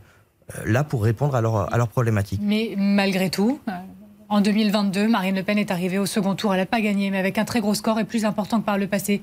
là 0.66 0.84
pour 0.84 1.04
répondre 1.04 1.34
à, 1.36 1.42
leur, 1.42 1.74
à 1.74 1.78
leurs 1.78 1.88
problématiques. 1.88 2.42
Mais 2.44 2.76
malgré 2.78 3.30
tout, 3.30 3.60
en 4.30 4.42
2022, 4.42 5.08
Marine 5.08 5.36
Le 5.36 5.44
Pen 5.44 5.58
est 5.58 5.72
arrivée 5.72 5.98
au 5.98 6.06
second 6.06 6.36
tour. 6.36 6.54
Elle 6.54 6.60
n'a 6.60 6.66
pas 6.66 6.82
gagné, 6.82 7.10
mais 7.10 7.18
avec 7.18 7.38
un 7.38 7.46
très 7.46 7.62
gros 7.62 7.74
score 7.74 8.00
et 8.00 8.04
plus 8.04 8.26
important 8.26 8.60
que 8.60 8.66
par 8.66 8.78
le 8.78 8.86
passé. 8.88 9.22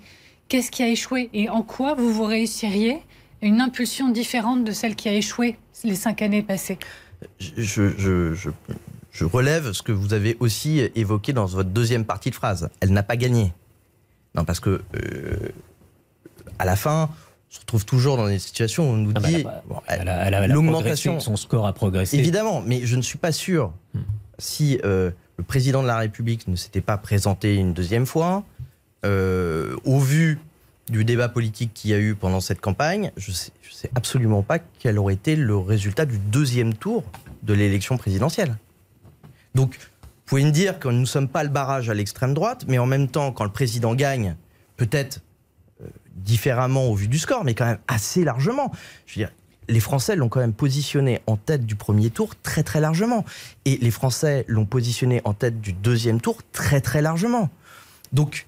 Qu'est-ce 0.48 0.70
qui 0.70 0.82
a 0.82 0.88
échoué 0.88 1.28
et 1.34 1.48
en 1.50 1.62
quoi 1.62 1.94
vous 1.94 2.10
vous 2.12 2.24
réussiriez 2.24 2.98
une 3.42 3.60
impulsion 3.60 4.08
différente 4.08 4.64
de 4.64 4.72
celle 4.72 4.96
qui 4.96 5.08
a 5.08 5.12
échoué 5.12 5.56
les 5.84 5.94
cinq 5.94 6.22
années 6.22 6.42
passées? 6.42 6.78
Je, 7.38 7.90
je- 7.96 8.34
je- 8.34 8.50
je 9.12 9.24
relève 9.24 9.72
ce 9.72 9.82
que 9.82 9.92
vous 9.92 10.14
avez 10.14 10.36
aussi 10.40 10.80
évoqué 10.94 11.32
dans 11.34 11.44
votre 11.46 11.68
deuxième 11.70 12.04
partie 12.06 12.30
de 12.30 12.34
phrase. 12.34 12.70
Elle 12.80 12.92
n'a 12.92 13.02
pas 13.02 13.16
gagné. 13.16 13.52
Non, 14.38 14.44
parce 14.44 14.60
que 14.60 14.80
euh, 14.94 15.48
à 16.60 16.64
la 16.64 16.76
fin, 16.76 17.10
on 17.50 17.54
se 17.54 17.60
retrouve 17.60 17.84
toujours 17.84 18.16
dans 18.16 18.28
des 18.28 18.38
situations 18.38 18.88
où 18.88 18.92
on 18.94 18.96
nous 18.96 19.12
Ah 19.16 19.20
bah, 19.20 19.28
dit 19.28 19.44
a 19.88 20.46
l'augmentation. 20.46 21.18
Son 21.18 21.36
score 21.36 21.66
a 21.66 21.72
progressé. 21.72 22.16
Évidemment, 22.18 22.62
mais 22.64 22.86
je 22.86 22.94
ne 22.94 23.02
suis 23.02 23.18
pas 23.18 23.32
sûr 23.32 23.72
Hmm. 23.94 24.00
si 24.38 24.78
euh, 24.84 25.10
le 25.38 25.44
président 25.44 25.82
de 25.82 25.88
la 25.88 25.96
République 25.96 26.46
ne 26.46 26.56
s'était 26.56 26.80
pas 26.80 26.98
présenté 26.98 27.56
une 27.56 27.72
deuxième 27.72 28.06
fois, 28.06 28.44
euh, 29.04 29.76
au 29.84 29.98
vu 29.98 30.38
du 30.88 31.04
débat 31.04 31.28
politique 31.28 31.72
qu'il 31.74 31.90
y 31.90 31.94
a 31.94 31.98
eu 31.98 32.14
pendant 32.14 32.40
cette 32.40 32.60
campagne, 32.60 33.10
je 33.16 33.30
ne 33.30 33.34
sais, 33.34 33.50
sais 33.70 33.90
absolument 33.94 34.42
pas 34.42 34.58
quel 34.78 34.98
aurait 34.98 35.14
été 35.14 35.36
le 35.36 35.56
résultat 35.56 36.04
du 36.06 36.18
deuxième 36.18 36.74
tour 36.74 37.02
de 37.42 37.54
l'élection 37.54 37.96
présidentielle. 37.96 38.56
Donc, 39.54 39.78
pouvez 40.28 40.44
me 40.44 40.50
dire 40.50 40.78
que 40.78 40.88
nous 40.88 41.00
ne 41.00 41.06
sommes 41.06 41.28
pas 41.28 41.42
le 41.42 41.48
barrage 41.48 41.88
à 41.88 41.94
l'extrême 41.94 42.34
droite, 42.34 42.64
mais 42.68 42.78
en 42.78 42.86
même 42.86 43.08
temps, 43.08 43.32
quand 43.32 43.44
le 43.44 43.50
président 43.50 43.94
gagne, 43.94 44.36
peut-être 44.76 45.22
euh, 45.82 45.86
différemment 46.16 46.86
au 46.86 46.94
vu 46.94 47.08
du 47.08 47.18
score, 47.18 47.44
mais 47.44 47.54
quand 47.54 47.64
même 47.64 47.78
assez 47.88 48.24
largement. 48.24 48.70
Je 49.06 49.14
veux 49.14 49.26
dire, 49.26 49.34
les 49.68 49.80
Français 49.80 50.16
l'ont 50.16 50.28
quand 50.28 50.40
même 50.40 50.52
positionné 50.52 51.20
en 51.26 51.36
tête 51.36 51.64
du 51.64 51.76
premier 51.76 52.10
tour 52.10 52.34
très 52.42 52.62
très 52.62 52.80
largement. 52.80 53.24
Et 53.64 53.78
les 53.78 53.90
Français 53.90 54.44
l'ont 54.48 54.66
positionné 54.66 55.22
en 55.24 55.32
tête 55.32 55.60
du 55.60 55.72
deuxième 55.72 56.20
tour 56.20 56.38
très 56.52 56.80
très 56.80 57.00
largement. 57.00 57.48
Donc, 58.12 58.47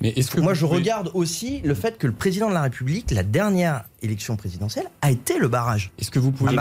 Mais 0.00 0.10
est-ce 0.16 0.30
que 0.30 0.40
moi 0.40 0.54
je 0.54 0.64
pouvez- 0.64 0.78
regarde 0.78 1.10
aussi 1.14 1.60
le 1.64 1.74
fait 1.74 1.98
que 1.98 2.06
le 2.06 2.12
président 2.12 2.48
de 2.48 2.54
la 2.54 2.62
République, 2.62 3.10
la 3.10 3.22
dernière 3.22 3.84
élection 4.02 4.36
présidentielle, 4.36 4.86
a 5.02 5.10
été 5.10 5.38
le 5.38 5.48
barrage. 5.48 5.90
Est-ce 5.98 6.10
que 6.10 6.18
vous 6.18 6.32
pouvez 6.32 6.56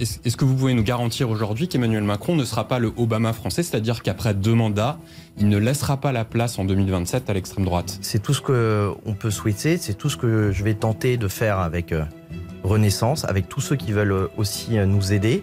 est-ce 0.00 0.36
que 0.36 0.44
vous 0.44 0.54
pouvez 0.54 0.74
nous 0.74 0.82
garantir 0.82 1.30
aujourd'hui 1.30 1.68
qu'Emmanuel 1.68 2.02
Macron 2.02 2.34
ne 2.34 2.44
sera 2.44 2.66
pas 2.66 2.78
le 2.78 2.92
Obama 2.96 3.32
français, 3.32 3.62
c'est-à-dire 3.62 4.02
qu'après 4.02 4.34
deux 4.34 4.54
mandats, 4.54 4.98
il 5.38 5.48
ne 5.48 5.58
laissera 5.58 5.96
pas 6.00 6.12
la 6.12 6.24
place 6.24 6.58
en 6.58 6.64
2027 6.64 7.30
à 7.30 7.34
l'extrême 7.34 7.64
droite? 7.64 7.98
C'est 8.02 8.20
tout 8.22 8.34
ce 8.34 8.40
qu'on 8.40 9.14
peut 9.14 9.30
souhaiter, 9.30 9.76
c'est 9.78 9.94
tout 9.94 10.08
ce 10.10 10.16
que 10.16 10.50
je 10.52 10.64
vais 10.64 10.74
tenter 10.74 11.16
de 11.16 11.28
faire 11.28 11.58
avec 11.60 11.92
euh, 11.92 12.04
Renaissance, 12.64 13.24
avec 13.24 13.48
tous 13.48 13.60
ceux 13.60 13.76
qui 13.76 13.92
veulent 13.92 14.12
euh, 14.12 14.28
aussi 14.36 14.78
euh, 14.78 14.86
nous 14.86 15.12
aider. 15.12 15.42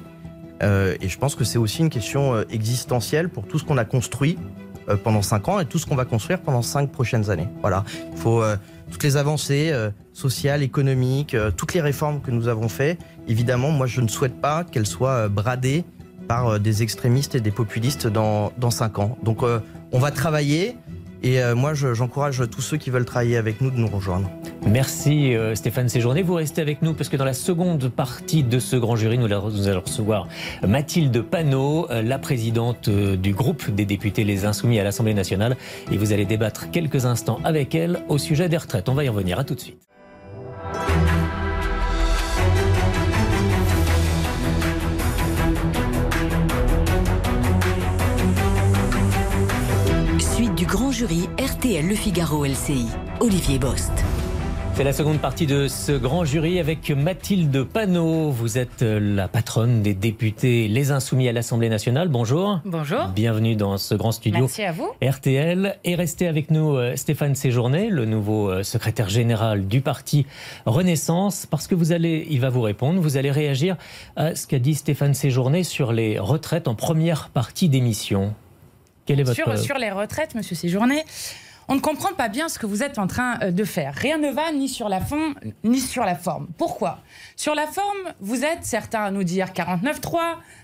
Euh, 0.62 0.96
et 1.02 1.08
je 1.08 1.18
pense 1.18 1.36
que 1.36 1.46
c'est 1.46 1.58
aussi 1.58 1.80
une 1.80 1.90
question 1.90 2.34
euh, 2.36 2.44
existentielle 2.52 3.30
pour 3.30 3.48
tout 3.48 3.60
ce 3.60 3.64
qu'on 3.64 3.78
a 3.78 3.86
construit 3.86 4.38
euh, 4.38 4.59
pendant 4.98 5.22
cinq 5.22 5.48
ans 5.48 5.60
et 5.60 5.66
tout 5.66 5.78
ce 5.80 5.86
qu'on 5.86 5.96
va 5.96 6.06
construire 6.06 6.40
pendant 6.42 6.62
cinq 6.62 6.92
prochaines 6.92 7.30
années. 7.30 7.48
Voilà, 7.62 7.84
il 8.12 8.18
faut 8.18 8.42
euh, 8.42 8.56
toutes 8.92 9.04
les 9.04 9.18
avancées 9.18 9.70
euh, 9.72 9.90
sociales, 10.14 10.64
économiques, 10.64 11.34
euh, 11.36 11.52
toutes 11.52 11.74
les 11.74 11.82
réformes 11.82 12.22
que 12.22 12.32
nous 12.32 12.48
avons 12.48 12.70
faites. 12.70 13.00
Évidemment, 13.28 13.72
moi, 13.72 13.88
je 13.88 14.02
ne 14.02 14.08
souhaite 14.08 14.42
pas 14.42 14.64
qu'elles 14.64 14.88
soient 14.88 15.26
euh, 15.26 15.30
bradées 15.30 15.84
par 16.28 16.48
euh, 16.48 16.60
des 16.60 16.84
extrémistes 16.84 17.36
et 17.36 17.42
des 17.42 17.52
populistes 17.52 18.08
dans, 18.08 18.52
dans 18.58 18.72
cinq 18.72 19.00
ans. 19.00 19.18
Donc, 19.24 19.44
euh, 19.44 19.60
on 19.92 20.00
va 20.00 20.12
travailler. 20.12 20.78
Et 21.22 21.42
euh, 21.44 21.54
moi, 21.54 21.74
je- 21.74 21.94
j'encourage 21.94 22.44
tous 22.50 22.62
ceux 22.62 22.78
qui 22.78 22.90
veulent 22.92 23.06
travailler 23.06 23.36
avec 23.38 23.60
nous 23.62 23.72
de 23.72 23.78
nous 23.78 23.88
rejoindre. 23.88 24.30
Merci 24.70 25.36
euh, 25.36 25.56
Stéphane 25.56 25.90
Séjourné. 25.90 26.22
Vous 26.22 26.36
restez 26.36 26.62
avec 26.62 26.84
nous 26.84 26.94
parce 26.94 27.10
que 27.10 27.18
dans 27.18 27.26
la 27.26 27.34
seconde 27.34 27.90
partie 27.90 28.44
de 28.44 28.60
ce 28.60 28.76
grand 28.76 28.96
jury, 28.96 29.18
nous, 29.18 29.26
allons 29.26 29.82
recevoir 29.82 30.28
Mathilde 30.68 31.24
Panot, 31.24 31.88
euh, 31.90 32.04
la 32.04 32.20
présidente 32.20 32.88
euh, 32.88 33.16
du 33.16 33.34
groupe 33.34 33.72
des 33.72 33.86
députés 33.86 34.24
Les 34.24 34.46
Insoumis 34.46 34.80
à 34.80 34.84
l'Assemblée 34.84 35.16
nationale. 35.16 35.58
Et 35.92 35.98
vous 35.98 36.14
allez 36.14 36.26
débattre 36.26 36.70
quelques 36.70 37.06
instants 37.06 37.40
avec 37.44 37.74
elle 37.74 38.02
au 38.10 38.20
sujet 38.20 38.48
des 38.48 38.58
retraites. 38.58 38.90
On 38.90 38.94
va 38.94 39.04
y 39.04 39.10
revenir. 39.10 39.40
À 39.40 39.44
tout 39.44 39.56
de 39.56 39.60
suite. 39.60 39.80
Suite 50.20 50.54
du 50.54 50.66
grand 50.66 50.92
jury 50.92 51.28
RTL 51.40 51.88
Le 51.88 51.96
Figaro 51.96 52.46
LCI. 52.46 52.88
Olivier 53.20 53.58
Bost. 53.58 53.92
C'est 54.80 54.86
la 54.86 54.94
seconde 54.94 55.20
partie 55.20 55.46
de 55.46 55.68
ce 55.68 55.92
grand 55.92 56.24
jury 56.24 56.58
avec 56.58 56.90
Mathilde 56.90 57.66
Panot. 57.66 58.32
Vous 58.32 58.58
êtes 58.58 58.82
euh, 58.82 58.98
la 58.98 59.28
patronne 59.28 59.82
des 59.82 59.94
députés 59.94 60.70
Les 60.70 60.92
Insoumis 60.92 61.28
à 61.28 61.34
l'Assemblée 61.34 61.68
nationale. 61.68 62.08
Bonjour. 62.08 62.62
Bonjour. 62.64 63.08
Bienvenue 63.10 63.58
dans 63.58 63.78
ce 63.78 63.94
grand 63.94 64.14
studio. 64.14 64.40
Merci 64.40 64.64
à 64.64 64.72
vous. 64.72 64.90
RTL. 65.04 65.78
Et 65.84 65.96
restez 65.96 66.30
avec 66.30 66.50
nous 66.50 66.78
euh, 66.78 66.96
Stéphane 66.96 67.36
Séjourné, 67.36 67.90
le 67.90 68.06
nouveau 68.06 68.50
euh, 68.50 68.64
secrétaire 68.64 69.10
général 69.10 69.68
du 69.68 69.82
parti 69.82 70.26
Renaissance, 70.66 71.46
parce 71.46 71.68
que 71.68 71.76
vous 71.76 71.92
allez, 71.92 72.26
il 72.30 72.40
va 72.40 72.48
vous 72.48 72.62
répondre, 72.62 73.02
vous 73.02 73.18
allez 73.18 73.32
réagir 73.32 73.76
à 74.16 74.34
ce 74.34 74.48
qu'a 74.48 74.60
dit 74.60 74.76
Stéphane 74.76 75.14
Séjourné 75.14 75.66
sur 75.66 75.92
les 75.92 76.20
retraites 76.20 76.70
en 76.70 76.76
première 76.76 77.32
partie 77.32 77.68
d'émission. 77.68 78.34
Quel 79.06 79.20
est 79.20 79.24
votre... 79.24 79.36
Sur, 79.36 79.58
sur 79.58 79.78
les 79.78 79.92
retraites, 79.92 80.36
monsieur 80.36 80.56
Séjourné, 80.56 81.04
on 81.70 81.76
ne 81.76 81.80
comprend 81.80 82.14
pas 82.14 82.30
bien 82.30 82.50
ce 82.50 82.58
que 82.58 82.66
vous 82.66 82.82
êtes 82.82 82.98
en 82.98 83.06
train 83.06 83.40
euh, 83.42 83.52
de 83.52 83.64
faire. 83.64 83.94
Rien 83.94 84.18
ne 84.18 84.30
va 84.30 84.52
ni 84.52 84.68
sur 84.68 84.90
la 84.90 85.00
fond 85.00 85.36
ni 85.64 85.80
sur 85.80 86.04
la 86.04 86.16
forme. 86.16 86.48
Pourquoi? 86.58 87.00
Sur 87.36 87.54
la 87.54 87.68
forme, 87.68 88.14
vous 88.20 88.44
êtes 88.44 88.64
certains 88.66 89.04
à 89.04 89.12
nous 89.12 89.24
dire 89.24 89.50
49-3. 89.54 90.18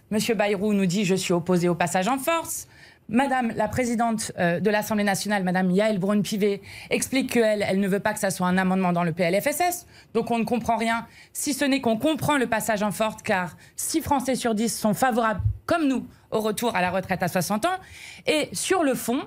Monsieur 0.09 0.33
Bayrou 0.33 0.73
nous 0.73 0.87
dit 0.87 1.05
je 1.05 1.15
suis 1.15 1.33
opposé 1.33 1.69
au 1.69 1.75
passage 1.75 2.07
en 2.07 2.17
force. 2.17 2.67
Madame 3.07 3.53
la 3.55 3.67
présidente 3.67 4.31
euh, 4.39 4.59
de 4.59 4.69
l'Assemblée 4.71 5.03
nationale, 5.03 5.43
Madame 5.43 5.69
Yael 5.69 5.99
Braun-Pivet, 5.99 6.61
explique 6.89 7.33
qu'elle, 7.33 7.61
elle 7.61 7.79
ne 7.79 7.87
veut 7.87 7.99
pas 7.99 8.13
que 8.13 8.19
ça 8.19 8.31
soit 8.31 8.47
un 8.47 8.57
amendement 8.57 8.93
dans 8.93 9.03
le 9.03 9.11
PLFSS. 9.11 9.85
Donc 10.15 10.31
on 10.31 10.39
ne 10.39 10.43
comprend 10.43 10.75
rien, 10.75 11.05
si 11.31 11.53
ce 11.53 11.65
n'est 11.65 11.81
qu'on 11.81 11.97
comprend 11.97 12.37
le 12.37 12.47
passage 12.47 12.81
en 12.81 12.91
force, 12.91 13.21
car 13.21 13.57
6 13.75 14.01
Français 14.01 14.33
sur 14.33 14.55
10 14.55 14.75
sont 14.75 14.95
favorables, 14.95 15.41
comme 15.67 15.87
nous, 15.87 16.07
au 16.31 16.39
retour 16.39 16.75
à 16.75 16.81
la 16.81 16.89
retraite 16.89 17.21
à 17.21 17.27
60 17.27 17.65
ans. 17.65 17.77
Et 18.25 18.49
sur 18.53 18.81
le 18.81 18.95
fond, 18.95 19.21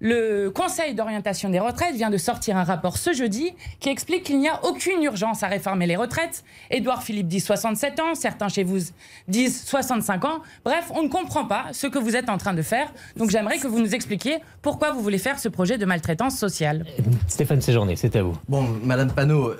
le 0.00 0.48
Conseil 0.50 0.94
d'orientation 0.94 1.50
des 1.50 1.58
retraites 1.58 1.94
vient 1.94 2.10
de 2.10 2.18
sortir 2.18 2.56
un 2.56 2.64
rapport 2.64 2.96
ce 2.96 3.12
jeudi 3.12 3.52
qui 3.80 3.88
explique 3.88 4.24
qu'il 4.24 4.38
n'y 4.38 4.48
a 4.48 4.64
aucune 4.64 5.02
urgence 5.02 5.42
à 5.42 5.48
réformer 5.48 5.86
les 5.86 5.96
retraites. 5.96 6.44
Édouard 6.70 7.02
Philippe 7.02 7.26
dit 7.26 7.40
67 7.40 8.00
ans, 8.00 8.14
certains 8.14 8.48
chez 8.48 8.62
vous 8.62 8.78
disent 9.26 9.64
65 9.64 10.24
ans. 10.24 10.42
Bref, 10.64 10.90
on 10.94 11.02
ne 11.02 11.08
comprend 11.08 11.46
pas 11.46 11.66
ce 11.72 11.86
que 11.86 11.98
vous 11.98 12.14
êtes 12.14 12.28
en 12.28 12.38
train 12.38 12.54
de 12.54 12.62
faire. 12.62 12.92
Donc 13.16 13.30
j'aimerais 13.30 13.58
que 13.58 13.66
vous 13.66 13.80
nous 13.80 13.94
expliquiez 13.94 14.38
pourquoi 14.62 14.92
vous 14.92 15.00
voulez 15.00 15.18
faire 15.18 15.38
ce 15.38 15.48
projet 15.48 15.78
de 15.78 15.84
maltraitance 15.84 16.36
sociale. 16.36 16.84
Stéphane 17.26 17.60
Séjourné, 17.60 17.96
c'est 17.96 18.14
à 18.16 18.22
vous. 18.22 18.36
Bon, 18.48 18.62
Madame 18.84 19.12
Panot, 19.12 19.48
euh, 19.48 19.56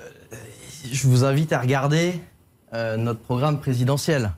je 0.89 1.07
vous 1.07 1.25
invite 1.25 1.51
à 1.51 1.59
regarder 1.59 2.13
euh, 2.73 2.95
notre 2.97 3.19
programme 3.19 3.59
présidentiel. 3.59 4.31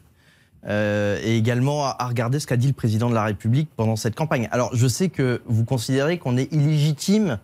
Euh, 0.68 1.20
et 1.24 1.38
également 1.38 1.86
à, 1.86 1.96
à 1.98 2.08
regarder 2.08 2.40
ce 2.40 2.46
qu'a 2.48 2.58
dit 2.58 2.68
le 2.68 2.74
président 2.74 3.10
de 3.10 3.16
la 3.16 3.24
République 3.24 3.70
pendant 3.76 3.96
cette 3.96 4.16
campagne. 4.16 4.48
Alors, 4.52 4.70
je 4.76 4.88
sais 4.88 5.10
que 5.10 5.42
vous 5.46 5.66
considérez 5.66 6.20
qu'on 6.20 6.38
est 6.38 6.52
illégitime 6.54 7.40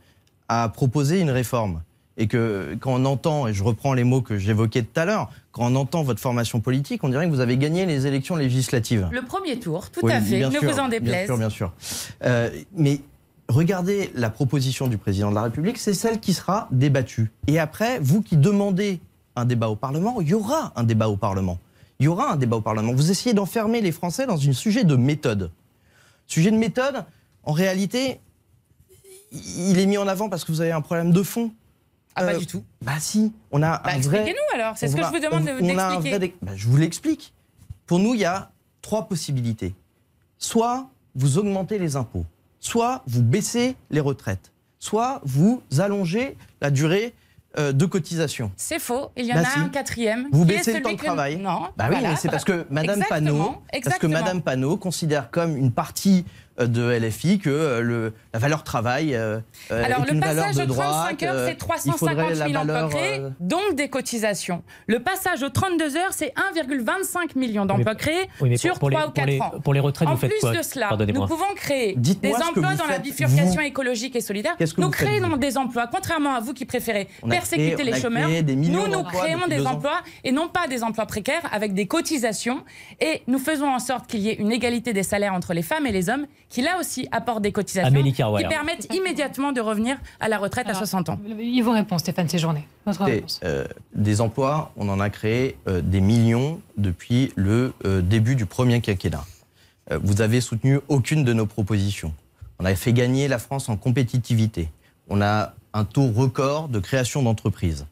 à 0.50 0.70
proposer 0.70 1.20
une 1.20 1.32
réforme. 1.32 1.82
Et 2.20 2.28
que 2.28 2.76
quand 2.80 2.94
on 2.96 3.06
entend, 3.06 3.48
et 3.48 3.54
je 3.54 3.64
reprends 3.64 3.94
les 3.94 4.04
mots 4.04 4.22
que 4.22 4.40
j'évoquais 4.40 4.82
tout 4.82 5.00
à 5.00 5.06
l'heure, 5.06 5.30
quand 5.52 5.72
on 5.72 5.76
entend 5.76 6.02
votre 6.02 6.20
formation 6.20 6.60
politique, 6.62 7.04
on 7.04 7.10
dirait 7.10 7.26
que 7.28 7.32
vous 7.32 7.42
avez 7.42 7.58
gagné 7.58 7.86
les 7.86 8.08
élections 8.08 8.36
législatives. 8.36 9.08
Le 9.12 9.22
premier 9.22 9.60
tour, 9.60 9.92
tout 9.92 10.00
Oui, 10.04 10.12
à 10.12 10.20
fait, 10.22 10.38
bien 10.38 10.50
ne 10.50 10.60
sûr, 10.60 10.64
vous 10.64 10.80
en 10.80 10.88
Bien 10.88 11.00
déplaise. 11.00 11.26
sûr, 11.28 11.38
bien 11.38 11.50
sûr. 11.52 11.74
Euh, 12.24 12.50
mais 12.76 13.02
regardez 13.50 14.12
la 14.16 14.32
proposition 14.32 14.88
du 14.88 14.98
président 14.98 15.30
de 15.30 15.36
la 15.36 15.44
République, 15.44 15.78
c'est 15.78 15.94
celle 15.94 16.20
qui 16.20 16.34
sera 16.34 16.68
débattue. 16.72 17.32
Et 17.46 17.60
après, 17.60 18.00
vous 18.00 18.24
qui 18.24 18.36
demandez 18.38 19.00
un 19.36 19.46
débat 19.46 19.70
au 19.70 19.76
Parlement, 19.76 20.20
il 20.20 20.28
y 20.28 20.34
aura 20.34 20.74
un 20.76 20.84
débat 20.84 21.10
au 21.10 21.18
Parlement. 21.18 21.60
Il 22.00 22.06
y 22.06 22.08
aura 22.08 22.32
un 22.32 22.36
débat 22.36 22.58
au 22.58 22.62
Parlement. 22.62 22.94
Vous 22.94 23.12
essayez 23.12 23.34
d'enfermer 23.34 23.82
les 23.82 23.92
Français 23.92 24.26
dans 24.28 24.40
un 24.48 24.54
sujet 24.54 24.84
de 24.84 24.96
méthode. 24.96 25.52
Sujet 26.28 26.52
de 26.52 26.58
méthode, 26.58 27.06
en 27.44 27.54
réalité, 27.54 28.20
il 29.32 29.80
est 29.80 29.86
mis 29.86 29.98
en 29.98 30.08
avant 30.08 30.30
parce 30.30 30.44
que 30.46 30.52
vous 30.52 30.62
avez 30.62 30.72
un 30.72 30.82
problème 30.82 31.12
de 31.12 31.24
fond. 31.24 31.52
Ah, 32.16 32.24
pas 32.26 32.34
Euh, 32.36 32.38
du 32.40 32.48
tout. 32.48 32.64
Bah 32.82 33.00
si, 33.00 33.32
on 33.52 33.62
a 33.62 33.78
Bah, 33.80 33.82
un 33.86 34.00
vrai... 34.00 34.20
Expliquez-nous 34.20 34.60
alors, 34.60 34.78
c'est 34.78 34.88
ce 34.88 34.96
que 34.96 35.02
va- 35.02 35.08
je 35.12 35.16
vous 35.18 35.24
demande 35.24 35.44
de- 35.46 35.62
d'expliquer. 35.66 36.20
dé- 36.20 36.36
bah, 36.42 36.54
je 36.56 36.68
vous 36.68 36.78
l'explique. 36.78 37.34
Pour 37.86 38.00
nous, 38.00 38.14
il 38.16 38.22
y 38.22 38.26
a 38.26 38.52
trois 38.82 39.08
possibilités. 39.08 39.76
Soit 40.40 40.90
vous 41.16 41.38
augmentez 41.38 41.78
les 41.80 41.96
impôts, 41.96 42.26
soit 42.60 43.04
vous 43.08 43.22
baissez 43.24 43.76
les 43.92 44.00
retraites, 44.00 44.52
soit 44.80 45.22
vous 45.24 45.62
allongez 45.78 46.38
la 46.62 46.70
durée 46.72 47.14
de 47.58 47.86
cotisation. 47.86 48.52
C'est 48.56 48.80
faux. 48.80 49.10
Il 49.18 49.26
y 49.26 49.32
en 49.34 49.36
Bah 49.36 49.42
a 49.42 49.52
si. 49.54 49.60
un 49.60 49.70
quatrième. 49.70 50.28
Vous 50.32 50.46
qui 50.46 50.52
est 50.54 50.58
baissez 50.58 50.74
le 50.74 50.82
temps 50.82 50.92
de 50.92 50.96
que- 50.96 51.06
travail. 51.06 51.38
Non. 51.38 51.62
Bah 51.76 51.88
oui, 51.90 51.98
voilà. 52.00 52.16
c'est 52.16 52.30
parce 52.30 52.44
que 52.44 52.66
Madame 52.70 53.00
Exactement, 53.02 53.44
Panot, 53.46 53.64
parce 53.84 53.98
que. 53.98 54.08
Madame 54.08 54.42
Panot 54.42 54.78
considère 54.78 55.30
comme 55.32 55.58
une 55.58 55.72
partie 55.72 56.26
euh, 56.28 56.32
de 56.60 56.92
LFI 56.98 57.40
que 57.40 57.50
euh, 57.50 57.82
le, 57.82 58.14
la 58.34 58.40
valeur 58.40 58.64
travail 58.64 59.14
euh, 59.16 59.40
euh, 59.72 59.84
Alors, 59.84 60.00
est 60.04 60.08
le 60.08 60.14
une 60.16 60.20
valeur 60.22 60.46
passage 60.46 60.66
de 60.66 60.72
au 60.72 60.76
35 60.76 61.20
droite. 61.20 61.24
heures, 61.24 61.46
c'est 61.46 61.52
il 61.52 61.58
350 61.58 61.98
faudrait 62.00 62.36
000 62.36 62.52
la 62.54 62.62
emplois 62.62 62.90
créés, 62.90 63.20
euh, 63.20 63.30
donc 63.40 63.76
des 63.76 63.90
cotisations. 63.90 64.64
Le 64.88 65.00
passage 65.00 65.44
aux 65.44 65.50
32 65.50 65.98
heures, 65.98 66.12
c'est 66.14 66.34
1,25 66.56 67.38
million 67.38 67.66
d'emplois 67.66 67.96
créés 67.96 68.30
oui, 68.42 68.58
sur 68.58 68.80
pour, 68.80 68.90
pour 68.90 68.92
3 68.92 69.02
les, 69.02 69.08
ou 69.08 69.12
pour 69.12 69.14
4 69.14 69.26
les- 69.28 69.42
ans. 69.42 69.60
pour 69.64 69.74
les 69.74 69.80
retraites, 69.80 70.08
En 70.08 70.14
vous 70.16 70.18
faites 70.20 70.32
plus 70.32 70.40
quoi 70.40 70.52
de 70.56 70.62
cela, 70.62 70.90
nous 71.14 71.26
pouvons 71.28 71.54
créer 71.56 71.96
des 71.96 72.34
emplois 72.34 72.74
dans 72.76 72.88
la 72.88 73.00
bifurcation 73.00 73.62
vous. 73.62 73.68
écologique 73.68 74.16
et 74.16 74.22
solidaire. 74.22 74.56
Que 74.58 74.64
nous 74.82 74.92
faites, 74.92 75.08
créons 75.08 75.38
des 75.38 75.58
emplois, 75.58 75.88
contrairement 75.88 76.36
à 76.36 76.40
vous 76.40 76.54
qui 76.54 76.66
préférez 76.66 77.08
On 77.24 77.30
persécuter 77.30 77.74
créé- 77.76 77.86
les 77.94 78.00
chômeurs. 78.00 78.30
Nous, 78.30 78.88
nous 78.88 79.04
créons 79.04 79.48
des 79.48 79.66
emplois 79.66 80.02
et 80.24 80.32
non 80.32 80.48
pas 80.48 80.68
des 80.68 80.84
emplois 80.84 81.06
précaires 81.06 81.44
avec 81.52 81.74
des 81.74 81.86
cotisations. 81.88 82.64
Et 83.00 83.22
nous 83.28 83.40
faisons 83.40 83.68
en 83.70 83.80
sorte 83.80 84.08
qu'il 84.08 84.22
y 84.22 84.30
ait 84.30 84.36
une 84.36 84.52
égalité 84.52 84.94
des 84.94 85.04
salaires 85.04 85.34
entre 85.34 85.54
les 85.54 85.62
femmes 85.62 85.86
et 85.86 85.92
les 85.92 86.10
hommes 86.10 86.26
qui, 86.50 86.62
là 86.62 86.80
aussi, 86.80 87.08
apportent 87.12 87.42
des 87.42 87.52
cotisations 87.52 87.88
Amélie 87.90 88.12
qui 88.12 88.18
Carrouer. 88.18 88.48
permettent 88.48 88.94
immédiatement 88.94 89.52
de 89.52 89.60
revenir 89.62 89.98
à 90.20 90.30
la 90.30 90.38
retraite 90.38 90.66
à 90.68 90.70
Alors, 90.70 90.80
60 90.80 91.10
ans. 91.10 91.20
Il 91.40 91.62
vous 91.62 91.72
répond, 91.72 91.98
Stéphane 91.98 92.30
Séjourné. 92.30 92.68
Votre 92.86 93.04
réponse. 93.04 93.40
euh, 93.44 93.66
des 93.94 94.22
emplois, 94.22 94.72
on 94.78 94.88
en 94.90 95.00
a 95.00 95.10
créé 95.10 95.58
euh, 95.68 95.82
des 95.82 96.00
millions 96.02 96.62
depuis 96.78 97.34
le 97.36 97.74
euh, 97.86 98.02
début 98.02 98.36
du 98.36 98.46
premier 98.46 98.80
quinquennat. 98.82 99.26
Euh, 99.92 100.00
vous 100.02 100.22
avez 100.22 100.40
soutenu 100.42 100.80
aucune 100.88 101.24
de 101.26 101.34
nos 101.34 101.46
propositions. 101.46 102.14
On 102.60 102.66
a 102.66 102.74
fait 102.76 102.94
gagner 102.94 103.28
la 103.28 103.40
France 103.40 103.68
en 103.70 103.76
compétitivité. 103.78 104.70
On 105.10 105.22
a 105.22 105.54
un 105.74 105.84
taux 105.86 106.08
record 106.12 106.70
de 106.70 106.80
création 106.80 107.22
d'entreprises. 107.24 107.86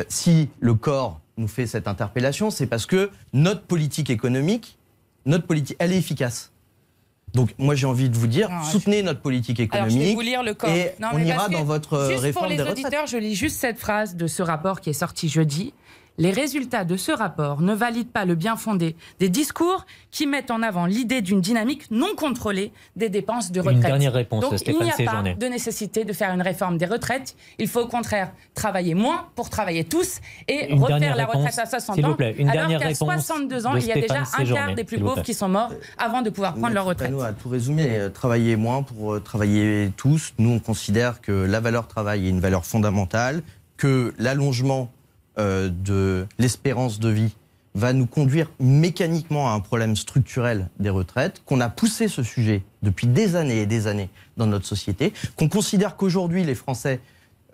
Euh, 0.00 0.04
si 0.08 0.48
le 0.60 0.74
corps 0.74 1.18
nous 1.38 1.48
fait 1.48 1.66
cette 1.66 1.88
interpellation, 1.88 2.50
c'est 2.50 2.66
parce 2.66 2.84
que 2.86 3.10
notre 3.32 3.62
politique 3.62 4.10
économique, 4.10 4.76
notre 5.24 5.46
politique, 5.46 5.76
elle 5.80 5.92
est 5.92 5.98
efficace. 5.98 6.51
Donc 7.34 7.50
moi 7.58 7.74
j'ai 7.74 7.86
envie 7.86 8.10
de 8.10 8.16
vous 8.16 8.26
dire, 8.26 8.50
Non, 8.50 8.62
soutenez 8.64 9.02
notre 9.02 9.20
politique 9.20 9.58
Alors, 9.58 9.88
je 9.88 9.94
vais 9.94 10.00
économique 10.00 10.14
vous 10.16 10.20
lire 10.22 10.42
le 10.42 10.52
corps. 10.54 10.68
et 10.70 10.94
Non, 11.00 11.08
on 11.14 11.18
ira 11.18 11.48
dans 11.48 11.64
votre 11.64 12.10
Juste 12.10 12.32
pour 12.34 12.46
les 12.46 12.56
des 12.56 12.62
retraites. 12.62 12.84
auditeurs, 12.84 13.06
je 13.06 13.16
lis 13.16 13.34
juste 13.34 13.58
cette 13.58 13.78
phrase 13.78 14.16
de 14.16 14.26
ce 14.26 14.42
rapport 14.42 14.80
qui 14.80 14.90
est 14.90 14.94
sorti 14.94 15.28
jeudi. 15.28 15.72
Les 16.18 16.30
résultats 16.30 16.84
de 16.84 16.96
ce 16.96 17.10
rapport 17.10 17.62
ne 17.62 17.74
valident 17.74 18.10
pas 18.12 18.24
le 18.26 18.34
bien 18.34 18.56
fondé 18.56 18.96
des 19.18 19.30
discours 19.30 19.86
qui 20.10 20.26
mettent 20.26 20.50
en 20.50 20.62
avant 20.62 20.84
l'idée 20.84 21.22
d'une 21.22 21.40
dynamique 21.40 21.90
non 21.90 22.14
contrôlée 22.16 22.70
des 22.96 23.08
dépenses 23.08 23.50
de 23.50 23.60
Une 23.60 23.66
retraite. 23.68 23.82
dernière 23.86 24.12
réponse, 24.12 24.42
Donc, 24.42 24.58
Stéphane 24.58 24.76
il 24.80 24.84
n'y 24.84 24.90
a 24.90 24.96
Séjourné. 24.96 25.30
pas 25.34 25.38
de 25.38 25.46
nécessité 25.46 26.04
de 26.04 26.12
faire 26.12 26.32
une 26.34 26.42
réforme 26.42 26.76
des 26.76 26.84
retraites. 26.84 27.34
Il 27.58 27.66
faut 27.66 27.80
au 27.80 27.86
contraire 27.88 28.30
travailler 28.54 28.94
moins 28.94 29.28
pour 29.34 29.48
travailler 29.48 29.84
tous 29.84 30.20
et 30.48 30.70
Une 30.72 30.82
refaire 30.82 31.16
la 31.16 31.24
retraite 31.24 31.44
réponse, 31.54 31.58
à 31.58 31.66
60 31.66 31.96
s'il 31.96 32.04
ans. 32.04 32.08
vous 32.10 32.14
plaît, 32.16 32.34
une 32.36 32.48
alors 32.50 32.68
dernière 32.68 32.80
qu'à 32.80 32.86
réponse 32.88 32.98
62 33.24 33.66
ans, 33.66 33.76
il 33.76 33.86
y 33.86 33.92
a 33.92 33.94
déjà 33.94 34.22
un 34.38 34.44
quart 34.44 34.74
des 34.74 34.84
plus 34.84 34.96
s'il 34.96 35.02
vous 35.02 35.08
pauvres 35.08 35.14
plaît. 35.22 35.24
qui 35.24 35.34
sont 35.34 35.48
morts 35.48 35.72
avant 35.96 36.20
de 36.20 36.28
pouvoir 36.28 36.54
prendre 36.54 36.74
leur 36.74 36.84
retraite. 36.84 37.08
Panot 37.10 37.22
a 37.22 37.32
tout 37.32 37.48
résumé. 37.48 37.86
Euh, 37.88 38.10
Travailler 38.10 38.56
moins 38.56 38.82
pour 38.82 39.14
euh, 39.14 39.20
travailler 39.20 39.90
tous. 39.96 40.34
Nous, 40.38 40.50
on 40.50 40.58
considère 40.58 41.22
que 41.22 41.32
la 41.32 41.60
valeur 41.60 41.88
travail 41.88 42.26
est 42.26 42.30
une 42.30 42.40
valeur 42.40 42.66
fondamentale, 42.66 43.42
que 43.78 44.12
l'allongement 44.18 44.90
euh, 45.38 45.68
de 45.68 46.26
l'espérance 46.38 47.00
de 47.00 47.08
vie 47.08 47.34
va 47.74 47.92
nous 47.92 48.06
conduire 48.06 48.50
mécaniquement 48.60 49.48
à 49.50 49.52
un 49.52 49.60
problème 49.60 49.96
structurel 49.96 50.68
des 50.78 50.90
retraites, 50.90 51.42
qu'on 51.46 51.60
a 51.60 51.70
poussé 51.70 52.08
ce 52.08 52.22
sujet 52.22 52.62
depuis 52.82 53.06
des 53.06 53.34
années 53.34 53.62
et 53.62 53.66
des 53.66 53.86
années 53.86 54.10
dans 54.36 54.46
notre 54.46 54.66
société, 54.66 55.12
qu'on 55.36 55.48
considère 55.48 55.96
qu'aujourd'hui 55.96 56.44
les 56.44 56.54
Français 56.54 57.00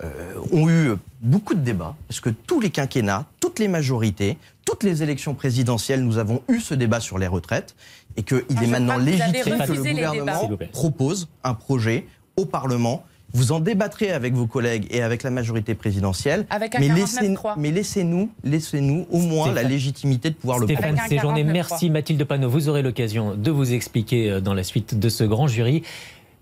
euh, 0.03 0.35
ont 0.53 0.69
eu 0.69 0.93
beaucoup 1.21 1.55
de 1.55 1.61
débats, 1.61 1.97
parce 2.09 2.21
que 2.21 2.31
tous 2.31 2.61
les 2.61 2.71
quinquennats, 2.71 3.27
toutes 3.41 3.59
les 3.59 3.69
majorités, 3.69 4.39
toutes 4.65 4.83
les 4.83 5.03
élections 5.03 5.35
présidentielles, 5.35 6.05
nous 6.05 6.19
avons 6.19 6.43
eu 6.49 6.61
ce 6.61 6.75
débat 6.75 7.01
sur 7.01 7.19
les 7.19 7.27
retraites, 7.27 7.75
et 8.17 8.23
qu'il 8.23 8.43
Ah, 8.57 8.65
est 8.65 8.67
maintenant 8.67 8.97
légitime 8.97 9.59
que 9.59 9.73
le 9.73 9.83
gouvernement 9.83 10.51
propose 10.73 11.29
un 11.45 11.55
projet 11.55 12.07
au 12.37 12.45
Parlement. 12.45 13.05
Vous 13.35 13.53
en 13.53 13.61
débattrez 13.61 14.11
avec 14.11 14.33
vos 14.35 14.47
collègues 14.47 14.87
et 14.91 15.03
avec 15.03 15.23
la 15.23 15.31
majorité 15.31 15.75
présidentielle. 15.75 16.47
Avec 16.51 16.75
un 16.75 16.81
mais 16.81 16.89
49.3. 16.89 16.95
laissez, 16.95 17.35
mais 17.59 17.71
laissez-nous, 17.71 18.31
laissez-nous 18.43 19.07
au 19.11 19.19
moins 19.19 19.49
la 19.49 19.53
Stéphane- 19.61 19.71
légitimité 19.71 20.31
de 20.31 20.35
pouvoir 20.35 20.59
le 20.59 20.67
Stéphane 20.67 20.85
Avec 20.99 21.01
un 21.01 21.09
Séjourné, 21.09 21.43
49.3. 21.45 21.53
merci 21.53 21.91
Mathilde 21.91 22.25
Panot. 22.25 22.49
Vous 22.49 22.69
aurez 22.71 22.83
l'occasion 22.83 23.35
de 23.35 23.51
vous 23.51 23.73
expliquer 23.75 24.31
euh, 24.31 24.41
dans 24.41 24.55
la 24.55 24.63
suite 24.65 24.99
de 24.99 25.09
ce 25.11 25.25
grand 25.25 25.47
jury. 25.47 25.83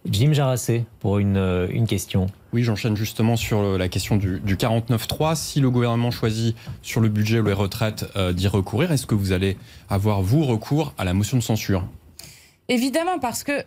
Jim 0.08 0.32
Jarassé, 0.32 0.84
pour 1.00 1.18
une, 1.18 1.36
euh, 1.36 1.66
une 1.72 1.88
question. 1.88 2.26
Oui, 2.52 2.62
j'enchaîne 2.62 2.96
justement 2.96 3.34
sur 3.34 3.60
le- 3.62 3.76
la 3.76 3.88
question 3.88 4.16
du, 4.16 4.38
du 4.38 4.54
49.3. 4.56 5.34
Si 5.34 5.58
le 5.60 5.68
gouvernement 5.68 6.12
choisit 6.12 6.54
sur 6.82 7.00
le 7.00 7.08
budget 7.08 7.40
ou 7.40 7.46
les 7.46 7.52
retraites 7.52 8.04
euh, 8.14 8.32
d'y 8.32 8.46
recourir, 8.46 8.92
est-ce 8.92 9.06
que 9.06 9.16
vous 9.16 9.32
allez 9.32 9.56
avoir, 9.88 10.22
vous, 10.22 10.44
recours 10.44 10.94
à 10.96 11.04
la 11.04 11.12
motion 11.12 11.36
de 11.36 11.42
censure? 11.42 11.84
Évidemment, 12.68 13.18
parce 13.20 13.42
que 13.42 13.64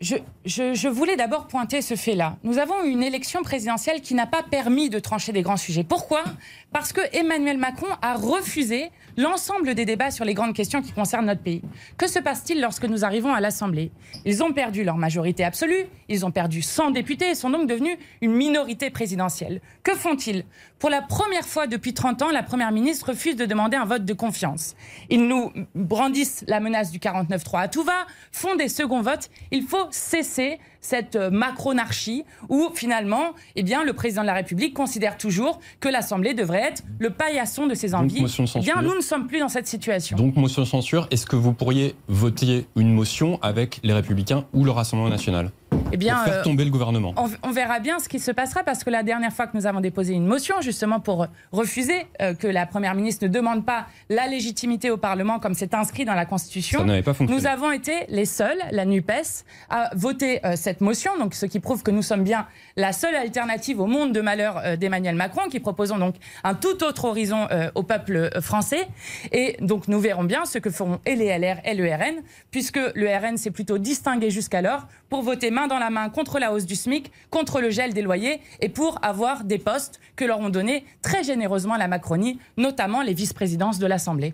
je, 0.00 0.88
voulais 0.88 1.16
d'abord 1.16 1.46
pointer 1.46 1.80
ce 1.80 1.94
fait-là. 1.94 2.36
Nous 2.44 2.58
avons 2.58 2.84
eu 2.84 2.90
une 2.90 3.02
élection 3.02 3.42
présidentielle 3.42 4.02
qui 4.02 4.14
n'a 4.14 4.26
pas 4.26 4.42
permis 4.42 4.90
de 4.90 4.98
trancher 4.98 5.32
des 5.32 5.40
grands 5.40 5.56
sujets. 5.56 5.84
Pourquoi? 5.84 6.22
Parce 6.70 6.92
que 6.92 7.00
Emmanuel 7.16 7.56
Macron 7.56 7.86
a 8.02 8.14
refusé 8.14 8.90
l'ensemble 9.16 9.74
des 9.74 9.86
débats 9.86 10.10
sur 10.10 10.26
les 10.26 10.34
grandes 10.34 10.52
questions 10.52 10.82
qui 10.82 10.92
concernent 10.92 11.24
notre 11.24 11.40
pays. 11.40 11.62
Que 11.96 12.08
se 12.08 12.18
passe-t-il 12.18 12.60
lorsque 12.60 12.84
nous 12.84 13.06
arrivons 13.06 13.32
à 13.32 13.40
l'Assemblée? 13.40 13.90
Ils 14.26 14.42
ont 14.42 14.52
perdu 14.52 14.84
leur 14.84 14.98
majorité 14.98 15.44
absolue, 15.44 15.86
ils 16.10 16.26
ont 16.26 16.30
perdu 16.30 16.60
100 16.60 16.90
députés 16.90 17.30
et 17.30 17.34
sont 17.34 17.48
donc 17.48 17.66
devenus 17.66 17.96
une 18.20 18.32
minorité 18.32 18.90
présidentielle. 18.90 19.62
Que 19.82 19.94
font-ils? 19.94 20.44
Pour 20.78 20.90
la 20.90 21.00
première 21.00 21.46
fois 21.46 21.66
depuis 21.66 21.94
30 21.94 22.20
ans, 22.20 22.30
la 22.30 22.42
Première 22.42 22.70
ministre 22.70 23.08
refuse 23.08 23.34
de 23.34 23.46
demander 23.46 23.78
un 23.78 23.86
vote 23.86 24.04
de 24.04 24.12
confiance. 24.12 24.74
Ils 25.08 25.26
nous 25.26 25.50
brandissent 25.74 26.44
la 26.48 26.60
menace 26.60 26.90
du 26.90 26.98
49-3 26.98 27.62
à 27.62 27.68
tout 27.68 27.82
va, 27.82 28.06
font 28.30 28.56
des 28.56 28.68
seconds 28.68 29.00
votes. 29.00 29.30
Il 29.50 29.62
faut 29.62 29.85
cesser 29.90 30.58
cette 30.80 31.16
euh, 31.16 31.30
macronarchie 31.30 32.24
où 32.48 32.68
finalement, 32.74 33.34
eh 33.56 33.62
bien, 33.62 33.84
le 33.84 33.92
président 33.92 34.22
de 34.22 34.26
la 34.26 34.34
République 34.34 34.74
considère 34.74 35.18
toujours 35.18 35.60
que 35.80 35.88
l'Assemblée 35.88 36.34
devrait 36.34 36.62
être 36.62 36.84
le 36.98 37.10
paillasson 37.10 37.66
de 37.66 37.74
ses 37.74 37.94
envies. 37.94 38.20
motion 38.20 38.44
de 38.44 38.50
Eh 38.56 38.60
bien, 38.60 38.82
nous 38.82 38.94
ne 38.94 39.00
sommes 39.00 39.26
plus 39.26 39.40
dans 39.40 39.48
cette 39.48 39.66
situation. 39.66 40.16
Donc, 40.16 40.36
motion 40.36 40.62
de 40.62 40.66
censure, 40.66 41.08
est-ce 41.10 41.26
que 41.26 41.36
vous 41.36 41.52
pourriez 41.52 41.94
voter 42.08 42.66
une 42.76 42.92
motion 42.92 43.38
avec 43.42 43.80
les 43.82 43.92
Républicains 43.92 44.44
ou 44.52 44.64
le 44.64 44.70
Rassemblement 44.70 45.10
national? 45.10 45.50
Eh 45.92 45.96
bien, 45.96 46.14
Pour 46.16 46.24
faire 46.24 46.40
euh, 46.40 46.42
tomber 46.44 46.64
le 46.64 46.70
gouvernement. 46.70 47.14
on, 47.16 47.28
on 47.42 47.50
verra 47.50 47.80
bien 47.80 47.98
ce 47.98 48.08
qui 48.08 48.18
se 48.18 48.30
passera 48.30 48.62
parce 48.62 48.84
que 48.84 48.90
la 48.90 49.02
dernière 49.02 49.32
fois 49.32 49.46
que 49.46 49.56
nous 49.56 49.66
avons 49.66 49.80
déposé 49.80 50.14
une 50.14 50.26
motion 50.26 50.60
justement 50.60 51.00
pour 51.00 51.26
refuser 51.52 52.06
euh, 52.20 52.34
que 52.34 52.46
la 52.46 52.66
première 52.66 52.94
ministre 52.94 53.24
ne 53.26 53.30
demande 53.30 53.64
pas 53.64 53.86
la 54.08 54.26
légitimité 54.26 54.90
au 54.90 54.96
Parlement 54.96 55.38
comme 55.38 55.54
c'est 55.54 55.74
inscrit 55.74 56.04
dans 56.04 56.14
la 56.14 56.26
Constitution, 56.26 56.86
Ça 56.86 57.02
pas 57.02 57.24
nous 57.24 57.46
avons 57.46 57.70
été 57.70 57.92
les 58.08 58.24
seuls, 58.24 58.58
la 58.70 58.84
NUPES, 58.84 59.44
à 59.70 59.90
voter 59.94 60.44
euh, 60.44 60.54
cette 60.56 60.80
motion, 60.80 61.18
donc 61.18 61.34
ce 61.34 61.46
qui 61.46 61.60
prouve 61.60 61.82
que 61.82 61.90
nous 61.90 62.02
sommes 62.02 62.24
bien 62.24 62.46
la 62.76 62.92
seule 62.92 63.14
alternative 63.14 63.80
au 63.80 63.86
monde 63.86 64.12
de 64.12 64.20
malheur 64.20 64.76
d'Emmanuel 64.78 65.14
Macron, 65.14 65.48
qui 65.48 65.60
proposons 65.60 65.98
donc 65.98 66.16
un 66.44 66.54
tout 66.54 66.84
autre 66.84 67.06
horizon 67.06 67.48
au 67.74 67.82
peuple 67.82 68.30
français. 68.40 68.86
Et 69.32 69.56
donc 69.60 69.88
nous 69.88 69.98
verrons 69.98 70.24
bien 70.24 70.44
ce 70.44 70.58
que 70.58 70.70
feront 70.70 71.00
et 71.06 71.16
les 71.16 71.36
LR 71.38 71.56
et 71.64 71.74
le 71.74 71.86
RN, 71.88 72.22
puisque 72.50 72.78
le 72.94 73.08
RN 73.08 73.36
s'est 73.36 73.50
plutôt 73.50 73.78
distingué 73.78 74.30
jusqu'alors 74.30 74.86
pour 75.08 75.22
voter 75.22 75.50
main 75.50 75.65
dans 75.66 75.78
la 75.78 75.90
main 75.90 76.08
contre 76.08 76.38
la 76.38 76.52
hausse 76.52 76.66
du 76.66 76.76
SMIC, 76.76 77.10
contre 77.30 77.60
le 77.60 77.70
gel 77.70 77.94
des 77.94 78.02
loyers 78.02 78.40
et 78.60 78.68
pour 78.68 78.98
avoir 79.02 79.44
des 79.44 79.58
postes 79.58 80.00
que 80.16 80.24
leur 80.24 80.40
ont 80.40 80.48
donné 80.48 80.84
très 81.02 81.22
généreusement 81.22 81.76
la 81.76 81.88
Macronie, 81.88 82.38
notamment 82.56 83.02
les 83.02 83.14
vice-présidences 83.14 83.78
de 83.78 83.86
l'Assemblée. 83.86 84.32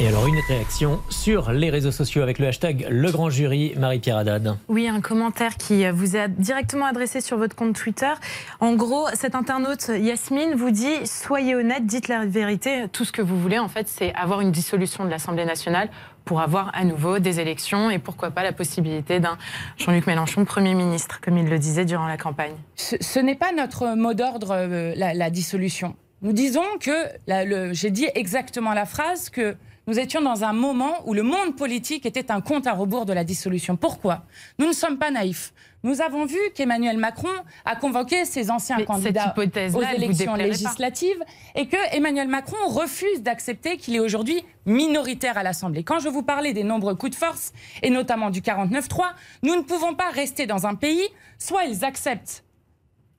Et 0.00 0.08
alors 0.08 0.26
une 0.26 0.40
réaction 0.48 1.00
sur 1.10 1.52
les 1.52 1.68
réseaux 1.68 1.90
sociaux 1.90 2.22
avec 2.22 2.38
le 2.38 2.46
hashtag 2.46 2.86
Le 2.90 3.10
Grand 3.10 3.28
Jury, 3.28 3.74
Marie-Pierre 3.76 4.16
Haddad. 4.16 4.56
Oui, 4.68 4.88
un 4.88 5.02
commentaire 5.02 5.56
qui 5.58 5.88
vous 5.90 6.16
est 6.16 6.28
directement 6.28 6.86
adressé 6.86 7.20
sur 7.20 7.36
votre 7.36 7.54
compte 7.54 7.74
Twitter. 7.74 8.12
En 8.60 8.74
gros, 8.74 9.06
cet 9.14 9.34
internaute 9.34 9.88
Yasmine 9.88 10.54
vous 10.54 10.70
dit 10.70 11.04
Soyez 11.04 11.54
honnête, 11.54 11.84
dites 11.84 12.08
la 12.08 12.24
vérité. 12.24 12.86
Tout 12.90 13.04
ce 13.04 13.12
que 13.12 13.20
vous 13.20 13.38
voulez, 13.38 13.58
en 13.58 13.68
fait, 13.68 13.86
c'est 13.86 14.14
avoir 14.14 14.40
une 14.40 14.50
dissolution 14.50 15.04
de 15.04 15.10
l'Assemblée 15.10 15.44
nationale 15.44 15.90
pour 16.24 16.40
avoir 16.40 16.70
à 16.74 16.84
nouveau 16.84 17.18
des 17.18 17.40
élections 17.40 17.90
et 17.90 17.98
pourquoi 17.98 18.30
pas 18.30 18.42
la 18.42 18.52
possibilité 18.52 19.20
d'un 19.20 19.38
Jean-Luc 19.76 20.06
Mélenchon 20.06 20.44
Premier 20.44 20.74
ministre, 20.74 21.20
comme 21.20 21.38
il 21.38 21.48
le 21.48 21.58
disait 21.58 21.84
durant 21.84 22.06
la 22.06 22.16
campagne. 22.16 22.54
Ce, 22.76 23.18
n'est 23.18 23.34
pas 23.34 23.52
notre 23.52 23.94
mot 23.96 24.14
d'ordre, 24.14 24.50
euh, 24.52 24.92
la, 24.96 25.14
la 25.14 25.30
dissolution. 25.30 25.96
Nous 26.22 26.32
disons 26.32 26.62
que, 26.80 27.72
j'ai 27.74 27.90
dit 27.90 28.06
exactement 28.14 28.74
la 28.74 28.86
phrase, 28.86 29.28
que 29.28 29.56
nous 29.88 29.98
étions 29.98 30.22
dans 30.22 30.44
un 30.44 30.52
moment 30.52 30.94
où 31.06 31.14
le 31.14 31.24
monde 31.24 31.56
politique 31.56 32.06
était 32.06 32.30
un 32.30 32.40
compte 32.40 32.68
à 32.68 32.72
rebours 32.72 33.06
de 33.06 33.12
la 33.12 33.24
dissolution. 33.24 33.76
Pourquoi? 33.76 34.22
Nous 34.60 34.66
ne 34.68 34.72
sommes 34.72 34.98
pas 34.98 35.10
naïfs. 35.10 35.52
Nous 35.84 36.00
avons 36.00 36.26
vu 36.26 36.38
qu'Emmanuel 36.54 36.96
Macron 36.96 37.28
a 37.64 37.74
convoqué 37.74 38.24
ses 38.24 38.50
anciens 38.50 38.76
Mais 38.78 38.84
candidats 38.84 39.34
aux 39.36 39.82
élections 39.82 40.32
pas 40.32 40.38
législatives 40.38 41.22
et 41.56 41.66
que 41.66 41.96
Emmanuel 41.96 42.28
Macron 42.28 42.68
refuse 42.68 43.22
d'accepter 43.22 43.76
qu'il 43.76 43.96
est 43.96 44.00
aujourd'hui 44.00 44.44
minoritaire 44.64 45.36
à 45.36 45.42
l'Assemblée. 45.42 45.82
Quand 45.82 45.98
je 45.98 46.08
vous 46.08 46.22
parlais 46.22 46.52
des 46.52 46.62
nombreux 46.62 46.94
coups 46.94 47.12
de 47.12 47.16
force 47.16 47.52
et 47.82 47.90
notamment 47.90 48.30
du 48.30 48.42
49-3, 48.42 49.06
nous 49.42 49.56
ne 49.56 49.62
pouvons 49.62 49.94
pas 49.94 50.10
rester 50.10 50.46
dans 50.46 50.68
un 50.68 50.76
pays, 50.76 51.08
soit 51.38 51.64
ils 51.64 51.84
acceptent 51.84 52.44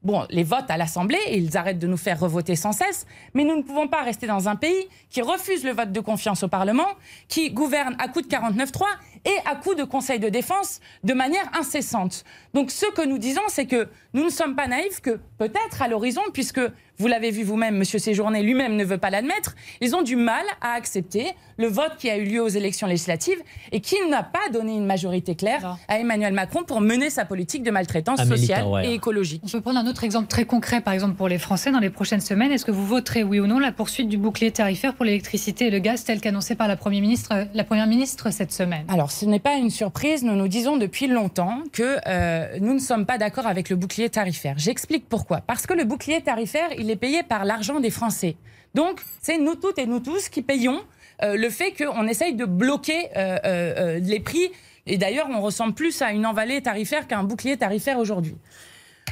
bon, 0.03 0.25
les 0.29 0.43
votes 0.43 0.69
à 0.69 0.77
l'Assemblée 0.77 1.19
et 1.27 1.37
ils 1.37 1.57
arrêtent 1.57 1.79
de 1.79 1.87
nous 1.87 1.97
faire 1.97 2.19
revoter 2.19 2.55
sans 2.55 2.71
cesse, 2.71 3.05
mais 3.33 3.43
nous 3.43 3.55
ne 3.55 3.63
pouvons 3.63 3.87
pas 3.87 4.01
rester 4.01 4.27
dans 4.27 4.49
un 4.49 4.55
pays 4.55 4.87
qui 5.09 5.21
refuse 5.21 5.63
le 5.63 5.71
vote 5.71 5.91
de 5.91 5.99
confiance 5.99 6.43
au 6.43 6.47
Parlement, 6.47 6.87
qui 7.27 7.51
gouverne 7.51 7.95
à 7.99 8.07
coup 8.07 8.21
de 8.21 8.27
49-3 8.27 8.83
et 9.25 9.37
à 9.45 9.55
coup 9.55 9.75
de 9.75 9.83
Conseil 9.83 10.19
de 10.19 10.29
défense 10.29 10.79
de 11.03 11.13
manière 11.13 11.49
incessante. 11.57 12.23
Donc 12.53 12.71
ce 12.71 12.85
que 12.93 13.05
nous 13.05 13.17
disons, 13.17 13.41
c'est 13.47 13.65
que 13.65 13.87
nous 14.13 14.23
ne 14.23 14.29
sommes 14.29 14.55
pas 14.55 14.67
naïfs, 14.67 15.01
que 15.01 15.19
peut-être 15.37 15.81
à 15.81 15.87
l'horizon, 15.87 16.21
puisque 16.33 16.61
vous 16.97 17.07
l'avez 17.07 17.31
vu 17.31 17.43
vous-même, 17.43 17.75
M. 17.75 17.83
Séjourné 17.83 18.43
lui-même 18.43 18.75
ne 18.75 18.83
veut 18.83 18.97
pas 18.97 19.09
l'admettre, 19.09 19.55
ils 19.81 19.95
ont 19.95 20.01
du 20.01 20.15
mal 20.15 20.45
à 20.61 20.73
accepter 20.73 21.27
le 21.57 21.67
vote 21.67 21.93
qui 21.97 22.09
a 22.09 22.17
eu 22.17 22.25
lieu 22.25 22.41
aux 22.41 22.47
élections 22.47 22.87
législatives 22.87 23.41
et 23.71 23.79
qui 23.79 23.95
n'a 24.09 24.23
pas 24.23 24.49
donné 24.51 24.75
une 24.75 24.85
majorité 24.85 25.35
claire 25.35 25.77
à 25.87 25.99
Emmanuel 25.99 26.33
Macron 26.33 26.63
pour 26.63 26.81
mener 26.81 27.09
sa 27.09 27.25
politique 27.25 27.63
de 27.63 27.71
maltraitance 27.71 28.19
Amélie 28.19 28.39
sociale 28.39 28.65
et 28.83 28.93
écologique. 28.93 29.41
On 29.45 29.49
peut 29.49 29.61
prendre 29.61 29.79
un 29.79 29.87
autre 29.87 30.03
exemple 30.03 30.27
très 30.27 30.45
concret, 30.45 30.81
par 30.81 30.93
exemple 30.93 31.15
pour 31.15 31.27
les 31.27 31.37
Français, 31.37 31.71
dans 31.71 31.79
les 31.79 31.89
prochaines 31.89 32.21
semaines. 32.21 32.51
Est-ce 32.51 32.65
que 32.65 32.71
vous 32.71 32.85
voterez, 32.85 33.23
oui 33.23 33.39
ou 33.39 33.47
non, 33.47 33.59
la 33.59 33.71
poursuite 33.71 34.09
du 34.09 34.17
bouclier 34.17 34.51
tarifaire 34.51 34.95
pour 34.95 35.05
l'électricité 35.05 35.67
et 35.67 35.71
le 35.71 35.79
gaz, 35.79 36.03
tel 36.03 36.21
qu'annoncé 36.21 36.55
par 36.55 36.67
la 36.67 36.75
Première 36.75 37.01
ministre, 37.01 37.47
la 37.53 37.63
première 37.63 37.87
ministre 37.87 38.31
cette 38.31 38.51
semaine? 38.51 38.85
Alors, 38.87 39.11
ce 39.11 39.25
n'est 39.25 39.39
pas 39.39 39.55
une 39.55 39.69
surprise. 39.69 40.23
Nous 40.23 40.35
nous 40.35 40.47
disons 40.47 40.77
depuis 40.77 41.07
longtemps 41.07 41.59
que 41.71 41.97
euh, 42.07 42.57
nous 42.59 42.73
ne 42.73 42.79
sommes 42.79 43.05
pas 43.05 43.17
d'accord 43.17 43.47
avec 43.47 43.69
le 43.69 43.75
bouclier 43.75 44.09
tarifaire. 44.09 44.55
J'explique 44.57 45.07
pourquoi. 45.07 45.41
Parce 45.41 45.65
que 45.65 45.73
le 45.73 45.83
bouclier 45.85 46.21
tarifaire, 46.21 46.69
il 46.83 46.91
est 46.91 46.97
payé 46.97 47.23
par 47.23 47.45
l'argent 47.45 47.79
des 47.79 47.89
Français. 47.89 48.35
Donc, 48.73 49.01
c'est 49.21 49.37
nous 49.37 49.55
toutes 49.55 49.79
et 49.79 49.85
nous 49.85 49.99
tous 49.99 50.29
qui 50.29 50.41
payons 50.41 50.81
euh, 51.23 51.37
le 51.37 51.49
fait 51.49 51.71
qu'on 51.71 52.07
essaye 52.07 52.35
de 52.35 52.45
bloquer 52.45 53.09
euh, 53.15 53.39
euh, 53.45 53.99
les 53.99 54.19
prix. 54.19 54.51
Et 54.85 54.97
d'ailleurs, 54.97 55.27
on 55.29 55.41
ressemble 55.41 55.73
plus 55.73 56.01
à 56.01 56.11
une 56.11 56.25
envalée 56.25 56.61
tarifaire 56.61 57.07
qu'à 57.07 57.17
un 57.17 57.23
bouclier 57.23 57.55
tarifaire 57.55 57.97
aujourd'hui. 57.99 58.35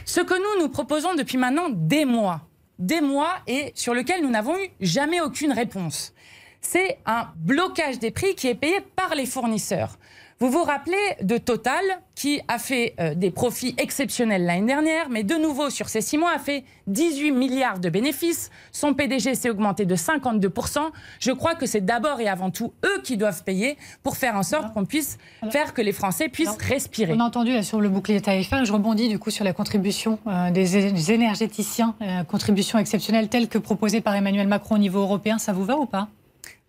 Ce 0.05 0.19
que 0.19 0.33
nous, 0.33 0.63
nous 0.63 0.69
proposons 0.69 1.15
depuis 1.15 1.37
maintenant 1.37 1.69
des 1.69 2.03
mois, 2.03 2.41
des 2.77 2.99
mois 2.99 3.35
et 3.47 3.71
sur 3.73 3.93
lequel 3.93 4.21
nous 4.21 4.29
n'avons 4.29 4.57
eu 4.57 4.69
jamais 4.81 5.21
aucune 5.21 5.53
réponse, 5.53 6.13
c'est 6.59 6.97
un 7.05 7.27
blocage 7.37 7.99
des 7.99 8.11
prix 8.11 8.35
qui 8.35 8.47
est 8.47 8.55
payé 8.55 8.81
par 8.95 9.15
les 9.15 9.25
fournisseurs. 9.25 9.97
Vous 10.41 10.49
vous 10.49 10.63
rappelez 10.63 10.97
de 11.21 11.37
Total 11.37 11.83
qui 12.15 12.41
a 12.47 12.57
fait 12.57 12.95
euh, 12.99 13.13
des 13.13 13.29
profits 13.29 13.75
exceptionnels 13.77 14.43
l'année 14.43 14.65
dernière, 14.65 15.07
mais 15.07 15.21
de 15.21 15.35
nouveau 15.35 15.69
sur 15.69 15.87
ces 15.87 16.01
six 16.01 16.17
mois 16.17 16.31
a 16.35 16.39
fait 16.39 16.63
18 16.87 17.31
milliards 17.31 17.77
de 17.77 17.89
bénéfices. 17.89 18.49
Son 18.71 18.95
PDG 18.95 19.35
s'est 19.35 19.51
augmenté 19.51 19.85
de 19.85 19.95
52%. 19.95 20.79
Je 21.19 21.31
crois 21.31 21.53
que 21.53 21.67
c'est 21.67 21.85
d'abord 21.85 22.19
et 22.21 22.27
avant 22.27 22.49
tout 22.49 22.73
eux 22.83 23.01
qui 23.03 23.17
doivent 23.17 23.43
payer 23.43 23.77
pour 24.01 24.17
faire 24.17 24.35
en 24.35 24.41
sorte 24.41 24.73
qu'on 24.73 24.85
puisse 24.85 25.19
faire 25.51 25.75
que 25.75 25.83
les 25.83 25.93
Français 25.93 26.27
puissent 26.27 26.57
respirer. 26.59 27.13
On 27.15 27.19
a 27.19 27.25
entendu 27.25 27.53
là, 27.53 27.61
sur 27.61 27.79
le 27.79 27.89
bouclier 27.89 28.19
tarifaire, 28.19 28.65
je 28.65 28.73
rebondis 28.73 29.09
du 29.09 29.19
coup 29.19 29.29
sur 29.29 29.45
la 29.45 29.53
contribution 29.53 30.17
euh, 30.25 30.49
des, 30.49 31.11
énergéticiens, 31.11 31.93
euh, 32.01 32.23
contribution 32.23 32.79
exceptionnelle 32.79 33.29
telle 33.29 33.47
que 33.47 33.59
proposée 33.59 34.01
par 34.01 34.15
Emmanuel 34.15 34.47
Macron 34.47 34.73
au 34.73 34.79
niveau 34.79 35.01
européen, 35.01 35.37
ça 35.37 35.53
vous 35.53 35.65
va 35.65 35.77
ou 35.77 35.85
pas? 35.85 36.07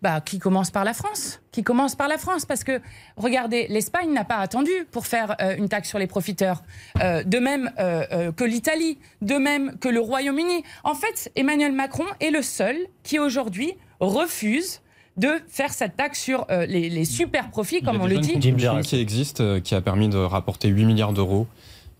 Bah, 0.03 0.21
qui 0.21 0.37
commence 0.37 0.69
par 0.69 0.83
la 0.83 0.93
France. 0.93 1.41
Qui 1.51 1.63
commence 1.63 1.95
par 1.95 2.07
la 2.07 2.17
France. 2.17 2.45
Parce 2.45 2.63
que, 2.63 2.81
regardez, 3.17 3.67
l'Espagne 3.69 4.11
n'a 4.13 4.25
pas 4.25 4.35
attendu 4.37 4.71
pour 4.91 5.07
faire 5.07 5.35
euh, 5.41 5.55
une 5.57 5.69
taxe 5.69 5.87
sur 5.89 5.97
les 5.97 6.07
profiteurs. 6.07 6.61
Euh, 7.01 7.23
de 7.23 7.39
même 7.39 7.71
euh, 7.79 8.05
euh, 8.11 8.31
que 8.31 8.43
l'Italie, 8.43 8.99
de 9.21 9.35
même 9.35 9.77
que 9.79 9.87
le 9.89 9.99
Royaume-Uni. 10.01 10.63
En 10.83 10.93
fait, 10.93 11.31
Emmanuel 11.35 11.71
Macron 11.71 12.05
est 12.19 12.31
le 12.31 12.41
seul 12.41 12.75
qui 13.03 13.17
aujourd'hui 13.17 13.73
refuse 13.99 14.81
de 15.15 15.29
faire 15.47 15.71
cette 15.71 15.95
taxe 15.95 16.19
sur 16.19 16.45
euh, 16.49 16.65
les, 16.65 16.89
les 16.89 17.05
super 17.05 17.49
profits, 17.49 17.81
comme 17.81 18.01
on 18.01 18.07
Il 18.07 18.11
y 18.11 18.13
le 18.15 18.19
a 18.19 18.21
dit. 18.21 18.27
une 18.29 18.33
contribution 18.35 18.81
qui 18.81 18.99
existe, 18.99 19.41
euh, 19.41 19.59
qui 19.59 19.73
a 19.75 19.81
permis 19.81 20.09
de 20.09 20.17
rapporter 20.17 20.67
8 20.69 20.85
milliards 20.85 21.13
d'euros 21.13 21.47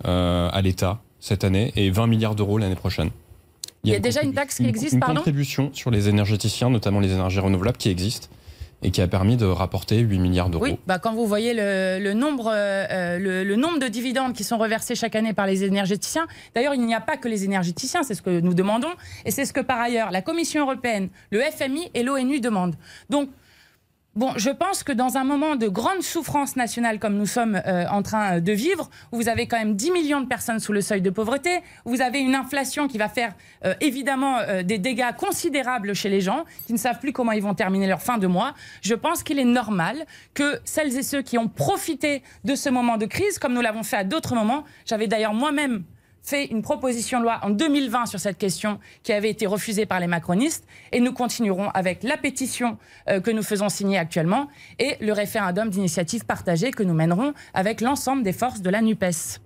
euh, 0.05 0.49
à 0.51 0.61
l'État 0.61 0.99
cette 1.19 1.43
année 1.45 1.71
et 1.77 1.89
20 1.89 2.07
milliards 2.07 2.35
d'euros 2.35 2.57
l'année 2.57 2.75
prochaine. 2.75 3.11
Il 3.85 3.91
y 3.91 3.95
a 3.95 3.99
déjà 3.99 4.21
une 4.21 4.33
taxe 4.33 4.55
qui 4.57 4.65
existe, 4.65 4.93
une 4.93 4.99
pardon 5.01 5.15
contribution 5.15 5.69
sur 5.73 5.91
les 5.91 6.07
énergéticiens, 6.07 6.69
notamment 6.69 7.01
les 7.01 7.11
énergies 7.11 7.39
renouvelables, 7.39 7.77
qui 7.77 7.89
existe 7.89 8.29
et 8.81 8.91
qui 8.91 9.01
a 9.01 9.07
permis 9.07 9.35
de 9.35 9.45
rapporter 9.45 9.99
8 9.99 10.19
milliards 10.19 10.49
d'euros. 10.49 10.63
Oui, 10.63 10.77
bah 10.87 10.99
quand 10.99 11.13
vous 11.13 11.25
voyez 11.25 11.53
le, 11.53 11.99
le 12.01 12.13
nombre, 12.13 12.47
euh, 12.47 12.85
euh, 12.89 13.19
le, 13.19 13.43
le 13.43 13.55
nombre 13.57 13.79
de 13.79 13.87
dividendes 13.87 14.33
qui 14.33 14.45
sont 14.45 14.57
reversés 14.57 14.95
chaque 14.95 15.15
année 15.15 15.33
par 15.33 15.47
les 15.47 15.65
énergéticiens, 15.65 16.27
d'ailleurs, 16.55 16.73
il 16.75 16.85
n'y 16.85 16.95
a 16.95 17.01
pas 17.01 17.17
que 17.17 17.27
les 17.27 17.43
énergéticiens, 17.43 18.03
c'est 18.03 18.15
ce 18.15 18.21
que 18.21 18.39
nous 18.39 18.53
demandons, 18.53 18.91
et 19.25 19.31
c'est 19.31 19.45
ce 19.45 19.51
que 19.51 19.61
par 19.61 19.79
ailleurs 19.79 20.11
la 20.11 20.21
Commission 20.21 20.61
européenne, 20.61 21.09
le 21.31 21.41
FMI 21.41 21.91
et 21.93 22.03
l'ONU 22.03 22.39
demandent. 22.39 22.75
Donc, 23.09 23.29
Bon, 24.15 24.31
je 24.37 24.51
pense 24.51 24.83
que 24.83 24.91
dans 24.91 25.17
un 25.17 25.23
moment 25.23 25.55
de 25.55 25.67
grande 25.67 26.03
souffrance 26.03 26.55
nationale 26.55 26.99
comme 26.99 27.17
nous 27.17 27.25
sommes 27.25 27.59
euh, 27.65 27.87
en 27.89 28.03
train 28.03 28.41
de 28.41 28.51
vivre, 28.51 28.91
où 29.11 29.17
vous 29.17 29.27
avez 29.27 29.47
quand 29.47 29.57
même 29.57 29.75
10 29.75 29.89
millions 29.89 30.21
de 30.21 30.27
personnes 30.27 30.59
sous 30.59 30.71
le 30.71 30.81
seuil 30.81 31.01
de 31.01 31.09
pauvreté, 31.09 31.61
où 31.83 31.89
vous 31.89 32.01
avez 32.01 32.19
une 32.19 32.35
inflation 32.35 32.87
qui 32.87 32.99
va 32.99 33.09
faire 33.09 33.33
euh, 33.65 33.73
évidemment 33.81 34.37
euh, 34.37 34.61
des 34.61 34.77
dégâts 34.77 35.15
considérables 35.17 35.95
chez 35.95 36.09
les 36.09 36.21
gens, 36.21 36.45
qui 36.67 36.73
ne 36.73 36.77
savent 36.77 36.99
plus 36.99 37.11
comment 37.11 37.31
ils 37.31 37.41
vont 37.41 37.55
terminer 37.55 37.87
leur 37.87 38.03
fin 38.03 38.19
de 38.19 38.27
mois, 38.27 38.53
je 38.83 38.93
pense 38.93 39.23
qu'il 39.23 39.39
est 39.39 39.45
normal 39.45 40.05
que 40.35 40.59
celles 40.63 40.95
et 40.95 41.01
ceux 41.01 41.23
qui 41.23 41.39
ont 41.39 41.47
profité 41.47 42.21
de 42.43 42.53
ce 42.53 42.69
moment 42.69 42.97
de 42.97 43.07
crise, 43.07 43.39
comme 43.39 43.53
nous 43.55 43.61
l'avons 43.61 43.81
fait 43.81 43.97
à 43.97 44.03
d'autres 44.03 44.35
moments, 44.35 44.63
j'avais 44.85 45.07
d'ailleurs 45.07 45.33
moi-même 45.33 45.85
fait 46.23 46.45
une 46.45 46.61
proposition 46.61 47.19
de 47.19 47.23
loi 47.23 47.39
en 47.43 47.49
2020 47.49 48.05
sur 48.05 48.19
cette 48.19 48.37
question 48.37 48.79
qui 49.03 49.11
avait 49.11 49.29
été 49.29 49.45
refusée 49.45 49.85
par 49.85 49.99
les 49.99 50.07
macronistes 50.07 50.65
et 50.91 50.99
nous 50.99 51.13
continuerons 51.13 51.69
avec 51.69 52.01
la 52.03 52.17
pétition 52.17 52.77
euh, 53.09 53.19
que 53.19 53.29
nous 53.29 53.43
faisons 53.43 53.69
signer 53.69 53.97
actuellement 53.97 54.47
et 54.79 54.95
le 55.01 55.11
référendum 55.11 55.69
d'initiative 55.69 56.25
partagée 56.25 56.71
que 56.71 56.83
nous 56.83 56.93
mènerons 56.93 57.33
avec 57.53 57.81
l'ensemble 57.81 58.23
des 58.23 58.33
forces 58.33 58.61
de 58.61 58.69
la 58.69 58.81
NUPES. 58.81 59.39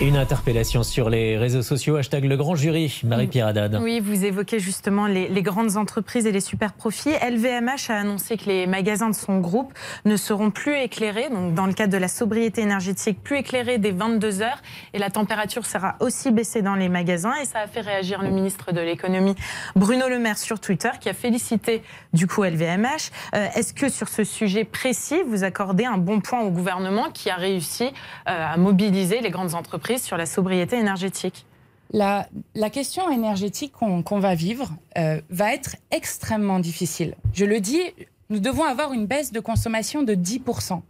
Une 0.00 0.16
interpellation 0.16 0.84
sur 0.84 1.10
les 1.10 1.36
réseaux 1.36 1.62
sociaux, 1.62 1.96
hashtag 1.96 2.24
le 2.24 2.36
grand 2.36 2.54
jury, 2.54 3.00
Marie-Pierre 3.02 3.48
Haddad. 3.48 3.80
Oui, 3.82 3.98
vous 3.98 4.24
évoquez 4.24 4.60
justement 4.60 5.08
les, 5.08 5.42
grandes 5.42 5.76
entreprises 5.76 6.24
et 6.24 6.30
les 6.30 6.38
super 6.38 6.72
profits. 6.72 7.10
LVMH 7.10 7.90
a 7.90 7.98
annoncé 7.98 8.36
que 8.36 8.44
les 8.44 8.68
magasins 8.68 9.10
de 9.10 9.14
son 9.16 9.40
groupe 9.40 9.72
ne 10.04 10.16
seront 10.16 10.52
plus 10.52 10.76
éclairés, 10.76 11.30
donc 11.30 11.54
dans 11.54 11.66
le 11.66 11.72
cadre 11.72 11.92
de 11.92 11.98
la 11.98 12.06
sobriété 12.06 12.60
énergétique, 12.60 13.20
plus 13.24 13.38
éclairés 13.38 13.78
dès 13.78 13.90
22 13.90 14.40
heures. 14.40 14.62
Et 14.94 14.98
la 14.98 15.10
température 15.10 15.66
sera 15.66 15.96
aussi 15.98 16.30
baissée 16.30 16.62
dans 16.62 16.76
les 16.76 16.88
magasins. 16.88 17.34
Et 17.42 17.44
ça 17.44 17.58
a 17.58 17.66
fait 17.66 17.80
réagir 17.80 18.22
le 18.22 18.30
ministre 18.30 18.70
de 18.70 18.80
l'économie, 18.80 19.34
Bruno 19.74 20.08
Le 20.08 20.20
Maire, 20.20 20.38
sur 20.38 20.60
Twitter, 20.60 20.90
qui 21.00 21.08
a 21.08 21.14
félicité 21.14 21.82
du 22.12 22.28
coup 22.28 22.44
LVMH. 22.44 23.10
Euh, 23.34 23.48
Est-ce 23.56 23.74
que 23.74 23.88
sur 23.88 24.08
ce 24.08 24.22
sujet 24.22 24.62
précis, 24.62 25.22
vous 25.26 25.42
accordez 25.42 25.86
un 25.86 25.98
bon 25.98 26.20
point 26.20 26.42
au 26.42 26.50
gouvernement 26.50 27.10
qui 27.12 27.30
a 27.30 27.36
réussi 27.36 27.86
euh, 27.86 27.90
à 28.26 28.56
mobiliser 28.56 29.20
les 29.20 29.30
grandes 29.30 29.37
entreprises 29.46 30.02
sur 30.02 30.16
la 30.16 30.26
sobriété 30.26 30.76
énergétique 30.76 31.46
la, 31.90 32.28
la, 32.54 32.70
question 32.70 33.10
énergétique 33.10 33.72
qu'on 33.72 34.02
qu 34.02 34.18
va 34.18 34.34
vivre 34.34 34.70
euh, 34.96 35.20
va 35.30 35.54
être 35.54 35.76
extrêmement 35.90 36.58
difficile. 36.58 37.14
Je 37.32 37.44
le 37.44 37.60
dis, 37.60 37.80
nous 38.28 38.40
devons 38.40 38.64
avoir 38.64 38.92
une 38.92 39.06
baisse 39.06 39.32
de 39.32 39.40
consommation 39.40 40.02
de 40.02 40.14
10%. 40.14 40.82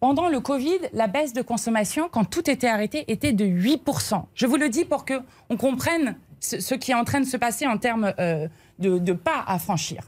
Pendant 0.00 0.28
le 0.28 0.40
Covid, 0.40 0.78
la 0.92 1.08
baisse 1.08 1.32
de 1.32 1.42
consommation, 1.42 2.08
quand 2.10 2.24
tout 2.24 2.48
était 2.48 2.68
arrêté, 2.68 3.04
était 3.08 3.32
de 3.32 3.44
8%. 3.44 4.24
Je 4.34 4.46
vous 4.46 4.56
le 4.56 4.68
dis 4.68 4.84
pour 4.84 5.04
qu'on 5.04 5.56
comprenne 5.56 6.16
ce, 6.40 6.74
qui 6.74 6.92
est 6.92 6.94
en 6.94 7.04
train 7.04 7.20
de 7.20 7.26
se 7.26 7.36
passer 7.36 7.66
en 7.66 7.78
termes 7.78 8.14
euh, 8.18 8.46
de 8.78 9.12
pas 9.12 9.44
à 9.46 9.58
franchir. 9.58 10.02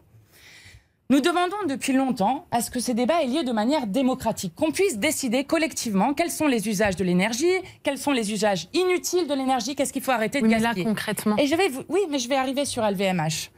Nous 1.11 1.21
demandons 1.21 1.57
depuis 1.69 1.93
longtemps 1.93 2.47
à 2.53 2.61
ce 2.61 2.71
que 2.71 2.79
ces 2.79 2.95
débats 2.95 3.21
aient 3.21 3.27
lieu 3.27 3.43
de 3.43 3.51
manière 3.51 3.89
démocratique, 3.89 4.55
qu'on 4.55 4.71
puisse 4.71 4.97
décider 4.97 5.43
collectivement 5.43 6.15
quels 6.15 6.31
sont 6.31 6.47
les 6.47 6.69
usages 6.69 6.95
de 6.95 7.03
l'énergie, 7.03 7.51
quels 7.83 7.99
sont 7.99 8.13
les 8.13 8.33
usages 8.33 8.69
inutiles 8.75 9.27
de 9.27 9.35
l'énergie, 9.35 9.75
qu'est-ce 9.75 9.93
qu'il 9.93 10.03
faut 10.03 10.13
arrêter 10.13 10.41
de 10.41 10.47
oui, 10.47 10.53
gaspiller. 10.53 10.73
Mais 10.77 10.85
là, 10.85 10.89
concrètement. 10.89 11.37
Et 11.37 11.49
je 11.49 11.57
vais 11.57 11.67
vous... 11.67 11.83
Oui, 11.89 11.99
mais 12.11 12.21
je 12.21 12.29
vais 12.29 12.37
arriver 12.37 12.65
sur 12.65 12.89
LVMH. 12.89 13.51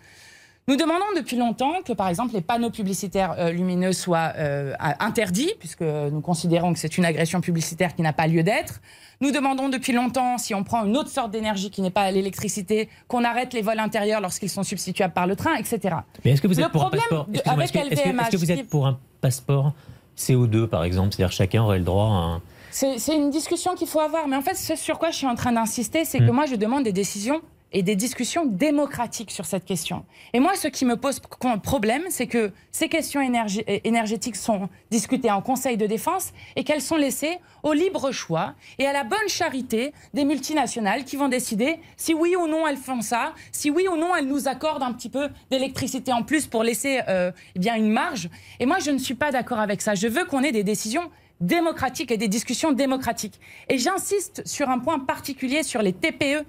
Nous 0.69 0.77
demandons 0.77 1.05
depuis 1.17 1.37
longtemps 1.37 1.83
que, 1.85 1.93
par 1.93 2.09
exemple, 2.09 2.35
les 2.35 2.41
panneaux 2.41 2.71
publicitaires 2.71 3.35
euh, 3.37 3.51
lumineux 3.51 3.93
soient 3.93 4.33
euh, 4.37 4.75
interdits, 5.01 5.51
puisque 5.59 5.81
nous 5.83 6.21
considérons 6.21 6.73
que 6.73 6.79
c'est 6.79 6.97
une 6.97 7.05
agression 7.05 7.41
publicitaire 7.41 7.97
qui 7.97 8.03
n'a 8.03 8.13
pas 8.13 8.29
lieu 8.29 8.45
d'être. 8.45 8.81
Nous 9.21 9.33
demandons 9.33 9.69
depuis 9.69 9.93
longtemps, 9.93 10.39
si 10.39 10.55
on 10.55 10.63
prend 10.63 10.85
une 10.85 10.97
autre 10.97 11.09
sorte 11.11 11.33
d'énergie 11.33 11.71
qui 11.71 11.83
n'est 11.83 11.91
pas 11.91 12.11
l'électricité, 12.13 12.89
qu'on 13.09 13.25
arrête 13.25 13.55
les 13.55 13.63
vols 13.63 13.81
intérieurs 13.81 14.21
lorsqu'ils 14.21 14.51
sont 14.51 14.63
substituables 14.63 15.13
par 15.15 15.27
le 15.27 15.35
train, 15.35 15.55
etc. 15.57 15.97
Mais 16.25 16.31
est-ce 16.33 16.43
que 16.43 16.47
vous 16.47 16.59
êtes 16.61 16.67
le 16.67 16.71
pour 16.73 16.87
un 16.87 16.91
passeport 16.91 17.25
de- 17.27 17.35
Excusez-moi, 17.35 17.55
avec 17.55 17.65
est-ce 17.65 17.73
que, 17.73 17.79
est-ce 17.93 18.03
que- 18.03 18.09
LVMH, 18.09 18.21
est-ce 18.23 18.31
que 18.31 18.37
vous 18.37 18.53
êtes 18.53 18.69
pour 18.69 18.87
un 18.87 18.99
passeport 19.21 19.73
CO2 20.17 20.67
par 20.69 20.85
exemple? 20.85 21.09
C'est-à-dire 21.13 21.33
chacun 21.33 21.63
aurait 21.65 21.79
le 21.79 21.85
droit 21.85 22.05
à 22.07 22.09
un. 22.09 22.43
C'est 22.71 22.99
c'est 22.99 23.17
une 23.17 23.31
discussion 23.31 23.75
qu'il 23.75 23.89
faut 23.89 24.01
avoir. 24.01 24.29
Mais 24.29 24.37
en 24.37 24.41
fait, 24.43 24.55
ce 24.55 24.77
sur 24.77 24.99
quoi 24.99 25.11
je 25.11 25.17
suis 25.17 25.27
en 25.27 25.35
train 25.35 25.53
d'insister, 25.53 26.05
c'est 26.05 26.19
que 26.19 26.31
Mm. 26.31 26.35
moi, 26.35 26.47
je 26.47 26.55
demande 26.55 26.85
des 26.85 26.93
décisions 26.93 27.41
et 27.73 27.83
des 27.83 27.97
discussions 27.97 28.47
démocratiques 28.47 29.31
sur 29.31 29.47
cette 29.47 29.65
question. 29.65 30.05
Et 30.33 30.41
moi, 30.41 30.55
ce 30.55 30.69
qui 30.69 30.85
me 30.85 30.97
pose 30.97 31.21
problème, 31.63 32.03
c'est 32.11 32.27
que 32.27 32.53
ces 32.71 32.89
questions 32.89 33.21
énergétiques 33.21 34.37
sont 34.37 34.69
discutées 34.91 35.31
en 35.31 35.43
Conseil 35.43 35.77
de 35.77 35.87
défense 35.87 36.33
et 36.57 36.65
qu'elles 36.65 36.83
sont 36.83 36.97
laissées 36.97 37.39
au 37.63 37.73
libre 37.73 38.11
choix 38.13 38.55
et 38.79 38.87
à 38.87 38.93
la 38.93 39.05
bonne 39.05 39.29
charité 39.29 39.93
des 40.15 40.25
multinationales 40.25 41.05
qui 41.05 41.17
vont 41.17 41.29
décider 41.29 41.79
si 41.97 42.15
oui 42.15 42.35
ou 42.37 42.47
non 42.47 42.67
elles 42.67 42.77
font 42.77 43.01
ça, 43.01 43.35
si 43.53 43.71
oui 43.71 43.87
ou 43.89 43.97
non 43.97 44.15
elles 44.15 44.27
nous 44.27 44.49
accordent 44.49 44.83
un 44.83 44.93
petit 44.93 45.09
peu 45.09 45.29
d'électricité 45.51 46.13
en 46.13 46.23
plus 46.23 46.47
pour 46.47 46.63
laisser 46.63 47.01
euh, 47.09 47.31
eh 47.55 47.59
bien 47.59 47.77
une 47.77 47.91
marge. 47.91 48.29
Et 48.61 48.67
moi, 48.67 48.79
je 48.79 48.91
ne 48.91 48.99
suis 48.99 49.15
pas 49.15 49.31
d'accord 49.31 49.61
avec 49.61 49.81
ça. 49.81 49.95
Je 49.95 50.09
veux 50.09 50.25
qu'on 50.25 50.43
ait 50.43 50.53
des 50.53 50.65
décisions 50.65 51.11
démocratiques 51.43 52.11
et 52.11 52.17
des 52.17 52.29
discussions 52.29 52.73
démocratiques. 52.73 53.39
Et 53.69 53.77
j'insiste 53.77 54.47
sur 54.47 54.71
un 54.71 54.79
point 54.79 55.01
particulier 55.01 55.63
sur 55.63 55.83
les 55.83 55.93
TPE, 55.93 56.45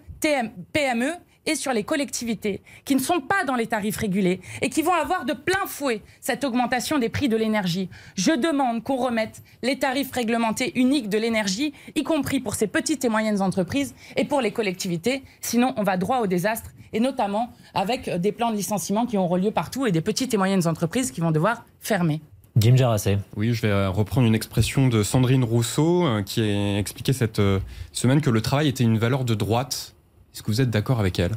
PME 0.74 1.12
et 1.46 1.56
sur 1.56 1.74
les 1.74 1.84
collectivités 1.84 2.62
qui 2.86 2.96
ne 2.96 3.02
sont 3.02 3.20
pas 3.20 3.44
dans 3.46 3.56
les 3.56 3.68
tarifs 3.68 3.98
régulés 3.98 4.40
et 4.62 4.70
qui 4.70 4.82
vont 4.82 4.94
avoir 4.94 5.26
de 5.26 5.34
plein 5.34 5.66
fouet 5.66 6.02
cette 6.22 6.44
augmentation 6.44 7.00
des 7.00 7.10
prix 7.10 7.30
de 7.30 7.36
l'énergie. 7.36 7.90
Je 8.16 8.32
demande 8.32 8.84
qu'on 8.84 8.96
remette 8.96 9.44
les 9.62 9.78
tarifs 9.78 10.12
réglementés 10.12 10.72
uniques 10.80 11.10
de 11.10 11.18
l'énergie, 11.18 11.74
y 11.96 12.04
compris 12.04 12.40
pour 12.40 12.56
ces 12.56 12.68
petites 12.68 13.04
et 13.04 13.10
moyennes 13.10 13.42
entreprises 13.42 13.94
et 14.16 14.26
pour 14.26 14.42
les 14.42 14.52
collectivités. 14.52 15.24
Sinon, 15.42 15.74
on 15.78 15.84
va 15.84 15.98
droit 15.98 16.20
au 16.20 16.28
désastre 16.28 16.72
et 16.94 17.00
notamment 17.00 17.52
avec 17.74 18.10
des 18.10 18.32
plans 18.32 18.52
de 18.52 18.56
licenciement 18.56 19.06
qui 19.06 19.18
auront 19.18 19.36
lieu 19.36 19.52
partout 19.52 19.86
et 19.86 19.92
des 19.92 20.02
petites 20.02 20.34
et 20.34 20.38
moyennes 20.38 20.68
entreprises 20.68 21.12
qui 21.12 21.22
vont 21.22 21.32
devoir 21.32 21.66
fermer. 21.80 22.22
Jim 22.56 22.76
Jarassé. 22.76 23.18
Oui, 23.36 23.52
je 23.54 23.64
vais 23.64 23.72
euh, 23.72 23.90
reprendre 23.90 24.28
une 24.28 24.36
expression 24.36 24.88
de 24.88 25.02
Sandrine 25.02 25.44
Rousseau 25.44 26.06
euh, 26.06 26.22
qui 26.22 26.42
a 26.42 26.78
expliqué 26.78 27.12
cette 27.12 27.40
euh, 27.40 27.60
semaine 27.92 28.22
que 28.22 28.30
le 28.30 28.42
travail 28.42 28.68
était 28.68 28.84
une 28.84 29.00
valeur 29.00 29.26
de 29.26 29.34
droite. 29.34 29.96
Est-ce 30.34 30.42
que 30.42 30.48
vous 30.48 30.62
êtes 30.62 30.70
d'accord 30.70 31.00
avec 31.00 31.20
elle? 31.20 31.32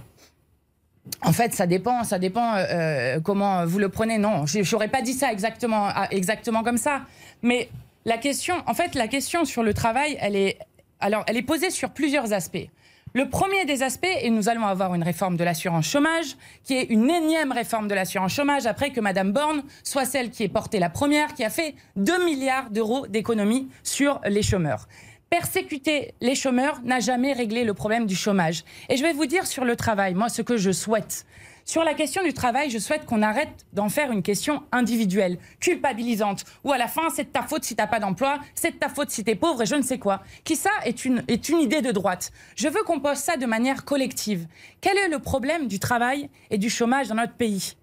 En 1.22 1.32
fait, 1.32 1.54
ça 1.54 1.66
dépend, 1.66 2.02
ça 2.04 2.18
dépend 2.18 2.54
euh, 2.56 3.20
comment 3.20 3.64
vous 3.64 3.78
le 3.78 3.88
prenez. 3.88 4.18
Non, 4.18 4.46
je 4.46 4.70
n'aurais 4.72 4.88
pas 4.88 5.02
dit 5.02 5.12
ça 5.12 5.32
exactement, 5.32 5.88
ah, 5.88 6.08
exactement 6.10 6.62
comme 6.62 6.78
ça. 6.78 7.02
Mais 7.42 7.68
la 8.04 8.18
question, 8.18 8.56
en 8.66 8.74
fait, 8.74 8.94
la 8.94 9.08
question 9.08 9.44
sur 9.44 9.62
le 9.62 9.74
travail, 9.74 10.16
elle 10.20 10.36
est, 10.36 10.58
alors, 11.00 11.24
elle 11.26 11.36
est 11.36 11.42
posée 11.42 11.70
sur 11.70 11.90
plusieurs 11.90 12.32
aspects. 12.32 12.68
Le 13.14 13.30
premier 13.30 13.64
des 13.64 13.82
aspects, 13.82 14.06
et 14.20 14.28
nous 14.28 14.48
allons 14.48 14.66
avoir 14.66 14.94
une 14.94 15.02
réforme 15.02 15.36
de 15.36 15.44
l'assurance 15.44 15.86
chômage, 15.86 16.36
qui 16.64 16.74
est 16.74 16.84
une 16.84 17.08
énième 17.08 17.50
réforme 17.50 17.88
de 17.88 17.94
l'assurance 17.94 18.32
chômage, 18.32 18.66
après 18.66 18.90
que 18.90 19.00
Madame 19.00 19.32
Borne 19.32 19.62
soit 19.84 20.04
celle 20.04 20.30
qui 20.30 20.42
est 20.42 20.48
portée 20.48 20.78
la 20.78 20.90
première, 20.90 21.32
qui 21.32 21.42
a 21.42 21.48
fait 21.48 21.74
2 21.96 22.26
milliards 22.26 22.68
d'euros 22.68 23.06
d'économies 23.06 23.68
sur 23.82 24.20
les 24.26 24.42
chômeurs. 24.42 24.86
Persécuter 25.28 26.14
les 26.20 26.36
chômeurs 26.36 26.80
n'a 26.82 27.00
jamais 27.00 27.32
réglé 27.32 27.64
le 27.64 27.74
problème 27.74 28.06
du 28.06 28.14
chômage. 28.14 28.64
Et 28.88 28.96
je 28.96 29.02
vais 29.02 29.12
vous 29.12 29.26
dire 29.26 29.46
sur 29.46 29.64
le 29.64 29.74
travail, 29.74 30.14
moi, 30.14 30.28
ce 30.28 30.40
que 30.40 30.56
je 30.56 30.70
souhaite. 30.70 31.26
Sur 31.64 31.82
la 31.82 31.94
question 31.94 32.22
du 32.22 32.32
travail, 32.32 32.70
je 32.70 32.78
souhaite 32.78 33.06
qu'on 33.06 33.22
arrête 33.22 33.66
d'en 33.72 33.88
faire 33.88 34.12
une 34.12 34.22
question 34.22 34.62
individuelle, 34.70 35.38
culpabilisante, 35.58 36.44
où 36.62 36.70
à 36.70 36.78
la 36.78 36.86
fin, 36.86 37.10
c'est 37.10 37.24
de 37.24 37.28
ta 37.28 37.42
faute 37.42 37.64
si 37.64 37.74
t'as 37.74 37.88
pas 37.88 37.98
d'emploi, 37.98 38.38
c'est 38.54 38.70
de 38.70 38.76
ta 38.76 38.88
faute 38.88 39.10
si 39.10 39.24
t'es 39.24 39.34
pauvre 39.34 39.62
et 39.62 39.66
je 39.66 39.74
ne 39.74 39.82
sais 39.82 39.98
quoi. 39.98 40.22
Qui 40.44 40.54
ça 40.54 40.70
est 40.84 41.04
une, 41.04 41.24
est 41.26 41.48
une 41.48 41.58
idée 41.58 41.82
de 41.82 41.90
droite. 41.90 42.30
Je 42.54 42.68
veux 42.68 42.84
qu'on 42.84 43.00
pose 43.00 43.16
ça 43.16 43.36
de 43.36 43.46
manière 43.46 43.84
collective. 43.84 44.46
Quel 44.80 44.96
est 44.96 45.08
le 45.08 45.18
problème 45.18 45.66
du 45.66 45.80
travail 45.80 46.30
et 46.50 46.58
du 46.58 46.70
chômage 46.70 47.08
dans 47.08 47.16
notre 47.16 47.34
pays? 47.34 47.74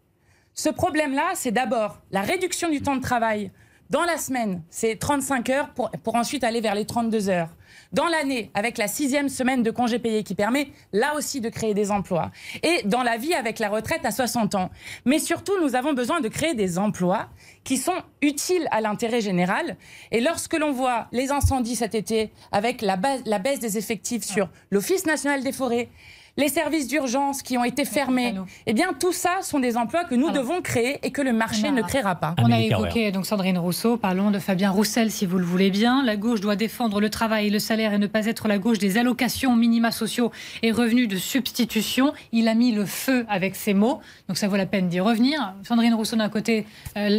Ce 0.54 0.70
problème-là, 0.70 1.32
c'est 1.34 1.52
d'abord 1.52 2.00
la 2.12 2.22
réduction 2.22 2.70
du 2.70 2.82
temps 2.82 2.96
de 2.96 3.02
travail. 3.02 3.52
Dans 3.90 4.04
la 4.04 4.18
semaine, 4.18 4.64
c'est 4.70 4.96
35 4.98 5.50
heures 5.50 5.70
pour, 5.70 6.16
ensuite 6.16 6.44
aller 6.44 6.62
vers 6.62 6.74
les 6.74 6.86
32 6.86 7.30
heures. 7.30 7.50
Dans 7.92 8.08
l'année, 8.08 8.50
avec 8.54 8.78
la 8.78 8.88
sixième 8.88 9.30
semaine 9.30 9.62
de 9.62 9.70
congé 9.70 10.00
payé 10.00 10.24
qui 10.24 10.36
permet 10.36 10.70
là 10.94 11.16
aussi 11.16 11.42
de 11.42 11.50
créer 11.50 11.74
des 11.74 11.92
emplois. 11.92 12.32
Et 12.64 12.82
dans 12.86 13.04
la 13.04 13.18
vie 13.18 13.34
avec 13.34 13.60
la 13.60 13.70
retraite 13.70 14.06
à 14.06 14.12
60 14.12 14.56
ans. 14.56 14.70
Mais 15.06 15.20
surtout, 15.20 15.54
nous 15.62 15.76
avons 15.76 15.94
besoin 15.94 16.22
de 16.22 16.28
créer 16.28 16.54
des 16.54 16.80
emplois 16.80 17.30
qui 17.64 17.78
sont 17.78 18.02
utiles 18.22 18.68
à 18.72 18.82
l'intérêt 18.82 19.22
général. 19.22 19.78
Et 20.12 20.22
lorsque 20.22 20.58
l'on 20.58 20.72
voit 20.72 21.08
les 21.12 21.32
incendies 21.32 21.76
cet 21.76 21.94
été, 21.94 22.32
avec 22.52 22.82
la 22.82 22.98
baisse 22.98 23.60
des 23.60 23.78
effectifs 23.78 24.24
sur 24.24 24.50
l'Office 24.72 25.06
national 25.06 25.44
des 25.44 25.52
forêts, 25.52 25.90
les 26.36 26.50
services 26.50 26.88
d'urgence 26.88 27.44
qui 27.44 27.58
ont 27.60 27.64
été 27.64 27.86
fermés, 27.86 28.34
eh 28.66 28.74
bien 28.74 28.88
tout 29.00 29.12
ça 29.14 29.42
sont 29.44 29.60
des 29.60 29.78
emplois 29.78 30.04
que 30.04 30.16
nous 30.16 30.30
Alors, 30.30 30.44
devons 30.44 30.62
créer 30.62 30.98
et 31.04 31.12
que 31.12 31.22
le 31.22 31.32
marché 31.32 31.68
a- 31.68 31.72
ne 31.72 31.82
créera 31.84 32.16
pas. 32.16 32.34
On 32.42 32.52
a 32.52 32.60
évoqué 32.60 33.12
donc 33.12 33.26
Sandrine 33.28 33.58
Rousseau, 33.60 33.98
parlons 33.98 34.32
de 34.32 34.40
Fabien 34.40 34.72
Roussel 34.72 35.12
si 35.12 35.26
vous 35.28 35.38
le 35.38 35.46
voulez 35.46 35.70
bien. 35.70 36.04
La 36.04 36.16
gauche 36.18 36.42
doit 36.42 36.56
défendre 36.56 37.00
le 37.00 37.10
travail 37.12 37.48
et 37.48 37.50
le 37.52 37.60
salaire 37.60 37.94
et 37.94 38.00
ne 38.00 38.08
pas 38.08 38.26
être 38.26 38.48
la 38.48 38.58
gauche 38.58 38.80
des 38.80 38.98
allocations, 38.98 39.56
minima 39.56 39.92
sociaux 39.92 40.32
et 40.64 40.72
revenus 40.72 41.08
de 41.08 41.18
substitution. 41.18 42.14
Il 42.32 42.48
a 42.48 42.56
mis 42.56 42.72
le 42.72 42.86
feu 42.86 43.26
avec 43.30 43.56
ces 43.56 43.74
mots, 43.76 44.00
donc 44.28 44.38
ça 44.38 44.48
vaut 44.48 44.56
la 44.58 44.66
peine 44.66 44.90
d'y 44.90 45.00
revenir. 45.00 45.54
Sandrine 45.64 45.94
Rousseau 45.94 46.16
d'un 46.16 46.30
côté, 46.30 46.66
euh, 46.98 47.10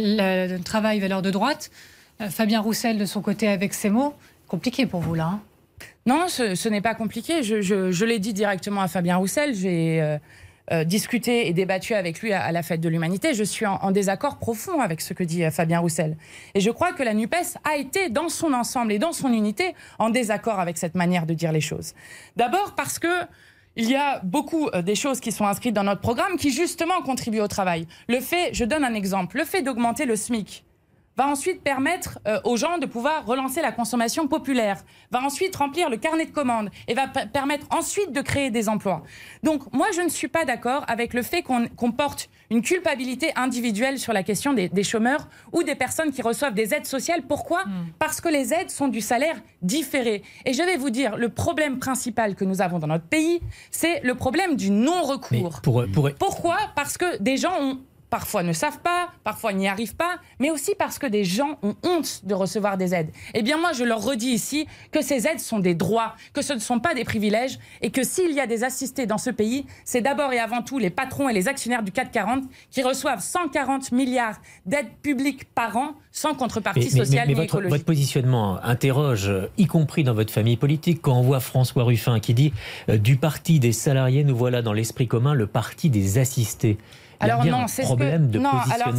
le 0.57 0.61
travail 0.61 0.99
valeur 0.99 1.21
de 1.21 1.31
droite. 1.31 1.71
Euh, 2.21 2.29
Fabien 2.29 2.59
Roussel 2.61 2.97
de 2.97 3.05
son 3.05 3.21
côté 3.21 3.47
avec 3.47 3.73
ces 3.73 3.89
mots. 3.89 4.13
Compliqué 4.47 4.85
pour 4.85 4.99
vous 5.01 5.15
là. 5.15 5.25
hein 5.25 5.39
Non, 6.07 6.27
ce, 6.27 6.69
n'est 6.69 6.81
pas 6.81 6.93
compliqué. 6.93 7.41
Je, 7.41 8.05
l'ai 8.05 8.19
dit 8.19 8.33
directement 8.33 8.81
à 8.81 8.87
Fabien 8.87 9.17
Roussel. 9.17 9.55
J'ai 9.55 9.99
euh, 10.03 10.19
euh, 10.71 10.83
discuté 10.83 11.47
et 11.47 11.53
débattu 11.53 11.95
avec 11.95 12.21
lui 12.21 12.31
à, 12.31 12.51
la 12.51 12.61
fête 12.61 12.79
de 12.79 12.89
l'humanité. 12.89 13.33
Je 13.33 13.43
suis 13.43 13.65
en, 13.65 13.77
en 13.77 13.89
désaccord 13.89 14.37
profond 14.37 14.81
avec 14.81 15.01
ce 15.01 15.15
que 15.15 15.23
dit 15.23 15.43
euh, 15.43 15.49
Fabien 15.49 15.79
Roussel. 15.79 16.15
Et 16.53 16.59
je 16.59 16.69
crois 16.69 16.93
que 16.93 17.01
la 17.01 17.15
NUPES 17.15 17.57
a 17.63 17.77
été, 17.77 18.09
dans 18.09 18.29
son 18.29 18.53
ensemble 18.53 18.91
et 18.91 18.99
dans 18.99 19.13
son 19.13 19.33
unité, 19.33 19.73
en 19.97 20.11
désaccord 20.11 20.59
avec 20.59 20.77
cette 20.77 20.93
manière 20.93 21.25
de 21.25 21.33
dire 21.33 21.51
les 21.51 21.61
choses. 21.61 21.95
D'abord 22.35 22.75
parce 22.75 22.99
que 22.99 23.23
il 23.75 23.89
y 23.89 23.95
a 23.95 24.21
beaucoup 24.23 24.69
des 24.85 24.95
choses 24.95 25.19
qui 25.19 25.33
sont 25.33 25.45
inscrites 25.45 25.73
dans 25.73 25.83
notre 25.83 25.99
programme 25.99 26.37
qui 26.37 26.49
justement 26.49 27.01
contribuent 27.01 27.41
au 27.41 27.49
travail. 27.49 27.87
Le 28.07 28.21
fait, 28.21 28.53
je 28.53 28.63
donne 28.63 28.85
un 28.85 28.93
exemple, 28.93 29.37
le 29.37 29.43
fait 29.43 29.63
d'augmenter 29.63 30.05
le 30.05 30.15
SMIC 30.15 30.63
va 31.17 31.27
ensuite 31.27 31.61
permettre 31.61 32.19
euh, 32.27 32.39
aux 32.43 32.57
gens 32.57 32.77
de 32.77 32.85
pouvoir 32.85 33.25
relancer 33.25 33.61
la 33.61 33.71
consommation 33.71 34.27
populaire, 34.27 34.83
va 35.11 35.21
ensuite 35.21 35.55
remplir 35.55 35.89
le 35.89 35.97
carnet 35.97 36.25
de 36.25 36.31
commandes 36.31 36.69
et 36.87 36.93
va 36.93 37.07
permettre 37.07 37.65
ensuite 37.69 38.11
de 38.11 38.21
créer 38.21 38.51
des 38.51 38.67
emplois. 38.69 39.03
Donc 39.43 39.71
moi, 39.73 39.87
je 39.95 40.01
ne 40.01 40.09
suis 40.09 40.27
pas 40.27 40.45
d'accord 40.45 40.83
avec 40.87 41.13
le 41.13 41.21
fait 41.21 41.41
qu'on 41.41 41.91
porte 41.91 42.29
une 42.51 42.61
culpabilité 42.61 43.31
individuelle 43.35 43.97
sur 43.97 44.13
la 44.13 44.23
question 44.23 44.53
des, 44.53 44.83
chômeurs 44.83 45.27
ou 45.51 45.63
des 45.63 45.75
personnes 45.75 46.11
qui 46.11 46.21
reçoivent 46.21 46.53
des 46.53 46.73
aides 46.73 46.85
sociales. 46.85 47.23
Pourquoi? 47.23 47.63
Hmm. 47.65 47.87
Parce 47.97 48.21
que 48.21 48.29
les 48.29 48.53
aides 48.53 48.69
sont 48.69 48.87
du 48.87 49.01
salaire 49.01 49.37
différé. 49.61 50.21
Et 50.45 50.53
je 50.53 50.61
vais 50.61 50.77
vous 50.77 50.89
dire, 50.89 51.17
le 51.17 51.29
problème 51.29 51.79
principal 51.79 52.35
que 52.35 52.45
nous 52.45 52.61
avons 52.61 52.77
dans 52.77 52.87
notre 52.87 53.05
pays, 53.05 53.41
c'est 53.71 54.01
le 54.01 54.15
problème 54.15 54.55
du 54.55 54.69
non-recours. 54.69 55.61
Pourquoi? 56.19 56.57
Parce 56.75 56.97
que 56.97 57.17
des 57.21 57.37
gens 57.37 57.53
ont 57.59 57.79
parfois 58.15 58.43
ne 58.43 58.53
savent 58.53 58.79
pas, 58.79 59.09
parfois 59.25 59.51
n'y 59.51 59.67
arrivent 59.67 59.97
pas, 59.97 60.19
mais 60.39 60.49
aussi 60.49 60.71
parce 60.79 60.99
que 60.99 61.05
des 61.05 61.25
gens 61.25 61.59
ont 61.63 61.75
honte 61.83 62.21
de 62.23 62.33
recevoir 62.33 62.77
des 62.77 62.93
aides. 62.93 63.09
Eh 63.33 63.41
bien 63.41 63.57
moi, 63.57 63.73
je 63.73 63.83
leur 63.83 64.01
redis 64.01 64.29
ici 64.29 64.67
que 64.93 65.01
ces 65.01 65.27
aides 65.27 65.41
sont 65.41 65.59
des 65.59 65.75
droits, 65.75 66.15
que 66.31 66.41
ce 66.41 66.53
ne 66.53 66.59
sont 66.59 66.79
pas 66.79 66.93
des 66.93 67.03
privilèges, 67.03 67.59
et 67.81 67.91
que 67.91 68.05
s'il 68.05 68.31
y 68.31 68.39
a 68.39 68.47
des 68.47 68.63
assistés 68.63 69.05
dans 69.05 69.17
ce 69.17 69.31
pays, 69.31 69.65
c'est 69.83 69.99
d'abord 69.99 70.31
et 70.31 70.39
avant 70.39 70.61
tout 70.61 70.79
les 70.79 70.91
patrons 70.91 71.27
et 71.27 71.33
les 71.33 71.49
actionnaires 71.49 71.83
du 71.83 71.91
440 71.91 72.45
qui 72.71 72.83
reçoivent 72.83 73.21
140 73.21 73.91
milliards 73.91 74.39
d'aides 74.65 74.95
publiques 75.01 75.53
par 75.53 75.75
an 75.75 75.95
sans 76.13 76.35
contrepartie 76.35 76.89
sociale 76.89 77.27
mais, 77.27 77.33
ni 77.33 77.39
votre, 77.41 77.55
écologique. 77.55 77.71
Votre 77.71 77.83
positionnement 77.83 78.63
interroge, 78.63 79.29
y 79.57 79.65
compris 79.65 80.05
dans 80.05 80.13
votre 80.13 80.31
famille 80.31 80.55
politique, 80.55 81.01
quand 81.01 81.17
on 81.17 81.21
voit 81.21 81.41
François 81.41 81.83
Ruffin 81.83 82.21
qui 82.21 82.33
dit 82.33 82.53
euh, 82.87 82.97
du 82.97 83.17
parti 83.17 83.59
des 83.59 83.73
salariés, 83.73 84.23
nous 84.23 84.37
voilà 84.37 84.61
dans 84.61 84.71
l'esprit 84.71 85.09
commun 85.09 85.33
le 85.33 85.47
parti 85.47 85.89
des 85.89 86.17
assistés. 86.17 86.77
Alors 87.19 87.45
non, 87.45 87.67
c'est 87.67 87.83
ce 87.83 87.93
que 87.93 88.37
non, 88.37 88.49
alors 88.49 88.93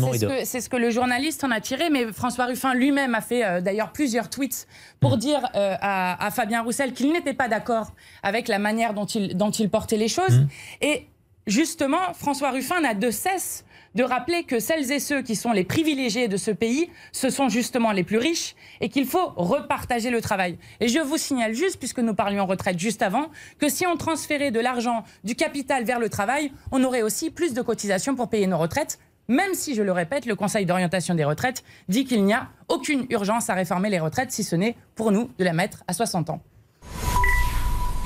c'est 0.45 0.61
ce, 0.61 0.69
que 0.69 0.77
le 0.77 0.91
journaliste 0.91 1.45
en 1.45 1.51
a 1.51 1.61
tiré, 1.61 1.91
mais 1.91 2.13
François 2.13 2.47
Ruffin 2.47 2.75
lui-même 2.75 3.15
a 3.15 3.21
fait 3.21 3.45
euh, 3.45 3.61
d'ailleurs 3.61 3.93
plusieurs 3.93 4.31
tweets 4.31 4.67
pour 5.01 5.17
mm. 5.17 5.21
dire 5.21 5.49
euh, 5.55 5.75
à, 5.81 6.31
Fabien 6.31 6.63
Roussel 6.63 6.93
qu'il 6.93 7.13
n'était 7.13 7.35
pas 7.35 7.49
d'accord 7.49 7.93
avec 8.23 8.49
la 8.49 8.59
manière 8.59 8.95
dont 8.95 9.07
il 9.07 9.37
dont 9.37 9.51
il 9.51 9.71
portait 9.71 9.97
les 9.97 10.09
choses. 10.09 10.41
Mm. 10.41 10.49
Et 10.83 11.07
justement, 11.47 12.15
François 12.15 12.51
Ruffin 12.51 12.81
n'a 12.81 12.95
de 12.95 13.11
cesse 13.11 13.65
de 13.97 14.05
rappeler 14.05 14.45
que 14.45 14.61
celles 14.61 14.93
et 14.93 15.01
ceux 15.01 15.23
qui 15.23 15.35
sont 15.35 15.53
les 15.53 15.65
privilégiés 15.65 16.29
de 16.29 16.37
ce 16.37 16.51
pays, 16.51 16.91
ce 17.13 17.31
sont 17.31 17.49
justement 17.49 17.93
les 17.93 18.05
plus 18.05 18.19
riches 18.19 18.55
et 18.81 18.89
qu'il 18.89 19.07
faut 19.07 19.33
repartager 19.37 20.11
le 20.11 20.21
travail. 20.21 20.59
Et 20.81 20.89
je 20.89 20.99
vous 20.99 21.17
signale 21.17 21.55
juste, 21.55 21.79
puisque 21.79 22.01
nous 22.01 22.15
parlions 22.15 22.47
retraite 22.47 22.79
juste 22.79 23.03
avant, 23.03 23.31
que 23.59 23.69
si 23.69 23.87
on 23.87 23.97
transférait 23.97 24.51
de 24.51 24.61
l'argent 24.61 25.03
du 25.25 25.35
capital 25.35 25.85
vers 25.85 25.99
le 25.99 26.11
travail, 26.11 26.53
on 26.73 26.85
aurait 26.85 27.03
aussi 27.03 27.31
plus 27.31 27.55
de 27.55 27.63
cotisations 27.63 28.15
pour 28.15 28.29
payer 28.29 28.47
nos 28.47 28.59
retraites 28.59 28.99
même 29.29 29.55
si, 29.55 29.75
je 29.75 29.83
le 29.83 29.91
répète, 29.91 30.25
le 30.25 30.37
Conseil 30.37 30.67
d'orientation 30.67 31.17
des 31.17 31.25
retraites 31.25 31.65
dit 31.89 32.05
qu'il 32.05 32.25
n'y 32.25 32.33
a 32.33 32.49
aucune 32.69 33.07
urgence 33.11 33.51
à 33.51 33.55
réformer 33.55 33.91
les 33.91 33.99
retraites, 33.99 34.31
si 34.31 34.45
ce 34.45 34.55
n'est 34.55 34.77
pour 34.95 35.11
nous 35.11 35.31
de 35.39 35.45
la 35.45 35.53
mettre 35.53 35.83
à 35.89 35.93
60 35.93 36.31
ans. 36.31 36.41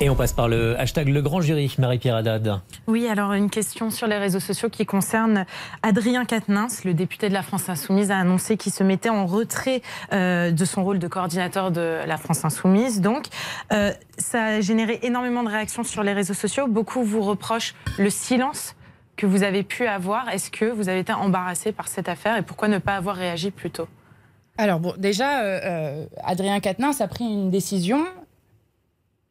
Et 0.03 0.09
on 0.09 0.15
passe 0.15 0.33
par 0.33 0.47
le 0.47 0.75
hashtag 0.79 1.09
Le 1.09 1.21
Grand 1.21 1.41
Jury, 1.41 1.75
Marie-Pierre 1.77 2.15
Haddad. 2.15 2.59
Oui, 2.87 3.07
alors 3.07 3.33
une 3.33 3.51
question 3.51 3.91
sur 3.91 4.07
les 4.07 4.17
réseaux 4.17 4.39
sociaux 4.39 4.67
qui 4.67 4.83
concerne 4.83 5.45
Adrien 5.83 6.25
Quatennens, 6.25 6.83
le 6.85 6.95
député 6.95 7.29
de 7.29 7.35
la 7.35 7.43
France 7.43 7.69
Insoumise, 7.69 8.09
a 8.09 8.17
annoncé 8.17 8.57
qu'il 8.57 8.71
se 8.71 8.83
mettait 8.83 9.09
en 9.09 9.27
retrait 9.27 9.83
euh, 10.11 10.49
de 10.49 10.65
son 10.65 10.83
rôle 10.83 10.97
de 10.97 11.07
coordinateur 11.07 11.69
de 11.69 11.99
la 12.07 12.17
France 12.17 12.43
Insoumise. 12.43 12.99
Donc, 12.99 13.27
euh, 13.73 13.91
ça 14.17 14.45
a 14.45 14.61
généré 14.61 14.97
énormément 15.03 15.43
de 15.43 15.49
réactions 15.49 15.83
sur 15.83 16.01
les 16.01 16.13
réseaux 16.13 16.33
sociaux. 16.33 16.67
Beaucoup 16.67 17.03
vous 17.03 17.21
reprochent 17.21 17.75
le 17.99 18.09
silence 18.09 18.75
que 19.17 19.27
vous 19.27 19.43
avez 19.43 19.61
pu 19.61 19.85
avoir. 19.85 20.29
Est-ce 20.29 20.49
que 20.49 20.65
vous 20.65 20.89
avez 20.89 21.01
été 21.01 21.13
embarrassé 21.13 21.73
par 21.73 21.87
cette 21.87 22.09
affaire 22.09 22.37
et 22.37 22.41
pourquoi 22.41 22.69
ne 22.69 22.79
pas 22.79 22.95
avoir 22.95 23.17
réagi 23.17 23.51
plus 23.51 23.69
tôt? 23.69 23.87
Alors 24.57 24.79
bon, 24.79 24.95
déjà, 24.97 25.41
euh, 25.41 26.05
Adrien 26.23 26.59
Quatennens 26.59 27.01
a 27.01 27.07
pris 27.07 27.23
une 27.23 27.51
décision 27.51 28.03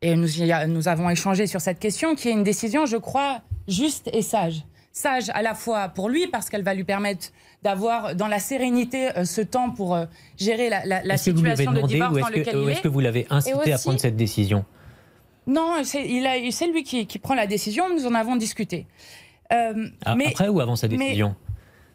et 0.03 0.17
nous, 0.17 0.29
nous 0.69 0.89
avons 0.89 1.11
échangé 1.11 1.47
sur 1.47 1.61
cette 1.61 1.79
question, 1.79 2.15
qui 2.15 2.29
est 2.29 2.33
une 2.33 2.43
décision, 2.43 2.87
je 2.87 2.97
crois, 2.97 3.43
juste 3.69 4.09
et 4.13 4.23
sage. 4.23 4.65
Sage 4.93 5.31
à 5.35 5.43
la 5.43 5.55
fois 5.55 5.89
pour 5.89 6.09
lui, 6.09 6.27
parce 6.27 6.49
qu'elle 6.49 6.63
va 6.65 6.75
lui 6.75 6.85
permettre 6.85 7.29
d'avoir 7.63 8.17
dans 8.17 8.27
la 8.27 8.39
sérénité 8.39 9.17
euh, 9.17 9.25
ce 9.25 9.41
temps 9.41 9.71
pour 9.71 9.95
euh, 9.95 10.07
gérer 10.39 10.71
la, 10.71 10.85
la, 10.85 11.17
situation 11.17 11.73
de 11.73 11.83
divorce 11.83 12.19
dans 12.19 12.29
laquelle 12.29 12.57
il 12.57 12.69
est. 12.69 12.73
Est-ce 12.73 12.81
que 12.81 12.89
vous 12.89 13.01
l'avez 13.01 13.27
incité 13.31 13.73
à 13.73 13.79
prendre 13.79 14.01
cette 14.01 14.17
décision? 14.17 14.65
Non, 15.47 15.83
c'est 15.85 16.07
lui 16.67 16.83
qui, 16.83 17.07
qui, 17.07 17.19
prend 17.19 17.35
la 17.35 17.47
décision, 17.47 17.85
nous 17.95 18.07
en 18.07 18.15
avons 18.15 18.37
discuté. 18.37 18.87
Euh, 19.53 19.89
ah, 20.05 20.15
mais, 20.15 20.29
après 20.29 20.49
ou 20.49 20.61
avant 20.61 20.77
sa 20.77 20.89
décision? 20.89 21.35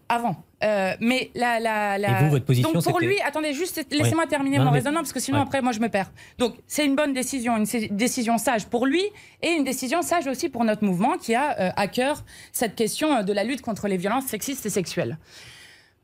Avant. 0.08 0.36
Euh, 0.64 0.94
mais 1.00 1.32
la, 1.36 1.60
la, 1.60 1.98
la... 1.98 2.22
Et 2.22 2.24
vous, 2.24 2.30
votre 2.30 2.46
position, 2.46 2.72
Donc 2.72 2.84
pour 2.84 3.00
lui, 3.00 3.20
attendez, 3.22 3.54
juste 3.54 3.86
laissez-moi 3.92 4.26
terminer 4.28 4.60
mon 4.60 4.72
raisonnement 4.72 5.00
parce 5.00 5.14
que 5.14 5.20
sinon 5.20 5.42
après 5.42 5.62
moi 5.62 5.72
je 5.72 5.80
me 5.80 5.90
perds. 5.90 6.12
Donc 6.38 6.56
c'est 6.68 6.86
une 6.86 6.96
bonne 6.96 7.14
décision, 7.14 7.58
une 7.58 7.66
décision 7.92 8.38
sage 8.38 8.68
pour 8.68 8.86
lui 8.86 9.04
et 9.42 9.50
une 9.50 9.64
décision 9.64 10.02
sage 10.02 10.28
aussi 10.28 10.50
pour 10.50 10.64
notre 10.64 10.84
mouvement 10.84 11.18
qui 11.18 11.36
a 11.36 11.60
euh, 11.60 11.70
à 11.76 11.88
cœur 11.88 12.24
cette 12.52 12.76
question 12.76 13.18
euh, 13.18 13.24
de 13.24 13.34
la 13.34 13.44
lutte 13.44 13.62
contre 13.62 13.88
les 13.88 13.98
violences 13.98 14.26
sexistes 14.26 14.66
et 14.66 14.70
sexuelles. 14.70 15.18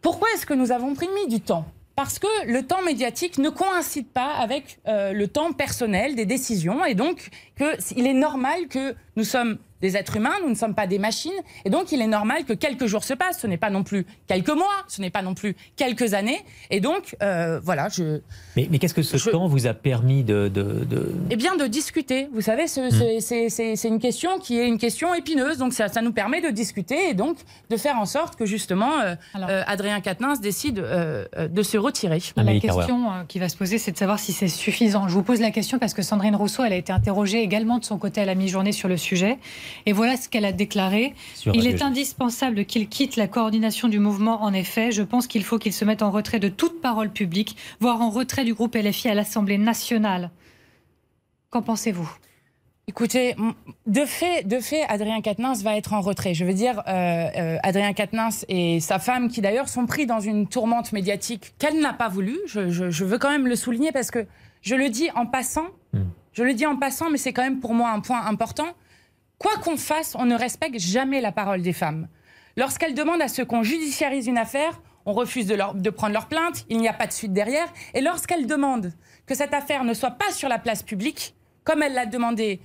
Pourquoi 0.02 0.28
est-ce 0.34 0.46
que 0.46 0.54
nous 0.54 0.72
avons 0.72 0.94
pris 0.96 1.08
mis 1.16 1.28
du 1.28 1.40
temps? 1.40 1.66
Parce 1.96 2.18
que 2.18 2.28
le 2.48 2.64
temps 2.64 2.82
médiatique 2.82 3.38
ne 3.38 3.50
coïncide 3.50 4.08
pas 4.08 4.34
avec 4.34 4.80
le 4.88 5.26
temps 5.28 5.52
personnel 5.52 6.16
des 6.16 6.26
décisions 6.26 6.84
et 6.86 6.96
donc 6.96 7.30
que 7.56 7.78
il 7.96 8.08
est 8.08 8.14
normal 8.14 8.68
que 8.70 8.96
nous 9.18 9.26
sommes 9.26 9.60
des 9.82 9.98
êtres 9.98 10.18
humains, 10.18 10.34
nous 10.44 10.50
ne 10.50 10.56
sommes 10.56 10.76
pas 10.76 10.88
des 10.88 11.00
machines, 11.00 11.32
et 11.66 11.70
donc 11.70 11.92
il 11.92 12.02
est 12.02 12.08
normal 12.08 12.46
que 12.46 12.54
quelques 12.54 12.86
jours 12.86 13.04
se 13.04 13.14
passent. 13.14 13.40
Ce 13.40 13.48
n'est 13.48 13.58
pas 13.58 13.70
non 13.70 13.84
plus 13.84 14.06
quelques 14.28 14.50
mois, 14.50 14.86
ce 14.88 15.02
n'est 15.02 15.10
pas 15.10 15.22
non 15.22 15.34
plus 15.34 15.56
quelques 15.76 16.14
années, 16.14 16.40
et 16.70 16.80
donc 16.80 17.16
euh, 17.22 17.60
voilà. 17.64 17.90
Je. 17.90 18.22
Mais, 18.56 18.68
mais 18.70 18.80
qu'est-ce 18.80 18.94
que 18.94 19.02
ce 19.02 19.30
temps 19.30 19.48
vous 19.48 19.68
a 19.68 19.74
permis 19.74 20.24
de, 20.24 20.48
de, 20.48 21.16
Eh 21.30 21.36
bien, 21.36 21.56
de 21.56 21.66
discuter. 21.66 22.28
Vous 22.34 22.42
savez, 22.42 22.66
hmm. 22.66 23.20
c'est 23.20 23.88
une 23.88 24.00
question 24.00 24.40
qui 24.40 24.58
est 24.60 24.68
une 24.68 24.78
question 24.78 25.14
épineuse, 25.14 25.58
donc 25.58 25.74
ça, 25.74 25.88
ça, 25.88 26.02
nous 26.02 26.14
permet 26.14 26.42
de 26.42 26.50
discuter 26.50 27.10
et 27.10 27.14
donc 27.14 27.38
de 27.70 27.78
faire 27.78 27.98
en 27.98 28.06
sorte 28.06 28.36
que 28.36 28.46
justement 28.46 29.00
euh, 29.00 29.16
euh, 29.36 29.64
Adrien 29.68 30.02
Quatennens 30.02 30.42
décide 30.42 30.76
de 30.76 31.64
se 31.64 31.78
retirer. 31.78 32.20
La 32.36 32.60
question 32.60 33.08
qui 33.28 33.40
va 33.40 33.50
se 33.50 33.58
poser, 33.58 33.78
c'est 33.78 33.92
de 33.92 33.98
savoir 33.98 34.20
si 34.20 34.34
c'est 34.34 34.48
suffisant. 34.48 35.08
Je 35.08 35.14
vous 35.14 35.24
pose 35.24 35.40
la 35.40 35.52
question 35.52 35.80
parce 35.80 35.94
que 35.94 36.02
Sandrine 36.02 36.36
Rousseau, 36.36 36.64
elle 36.64 36.74
a 36.74 36.78
été 36.78 36.92
interrogée 36.92 37.42
également 37.42 37.80
de 37.80 37.86
son 37.86 37.98
côté 37.98 38.22
à 38.22 38.26
la 38.26 38.36
mi-journée 38.36 38.72
sur 38.72 38.88
le 38.88 38.98
sujet. 38.98 39.38
Et 39.86 39.94
voilà 39.94 40.18
ce 40.18 40.30
qu'elle 40.30 40.46
a 40.46 40.52
déclaré. 40.52 41.14
Il 41.54 41.68
est 41.68 41.82
indispensable 41.82 42.66
qu'il 42.66 42.88
quitte 42.88 43.16
la 43.16 43.28
coordination 43.28 43.88
du 43.88 44.00
mouvement, 44.00 44.44
en 44.44 44.54
effet. 44.54 44.92
Je 44.92 45.04
pense 45.04 45.28
qu'il 45.28 45.44
faut 45.44 45.58
qu'il 45.58 45.74
se 45.74 45.86
mette 45.86 46.02
en 46.02 46.12
retrait 46.12 46.40
de 46.40 46.50
toute 46.50 46.82
parole 46.82 47.12
publique, 47.12 47.56
voire 47.80 48.02
en 48.02 48.10
retrait 48.10 48.46
du 48.46 48.54
groupe 48.54 48.76
LFI 48.76 49.10
à 49.10 49.14
l'Assemblée 49.16 49.58
nationale. 49.58 50.32
Qu'en 51.50 51.62
pensez-vous? 51.62 52.10
Écoutez, 52.88 53.36
de 53.88 54.06
fait, 54.06 54.46
de 54.46 54.60
fait, 54.60 54.84
Adrien 54.90 55.22
Quatennens 55.22 55.64
va 55.64 55.78
être 55.78 55.94
en 55.94 56.02
retrait. 56.02 56.34
Je 56.34 56.44
veux 56.44 56.54
dire, 56.54 56.82
euh, 56.88 57.28
euh, 57.38 57.58
Adrien 57.64 57.94
Quatennens 57.94 58.46
et 58.50 58.80
sa 58.80 59.00
femme, 59.00 59.30
qui 59.30 59.40
d'ailleurs 59.40 59.70
sont 59.70 59.86
pris 59.86 60.06
dans 60.06 60.20
une 60.20 60.48
tourmente 60.48 60.92
médiatique 60.92 61.54
qu'elle 61.58 61.80
n'a 61.80 61.94
pas 61.94 62.10
voulu. 62.10 62.38
Je, 62.48 63.04
veux 63.04 63.18
quand 63.18 63.30
même 63.30 63.48
le 63.48 63.56
souligner 63.56 63.92
parce 63.92 64.12
que 64.12 64.26
je 64.62 64.76
le 64.76 64.90
dis 64.90 65.10
en 65.16 65.26
passant. 65.26 65.68
Hmm. 65.94 66.04
Je 66.34 66.44
le 66.44 66.54
dis 66.54 66.66
en 66.66 66.76
passant, 66.76 67.10
mais 67.10 67.18
c'est 67.18 67.34
quand 67.34 67.44
même 67.44 67.60
pour 67.60 67.74
moi 67.74 67.92
un 67.92 68.00
point 68.00 68.26
important. 68.26 68.68
Quoi 69.42 69.58
qu'on 69.58 69.76
fasse, 69.76 70.16
on 70.20 70.26
ne 70.26 70.36
respecte 70.36 70.78
jamais 70.78 71.20
la 71.20 71.32
parole 71.32 71.64
des 71.64 71.74
femmes. 71.74 72.08
Lorsqu'elles 72.58 72.94
demandent 72.94 73.24
à 73.24 73.28
ce 73.28 73.42
qu'on 73.42 73.64
judiciarise 73.64 74.28
une 74.28 74.38
affaire, 74.38 74.80
on 75.08 75.14
refuse 75.14 75.48
de, 75.48 75.90
prendre 75.90 76.14
leur 76.14 76.28
plainte, 76.28 76.64
il 76.70 76.78
n'y 76.78 76.88
a 76.88 76.94
pas 76.94 77.08
de 77.08 77.12
suite 77.12 77.34
derrière. 77.34 77.68
Et 77.96 78.02
lorsqu'elles 78.02 78.46
demandent 78.46 78.94
que 79.26 79.34
cette 79.34 79.56
affaire 79.56 79.84
ne 79.84 79.96
soit 79.96 80.12
pas 80.12 80.32
sur 80.32 80.48
la 80.48 80.60
place 80.60 80.84
publique, 80.84 81.34
comme 81.64 81.82
elle 81.82 81.96
l'a 81.96 82.06
demandé 82.06 82.60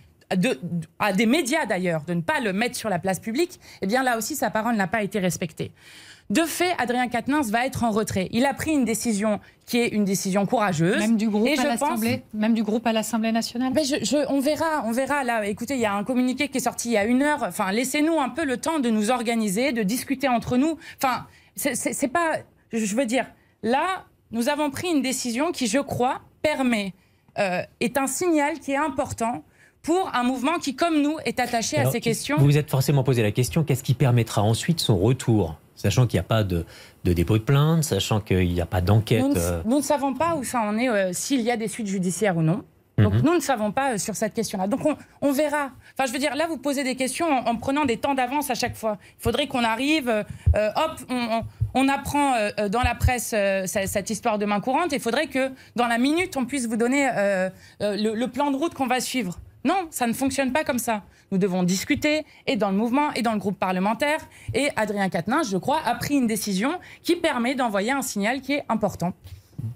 à 0.98 1.14
des 1.14 1.24
médias 1.24 1.64
d'ailleurs, 1.64 2.04
de 2.04 2.12
ne 2.12 2.20
pas 2.20 2.40
le 2.40 2.52
mettre 2.52 2.76
sur 2.76 2.90
la 2.90 2.98
place 2.98 3.20
publique, 3.20 3.58
eh 3.80 3.86
bien 3.86 4.02
là 4.02 4.18
aussi 4.18 4.36
sa 4.36 4.50
parole 4.50 4.76
n'a 4.76 4.86
pas 4.86 5.02
été 5.02 5.18
respectée. 5.18 5.72
De 6.28 6.42
fait, 6.42 6.72
Adrien 6.78 7.06
Quatennens 7.08 7.50
va 7.50 7.66
être 7.66 7.84
en 7.84 7.90
retrait. 7.90 8.28
Il 8.32 8.46
a 8.46 8.54
pris 8.54 8.72
une 8.72 8.84
décision 8.84 9.38
qui 9.64 9.78
est 9.78 9.88
une 9.88 10.04
décision 10.04 10.44
courageuse. 10.44 10.98
Même 10.98 11.16
du 11.16 11.28
groupe, 11.28 11.48
à, 11.58 11.64
l'Assemblée, 11.64 12.24
même 12.34 12.54
du 12.54 12.64
groupe 12.64 12.86
à 12.86 12.92
l'Assemblée 12.92 13.30
nationale 13.30 13.72
mais 13.74 13.82
On 14.28 14.40
verra, 14.40 14.82
on 14.84 14.92
verra. 14.92 15.22
Là, 15.22 15.46
écoutez, 15.46 15.74
il 15.74 15.80
y 15.80 15.86
a 15.86 15.94
un 15.94 16.02
communiqué 16.02 16.48
qui 16.48 16.58
est 16.58 16.60
sorti 16.60 16.90
il 16.90 16.92
y 16.92 16.96
a 16.96 17.04
une 17.04 17.22
heure. 17.22 17.42
Enfin, 17.42 17.70
laissez-nous 17.70 18.18
un 18.18 18.28
peu 18.28 18.44
le 18.44 18.56
temps 18.56 18.80
de 18.80 18.90
nous 18.90 19.10
organiser, 19.10 19.72
de 19.72 19.82
discuter 19.82 20.28
entre 20.28 20.56
nous. 20.56 20.78
Enfin, 20.96 21.26
c'est 21.54 22.08
pas... 22.08 22.38
Je 22.72 22.96
veux 22.96 23.06
dire, 23.06 23.26
là, 23.62 24.04
nous 24.32 24.48
avons 24.48 24.70
pris 24.70 24.88
une 24.88 25.02
décision 25.02 25.52
qui, 25.52 25.68
je 25.68 25.78
crois, 25.78 26.20
permet, 26.42 26.92
euh, 27.38 27.62
est 27.78 27.98
un 27.98 28.08
signal 28.08 28.58
qui 28.58 28.72
est 28.72 28.76
important 28.76 29.44
pour 29.82 30.10
un 30.12 30.24
mouvement 30.24 30.58
qui, 30.58 30.74
comme 30.74 31.00
nous, 31.00 31.16
est 31.24 31.38
attaché 31.38 31.76
à 31.76 31.88
ces 31.88 32.00
questions. 32.00 32.36
Vous 32.38 32.46
vous 32.46 32.58
êtes 32.58 32.70
forcément 32.70 33.04
posé 33.04 33.22
la 33.22 33.30
question, 33.30 33.62
qu'est-ce 33.62 33.84
qui 33.84 33.94
permettra 33.94 34.42
ensuite 34.42 34.80
son 34.80 34.98
retour? 34.98 35.56
Sachant 35.76 36.06
qu'il 36.06 36.16
n'y 36.18 36.20
a 36.20 36.28
pas 36.28 36.42
de, 36.42 36.64
dépôt 37.04 37.38
de 37.38 37.42
plainte, 37.44 37.84
sachant 37.84 38.20
qu'il 38.20 38.52
n'y 38.52 38.60
a 38.60 38.66
pas 38.66 38.80
d'enquête. 38.80 39.22
Nous, 39.22 39.34
ne 39.34 39.78
euh. 39.78 39.82
savons 39.82 40.14
pas 40.14 40.34
où 40.34 40.42
ça 40.44 40.60
en 40.60 40.76
est, 40.78 40.88
euh, 40.88 41.12
s'il 41.12 41.40
y 41.42 41.50
a 41.50 41.56
des 41.56 41.68
suites 41.68 41.86
judiciaires 41.86 42.36
ou 42.36 42.42
non. 42.42 42.62
Donc 42.98 43.12
Mhm. 43.12 43.22
nous 43.26 43.34
ne 43.34 43.40
savons 43.40 43.72
pas 43.72 43.92
euh, 43.92 43.98
sur 43.98 44.16
cette 44.16 44.32
question-là. 44.32 44.66
Donc 44.68 44.86
on, 44.86 44.96
on 45.20 45.30
verra. 45.30 45.68
Enfin, 45.92 46.06
je 46.06 46.12
veux 46.14 46.18
dire, 46.18 46.34
là, 46.34 46.46
vous 46.46 46.56
posez 46.56 46.82
des 46.82 46.96
questions 46.96 47.26
en, 47.26 47.46
en 47.46 47.56
prenant 47.56 47.84
des 47.84 47.98
temps 47.98 48.14
d'avance 48.14 48.48
à 48.48 48.54
chaque 48.54 48.74
fois. 48.74 48.96
Il 49.20 49.22
faudrait 49.22 49.48
qu'on 49.48 49.64
arrive, 49.64 50.08
euh, 50.08 50.22
euh, 50.56 50.70
hop, 50.76 50.92
on, 51.10 51.14
on- 51.14 51.42
on 51.78 51.88
apprend 51.90 52.32
euh, 52.36 52.48
euh, 52.58 52.68
dans 52.70 52.80
la 52.80 52.94
presse 52.94 53.32
euh, 53.36 53.66
ce- 53.66 53.84
cette 53.86 54.08
histoire 54.08 54.38
de 54.38 54.46
main 54.46 54.60
courante. 54.60 54.92
Il 54.92 55.00
faudrait 55.00 55.26
que 55.26 55.50
dans 55.76 55.86
la 55.88 55.98
minute, 55.98 56.38
on 56.38 56.46
puisse 56.46 56.66
vous 56.66 56.78
donner 56.78 57.06
euh, 57.14 57.50
euh, 57.82 57.96
le, 57.98 58.14
le 58.14 58.28
plan 58.28 58.50
de 58.50 58.56
route 58.56 58.72
qu'on 58.72 58.86
va 58.86 59.00
suivre. 59.00 59.38
Non, 59.66 59.88
ça 59.90 60.06
ne 60.06 60.12
fonctionne 60.12 60.52
pas 60.52 60.62
comme 60.62 60.78
ça. 60.78 61.02
Nous 61.32 61.38
devons 61.38 61.64
discuter, 61.64 62.24
et 62.46 62.54
dans 62.54 62.70
le 62.70 62.76
mouvement, 62.76 63.12
et 63.14 63.22
dans 63.22 63.32
le 63.32 63.40
groupe 63.40 63.58
parlementaire. 63.58 64.20
Et 64.54 64.68
Adrien 64.76 65.08
Quatennens, 65.08 65.50
je 65.50 65.56
crois, 65.56 65.80
a 65.84 65.96
pris 65.96 66.14
une 66.14 66.28
décision 66.28 66.78
qui 67.02 67.16
permet 67.16 67.56
d'envoyer 67.56 67.90
un 67.90 68.02
signal 68.02 68.40
qui 68.40 68.52
est 68.52 68.64
important. 68.68 69.12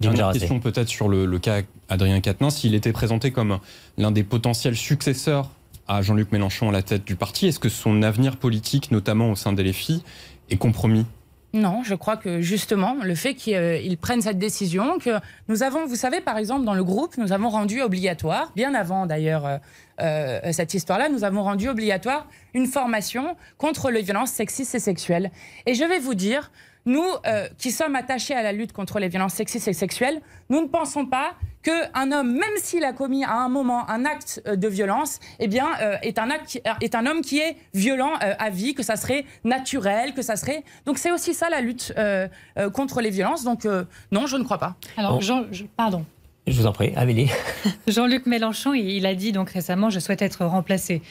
Dernière 0.01 0.31
question 0.31 0.61
peut-être 0.61 0.89
sur 0.89 1.09
le, 1.09 1.27
le 1.27 1.39
cas 1.41 1.63
Adrien 1.89 2.21
Quatennens. 2.21 2.55
S'il 2.55 2.77
était 2.77 2.93
présenté 2.93 3.33
comme 3.33 3.59
l'un 3.99 4.13
des 4.13 4.23
potentiels 4.23 4.77
successeurs 4.77 5.51
à 5.89 6.03
Jean-Luc 6.03 6.31
Mélenchon 6.31 6.69
à 6.69 6.73
la 6.73 6.83
tête 6.83 7.05
du 7.05 7.17
parti, 7.17 7.49
est-ce 7.49 7.59
que 7.59 7.69
son 7.69 8.05
avenir 8.05 8.37
politique, 8.37 8.93
notamment 8.93 9.33
au 9.33 9.35
sein 9.35 9.53
des 9.53 9.65
LFI, 9.65 10.05
est 10.51 10.57
compromis? 10.57 11.05
Non, 11.53 11.83
je 11.83 11.97
crois 11.97 12.17
que 12.17 12.41
justement, 12.41 12.95
le 13.03 13.15
fait 13.17 13.35
qu'ils 13.35 13.99
prennent 13.99 14.23
cette 14.23 14.39
décision, 14.39 14.99
que 14.99 15.19
nous 15.49 15.65
avons, 15.65 15.85
vous 15.85 15.97
savez, 15.97 16.21
par 16.21 16.39
exemple, 16.39 16.65
dans 16.65 16.75
le 16.75 16.85
groupe, 16.85 17.17
nous 17.17 17.33
avons 17.33 17.49
rendu 17.49 17.83
obligatoire, 17.83 18.53
bien 18.55 18.73
avant 18.73 19.07
d'ailleurs 19.07 19.47
euh, 19.47 19.59
euh, 20.01 20.53
cette 20.53 20.75
histoire-là, 20.75 21.09
nous 21.09 21.25
avons 21.25 21.43
rendu 21.43 21.69
obligatoire 21.69 22.29
une 22.55 22.67
formation 22.67 23.37
contre 23.59 23.91
les 23.91 24.03
violences 24.03 24.31
sexistes 24.31 24.77
et 24.77 24.79
sexuelles. 24.79 25.33
Et 25.67 25.75
je 25.75 25.85
vais 25.85 25.99
vous 25.99 26.15
dire, 26.15 26.53
nous 26.87 27.05
euh, 27.27 27.49
qui 27.59 27.73
sommes 27.73 27.97
attachés 27.97 28.35
à 28.35 28.43
la 28.43 28.53
lutte 28.53 28.73
contre 28.73 29.01
les 29.01 29.09
violences 29.09 29.35
sexistes 29.35 29.69
et 29.69 29.73
sexuelles, 29.73 30.21
nous 30.51 30.63
ne 30.63 30.69
pensons 30.69 31.05
pas 31.05 31.33
qu'un 31.63 32.13
homme, 32.13 32.33
même 32.33 32.57
s'il 32.57 32.85
a 32.85 32.93
commis 32.93 33.25
à 33.25 33.35
un 33.35 33.49
moment 33.49 33.89
un 33.91 34.05
acte 34.05 34.43
euh, 34.47 34.57
de 34.57 34.67
violence, 34.69 35.19
eh 35.39 35.47
bien, 35.49 35.69
euh, 35.83 35.97
est, 36.03 36.19
un 36.19 36.31
acte, 36.31 36.47
qui- 36.47 36.61
est 36.81 36.95
un 36.95 37.07
homme 37.07 37.21
qui 37.21 37.39
est 37.39 37.57
violent 37.75 38.13
euh, 38.23 38.35
à 38.39 38.51
vie, 38.51 38.75
que 38.75 38.83
ça 38.83 38.97
serait 38.97 39.25
naturel, 39.45 40.15
que 40.15 40.23
ça 40.23 40.37
serait. 40.37 40.65
Donc 40.87 40.99
c'est 40.99 41.11
aussi 41.13 41.35
ça 41.35 41.51
la 41.51 41.61
lutte 41.61 41.93
euh, 41.99 42.29
euh, 42.59 42.71
contre 42.71 43.01
les 43.01 43.11
violences. 43.11 43.45
Donc 43.45 43.67
euh, 43.67 43.85
non, 44.13 44.27
je 44.27 44.37
ne 44.37 44.45
crois 44.45 44.59
pas. 44.59 44.77
Alors, 44.97 45.15
Bon. 45.15 45.21
Jean, 45.21 45.45
je- 45.53 45.65
pardon. 45.77 46.05
Je 46.47 46.57
vous 46.59 46.67
en 46.67 46.73
prie, 46.73 46.93
Amélie. 46.97 47.31
Jean-Luc 47.87 48.27
Mélenchon, 48.27 48.73
il 48.75 48.89
il 48.91 49.07
a 49.07 49.15
dit 49.15 49.31
donc 49.33 49.51
récemment, 49.51 49.91
je 49.91 50.01
souhaite 50.01 50.23
être 50.23 50.45
remplacé. 50.47 51.03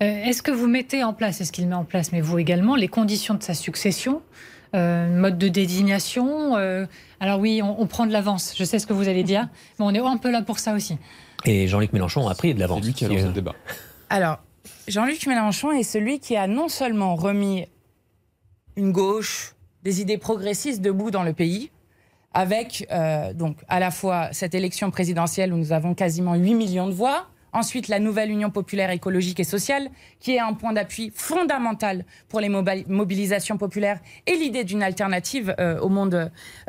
Euh, 0.00 0.24
Est-ce 0.24 0.42
que 0.42 0.52
vous 0.52 0.68
mettez 0.68 1.02
en 1.02 1.12
place, 1.12 1.40
est-ce 1.40 1.50
qu'il 1.50 1.66
met 1.66 1.74
en 1.74 1.84
place, 1.84 2.12
mais 2.12 2.20
vous 2.20 2.38
également, 2.38 2.76
les 2.76 2.86
conditions 2.86 3.34
de 3.34 3.42
sa 3.42 3.52
succession, 3.54 4.22
euh, 4.22 4.57
mode 4.74 5.38
de 5.38 5.48
désignation 5.48 6.56
euh, 6.56 6.86
Alors 7.20 7.40
oui, 7.40 7.60
on, 7.62 7.80
on 7.80 7.86
prend 7.86 8.06
de 8.06 8.12
l'avance. 8.12 8.54
Je 8.56 8.64
sais 8.64 8.78
ce 8.78 8.86
que 8.86 8.92
vous 8.92 9.08
allez 9.08 9.24
dire, 9.24 9.48
mais 9.78 9.84
on 9.84 9.94
est 9.94 9.98
un 9.98 10.16
peu 10.16 10.30
là 10.30 10.42
pour 10.42 10.58
ça 10.58 10.74
aussi. 10.74 10.98
Et 11.44 11.68
Jean-Luc 11.68 11.92
Mélenchon 11.92 12.28
a 12.28 12.34
pris 12.34 12.54
de 12.54 12.60
l'avance. 12.60 12.80
C'est 12.80 12.86
lui 12.86 12.94
qui 12.94 13.04
a 13.04 13.08
lancé 13.08 13.24
le 13.24 13.32
débat. 13.32 13.54
Alors, 14.10 14.38
Jean-Luc 14.88 15.26
Mélenchon 15.26 15.72
est 15.72 15.82
celui 15.82 16.18
qui 16.18 16.36
a 16.36 16.46
non 16.46 16.68
seulement 16.68 17.14
remis 17.14 17.66
une 18.76 18.92
gauche, 18.92 19.54
des 19.82 20.00
idées 20.00 20.18
progressistes 20.18 20.80
debout 20.80 21.10
dans 21.10 21.22
le 21.22 21.32
pays, 21.32 21.70
avec 22.32 22.86
euh, 22.90 23.32
donc 23.32 23.58
à 23.68 23.80
la 23.80 23.90
fois 23.90 24.28
cette 24.32 24.54
élection 24.54 24.90
présidentielle 24.90 25.52
où 25.52 25.56
nous 25.56 25.72
avons 25.72 25.94
quasiment 25.94 26.34
8 26.34 26.54
millions 26.54 26.86
de 26.86 26.92
voix, 26.92 27.26
ensuite 27.52 27.88
la 27.88 27.98
nouvelle 27.98 28.30
Union 28.30 28.50
populaire 28.50 28.90
écologique 28.90 29.40
et 29.40 29.44
sociale, 29.44 29.88
qui 30.20 30.34
est 30.34 30.40
un 30.40 30.52
point 30.54 30.72
d'appui 30.72 31.12
fondamental 31.14 32.04
pour 32.28 32.40
les 32.40 32.48
mobi- 32.48 32.84
mobilisations 32.88 33.56
populaires 33.58 34.00
et 34.26 34.34
l'idée 34.36 34.64
d'une 34.64 34.82
alternative 34.82 35.54
euh, 35.58 35.78
au 35.80 35.88
monde 35.88 36.14
euh, 36.14 36.28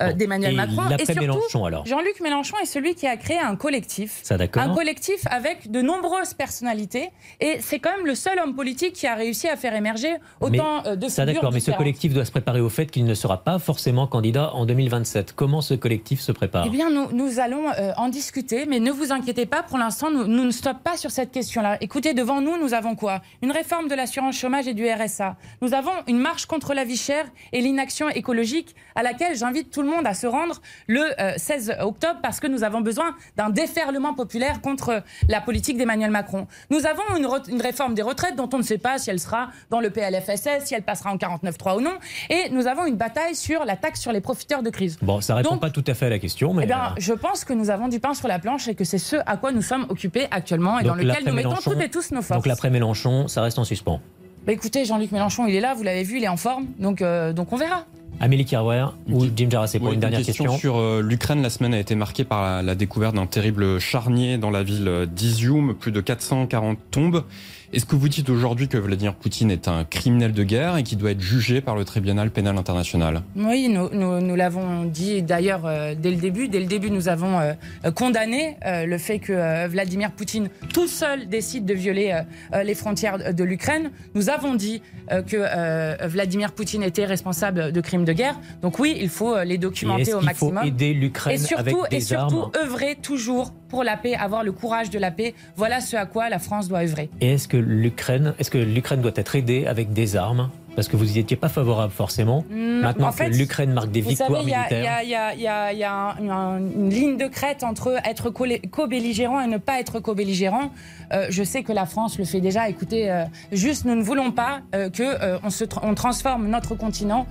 Bon. 0.10 0.16
d'Emmanuel 0.18 0.56
Macron. 0.56 0.84
Et 0.98 1.06
surtout, 1.06 1.22
Mélenchon, 1.22 1.66
alors 1.66 1.86
Jean-Luc 1.86 2.20
Mélenchon 2.22 2.58
est 2.62 2.66
celui 2.66 2.96
qui 2.96 3.08
a 3.08 3.18
créé 3.18 3.40
un 3.40 3.56
collectif 3.56 4.20
Ça, 4.24 4.38
d'accord. 4.38 4.64
un 4.64 4.74
collectif 4.74 5.22
avec 5.30 5.70
de 5.70 5.82
nombreuses 5.82 6.34
personnalités 6.34 7.10
et 7.40 7.58
c'est 7.62 7.80
quand 7.80 7.96
même 7.98 8.06
le 8.06 8.16
seul 8.16 8.40
homme 8.40 8.56
politique 8.56 8.94
qui 8.94 9.08
a 9.08 9.16
réussi 9.16 9.48
à 9.48 9.56
faire 9.58 9.76
émerger 9.76 10.16
autant 10.40 10.86
euh, 10.86 10.96
de 10.96 11.08
Ça 11.08 11.26
d'accord, 11.26 11.52
mais 11.52 11.60
ce 11.60 11.72
collectif 11.72 12.14
doit 12.14 12.26
se 12.26 12.32
préparer 12.32 12.62
au 12.62 12.70
fait 12.70 12.88
qu'il 12.88 13.06
ne 13.06 13.14
sera 13.14 13.44
pas 13.44 13.60
forcément 13.60 14.08
candidat 14.08 14.54
en 14.54 14.66
2027. 14.66 15.34
Comment 15.34 15.62
ce 15.62 15.74
collectif 15.74 16.20
se 16.22 16.32
prépare? 16.32 16.66
Eh 16.68 16.70
bien, 16.70 16.90
nous, 16.90 17.12
nous 17.12 17.40
allons 17.40 17.70
euh, 17.78 17.92
en 17.98 18.10
discuter, 18.10 18.66
mais 18.66 18.80
ne 18.80 18.92
vous 18.92 19.12
inquiétez 19.12 19.46
pas, 19.46 19.64
pour 19.64 19.78
l'instant, 19.78 20.10
nous, 20.12 20.26
nous 20.28 20.44
ne 20.46 20.52
pas 20.74 20.98
sur 20.98 21.12
cette 21.12 21.32
question-là. 21.32 21.78
Écoutez, 21.82 22.14
devant 22.14 22.42
nous, 22.42 22.58
nous 22.58 22.74
avons 22.74 22.96
quoi? 22.96 23.22
Une 23.42 23.52
réforme 23.52 23.88
de 23.88 23.96
l'assurance 23.96 24.36
chômage 24.36 24.68
et 24.68 24.74
du 24.74 24.88
RSA. 24.90 25.36
Nous 25.62 25.74
avons 25.74 25.92
une 26.08 26.20
marche 26.20 26.46
contre 26.46 26.74
la 26.74 26.84
vie 26.84 26.98
chère 26.98 27.26
et 27.54 27.62
l'inaction 27.62 28.10
écologique 28.10 28.76
à 28.96 29.04
laquelle 29.04 29.36
j'invite 29.36 29.72
tout 29.72 29.82
le 29.82 29.90
monde 29.90 30.06
à 30.06 30.14
se 30.14 30.28
rendre 30.28 30.62
le 30.88 31.02
euh, 31.20 31.34
16 31.38 31.76
octobre 31.82 32.20
parce 32.22 32.40
que 32.40 32.48
nous 32.48 32.64
avons 32.64 32.82
besoin 32.82 33.16
d'un 33.38 33.50
déferlement 33.50 34.14
populaire 34.14 34.62
contre 34.62 35.04
la 35.28 35.42
politique 35.42 35.78
d'Emmanuel 35.78 36.12
Macron. 36.12 36.48
Nous 36.70 36.86
avons 36.86 37.04
une, 37.18 37.62
réforme 37.62 37.94
des 37.94 38.02
retraites 38.02 38.36
dont 38.36 38.50
on 38.54 38.58
ne 38.58 38.64
sait 38.64 38.78
pas 38.78 38.98
si 38.98 39.10
elle 39.10 39.20
sera 39.20 39.50
dans 39.70 39.80
le 39.80 39.90
PLFSS, 39.90 40.66
si 40.66 40.74
elle 40.76 40.84
passera 40.84 41.12
en 41.12 41.18
49.3 41.18 41.78
ou 41.78 41.82
non. 41.82 41.94
Et 42.30 42.50
nous 42.52 42.68
avons 42.68 42.86
une 42.86 42.96
bataille 42.98 43.36
sur 43.36 43.66
la 43.66 43.76
taxe 43.76 44.02
sur 44.02 44.12
les 44.12 44.22
profiteurs 44.22 44.64
de 44.64 44.70
crise. 44.70 44.98
Bon, 45.02 45.22
ça 45.22 45.36
répond 45.36 45.52
Donc- 45.52 45.62
pas 45.62 45.70
tout 45.70 45.84
à 45.88 45.94
fait 45.94 46.08
à 46.08 46.10
la 46.10 46.20
question, 46.20 46.54
mais 46.54 46.64
Eh 46.64 46.68
bien, 46.68 46.80
euh, 46.80 46.96
je 46.98 47.14
pense 47.14 47.46
que 47.46 47.54
nous 47.54 47.70
avons 47.70 47.88
du 47.88 48.00
pain 48.00 48.14
sur 48.14 48.28
la 48.28 48.40
planche 48.40 48.68
et 48.68 48.76
que 48.76 48.84
c'est 48.84 48.98
ce 48.98 49.16
à 49.26 49.38
quoi 49.38 49.52
nous 49.52 49.62
sommes 49.62 49.86
occupés 49.90 50.28
actuellement 50.32 50.59
et 50.60 50.84
Donc 50.84 50.84
dans 50.84 50.96
lequel 50.96 51.24
nous 51.26 51.34
mettons 51.34 51.56
toutes 51.56 51.82
et 51.82 51.90
tous 51.90 52.12
nos 52.12 52.22
forces. 52.22 52.38
donc 52.40 52.46
l'après 52.46 52.70
Mélenchon, 52.70 53.28
ça 53.28 53.42
reste 53.42 53.60
en 53.60 53.64
suspens. 53.64 54.02
Bah, 54.46 54.54
écoutez, 54.54 54.86
Jean-Luc 54.86 55.12
Mélenchon, 55.12 55.48
il 55.48 55.56
est 55.56 55.60
là, 55.62 55.74
vous 55.74 55.84
l'avez 55.84 56.04
vu, 56.04 56.18
il 56.18 56.24
est 56.24 56.30
en 56.30 56.38
forme, 56.38 56.68
donc, 56.80 57.02
euh, 57.02 57.34
donc 57.34 57.52
on 57.54 57.58
verra. 57.58 57.86
Amélie 58.22 58.46
Kirouer 58.46 58.86
ou. 59.10 59.26
Jim 59.36 59.50
Jarassé 59.50 59.80
pour 59.80 59.94
une 59.94 60.00
dernière 60.00 60.22
question, 60.22 60.46
question. 60.46 60.60
sur 60.60 60.78
euh, 60.78 61.02
l'Ukraine. 61.02 61.42
La 61.42 61.50
semaine 61.50 61.74
a 61.74 61.80
été 61.80 61.96
marquée 61.96 62.26
par 62.26 62.42
la, 62.42 62.62
la 62.62 62.76
découverte 62.76 63.16
d'un 63.16 63.28
terrible 63.28 63.80
charnier 63.80 64.38
dans 64.38 64.50
la 64.50 64.64
ville 64.64 65.08
d'Izium, 65.10 65.76
plus 65.76 65.92
de 65.92 66.02
440 66.02 66.78
tombes. 66.92 67.24
Est-ce 67.72 67.86
que 67.86 67.96
vous 67.96 68.10
dites 68.10 68.30
aujourd'hui 68.30 68.68
que 68.68 68.78
Vladimir 68.78 69.14
Poutine 69.14 69.52
est 69.52 69.68
un 69.68 69.84
criminel 69.84 70.32
de 70.32 70.44
guerre 70.44 70.78
et 70.78 70.84
qu'il 70.84 70.98
doit 70.98 71.12
être 71.12 71.22
jugé 71.22 71.62
par 71.62 71.76
le 71.76 71.86
tribunal 71.86 72.32
pénal 72.32 72.58
international 72.58 73.22
Oui, 73.36 73.70
nous, 73.70 73.90
nous, 73.92 74.20
nous 74.20 74.36
l'avons 74.36 74.86
dit 74.86 75.22
d'ailleurs 75.22 75.68
euh, 75.68 75.94
dès 75.96 76.10
le 76.10 76.18
début. 76.18 76.48
Dès 76.48 76.60
le 76.60 76.66
début, 76.66 76.90
nous 76.90 77.10
avons 77.10 77.40
euh, 77.40 77.54
condamné 77.94 78.58
euh, 78.66 78.88
le 78.88 78.98
fait 78.98 79.20
que 79.20 79.34
euh, 79.34 79.68
Vladimir 79.68 80.12
Poutine, 80.12 80.50
tout 80.74 80.88
seul, 80.88 81.28
décide 81.28 81.66
de 81.66 81.76
violer 81.76 82.20
les 82.64 82.74
frontières 82.74 83.34
de 83.34 83.44
l'Ukraine. 83.44 83.92
Nous 84.16 84.30
avons 84.32 84.56
dit 84.56 84.82
euh, 85.12 85.22
que 85.22 85.38
euh, 85.38 85.96
Vladimir 86.08 86.54
Poutine 86.54 86.82
était 86.82 87.06
responsable 87.06 87.72
de 87.72 87.82
crimes 87.82 88.06
de 88.06 88.14
guerre. 88.14 88.40
Donc 88.64 88.80
oui, 88.80 88.98
il 89.00 89.10
faut 89.10 89.36
euh, 89.36 89.44
les 89.44 89.56
Et 89.56 89.58
documenter 89.60 90.14
au 90.16 90.20
qu'il 90.20 90.30
faut 90.34 90.50
maximum. 90.52 90.66
aider 90.66 90.88
Et 90.88 90.94
l'Ukraine 90.96 91.36
avec 91.36 91.48
surtout, 91.48 91.84
des 91.92 91.98
et 91.98 92.02
surtout 92.02 92.40
armes? 92.40 92.52
œuvrer 92.64 92.96
toujours 93.02 93.54
pour 93.70 93.84
la 93.84 93.98
paix, 93.98 94.16
avoir 94.16 94.44
le 94.44 94.52
courage 94.52 94.90
de 94.90 94.98
la 94.98 95.12
paix. 95.12 95.36
Voilà 95.56 95.80
ce 95.82 95.96
à 95.96 96.08
quoi 96.08 96.30
la 96.30 96.40
France 96.40 96.68
doit 96.68 96.80
œuvrer. 96.80 97.12
Et 97.22 97.34
est-ce 97.34 97.48
que 97.48 97.58
l'Ukraine, 97.60 98.34
est-ce 98.40 98.52
que 98.52 98.58
l'Ukraine 98.58 99.02
doit 99.02 99.12
être 99.16 99.36
aidée 99.36 99.66
avec 99.66 99.94
des 99.94 100.16
armes 100.16 100.50
Parce 100.76 100.88
que 100.88 100.96
vous 100.98 101.06
n'y 101.06 101.20
étiez 101.20 101.36
pas 101.38 101.50
favorable 101.50 101.92
forcément. 101.92 102.46
Mm, 102.50 102.80
Maintenant 102.82 103.12
que 103.12 103.24
l'Ukraine 103.24 103.74
marque 103.74 103.92
des 103.92 104.02
victoires 104.02 104.30
savez, 104.30 104.42
il 104.44 104.50
y 104.50 104.56
militaires. 104.56 104.94
a, 104.98 105.04
il 105.04 105.10
y 105.10 105.16
a- 105.48 105.74
y 105.74 105.80
y 105.80 105.84
une 105.84 106.90
ligne 106.90 107.18
de 107.18 107.28
crête 107.28 107.64
entre 107.64 107.96
être 108.06 108.30
co- 108.30 108.46
co-belligérant 108.72 109.42
et 109.42 109.48
ne 109.48 109.58
pas 109.58 109.80
être 109.80 110.00
co-belligérant. 110.00 110.72
Euh, 111.12 111.28
je 111.30 111.44
sais 111.44 111.64
que 111.64 111.74
la 111.74 111.86
France 111.86 112.18
le 112.20 112.26
fait 112.26 112.40
déjà. 112.40 112.70
Écoutez, 112.70 113.10
euh, 113.12 113.24
juste 113.52 113.86
nous 113.86 113.96
ne 113.96 114.04
voulons 114.04 114.32
pas 114.32 114.60
euh, 114.76 114.90
que 114.90 115.04
euh, 115.04 115.38
on, 115.44 115.50
se 115.50 115.64
tra- 115.64 115.80
on 115.84 115.96
transforme 115.96 116.48
notre 116.48 116.76
continent 116.76 117.26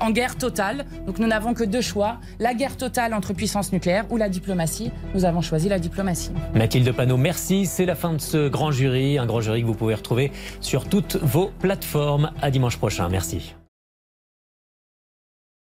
en 0.00 0.10
guerre 0.10 0.36
totale. 0.36 0.84
Donc 1.06 1.18
nous 1.18 1.26
n'avons 1.26 1.54
que 1.54 1.64
deux 1.64 1.80
choix 1.80 2.18
la 2.38 2.54
guerre 2.54 2.76
totale 2.76 3.14
entre 3.14 3.32
puissances 3.32 3.72
nucléaires 3.72 4.04
ou 4.10 4.16
la 4.16 4.28
diplomatie. 4.28 4.90
Nous 5.14 5.24
avons 5.24 5.40
choisi 5.40 5.68
la 5.68 5.78
diplomatie. 5.78 6.30
Mathilde 6.54 6.92
Panot, 6.92 7.16
merci. 7.16 7.66
C'est 7.66 7.86
la 7.86 7.94
fin 7.94 8.12
de 8.12 8.20
ce 8.20 8.48
grand 8.48 8.70
jury. 8.70 9.18
Un 9.18 9.26
grand 9.26 9.40
jury 9.40 9.62
que 9.62 9.66
vous 9.66 9.74
pouvez 9.74 9.94
retrouver 9.94 10.30
sur 10.60 10.84
toutes 10.88 11.16
vos 11.16 11.50
plateformes. 11.60 12.30
À 12.42 12.50
dimanche 12.50 12.76
prochain. 12.82 13.08
Merci. 13.08 13.54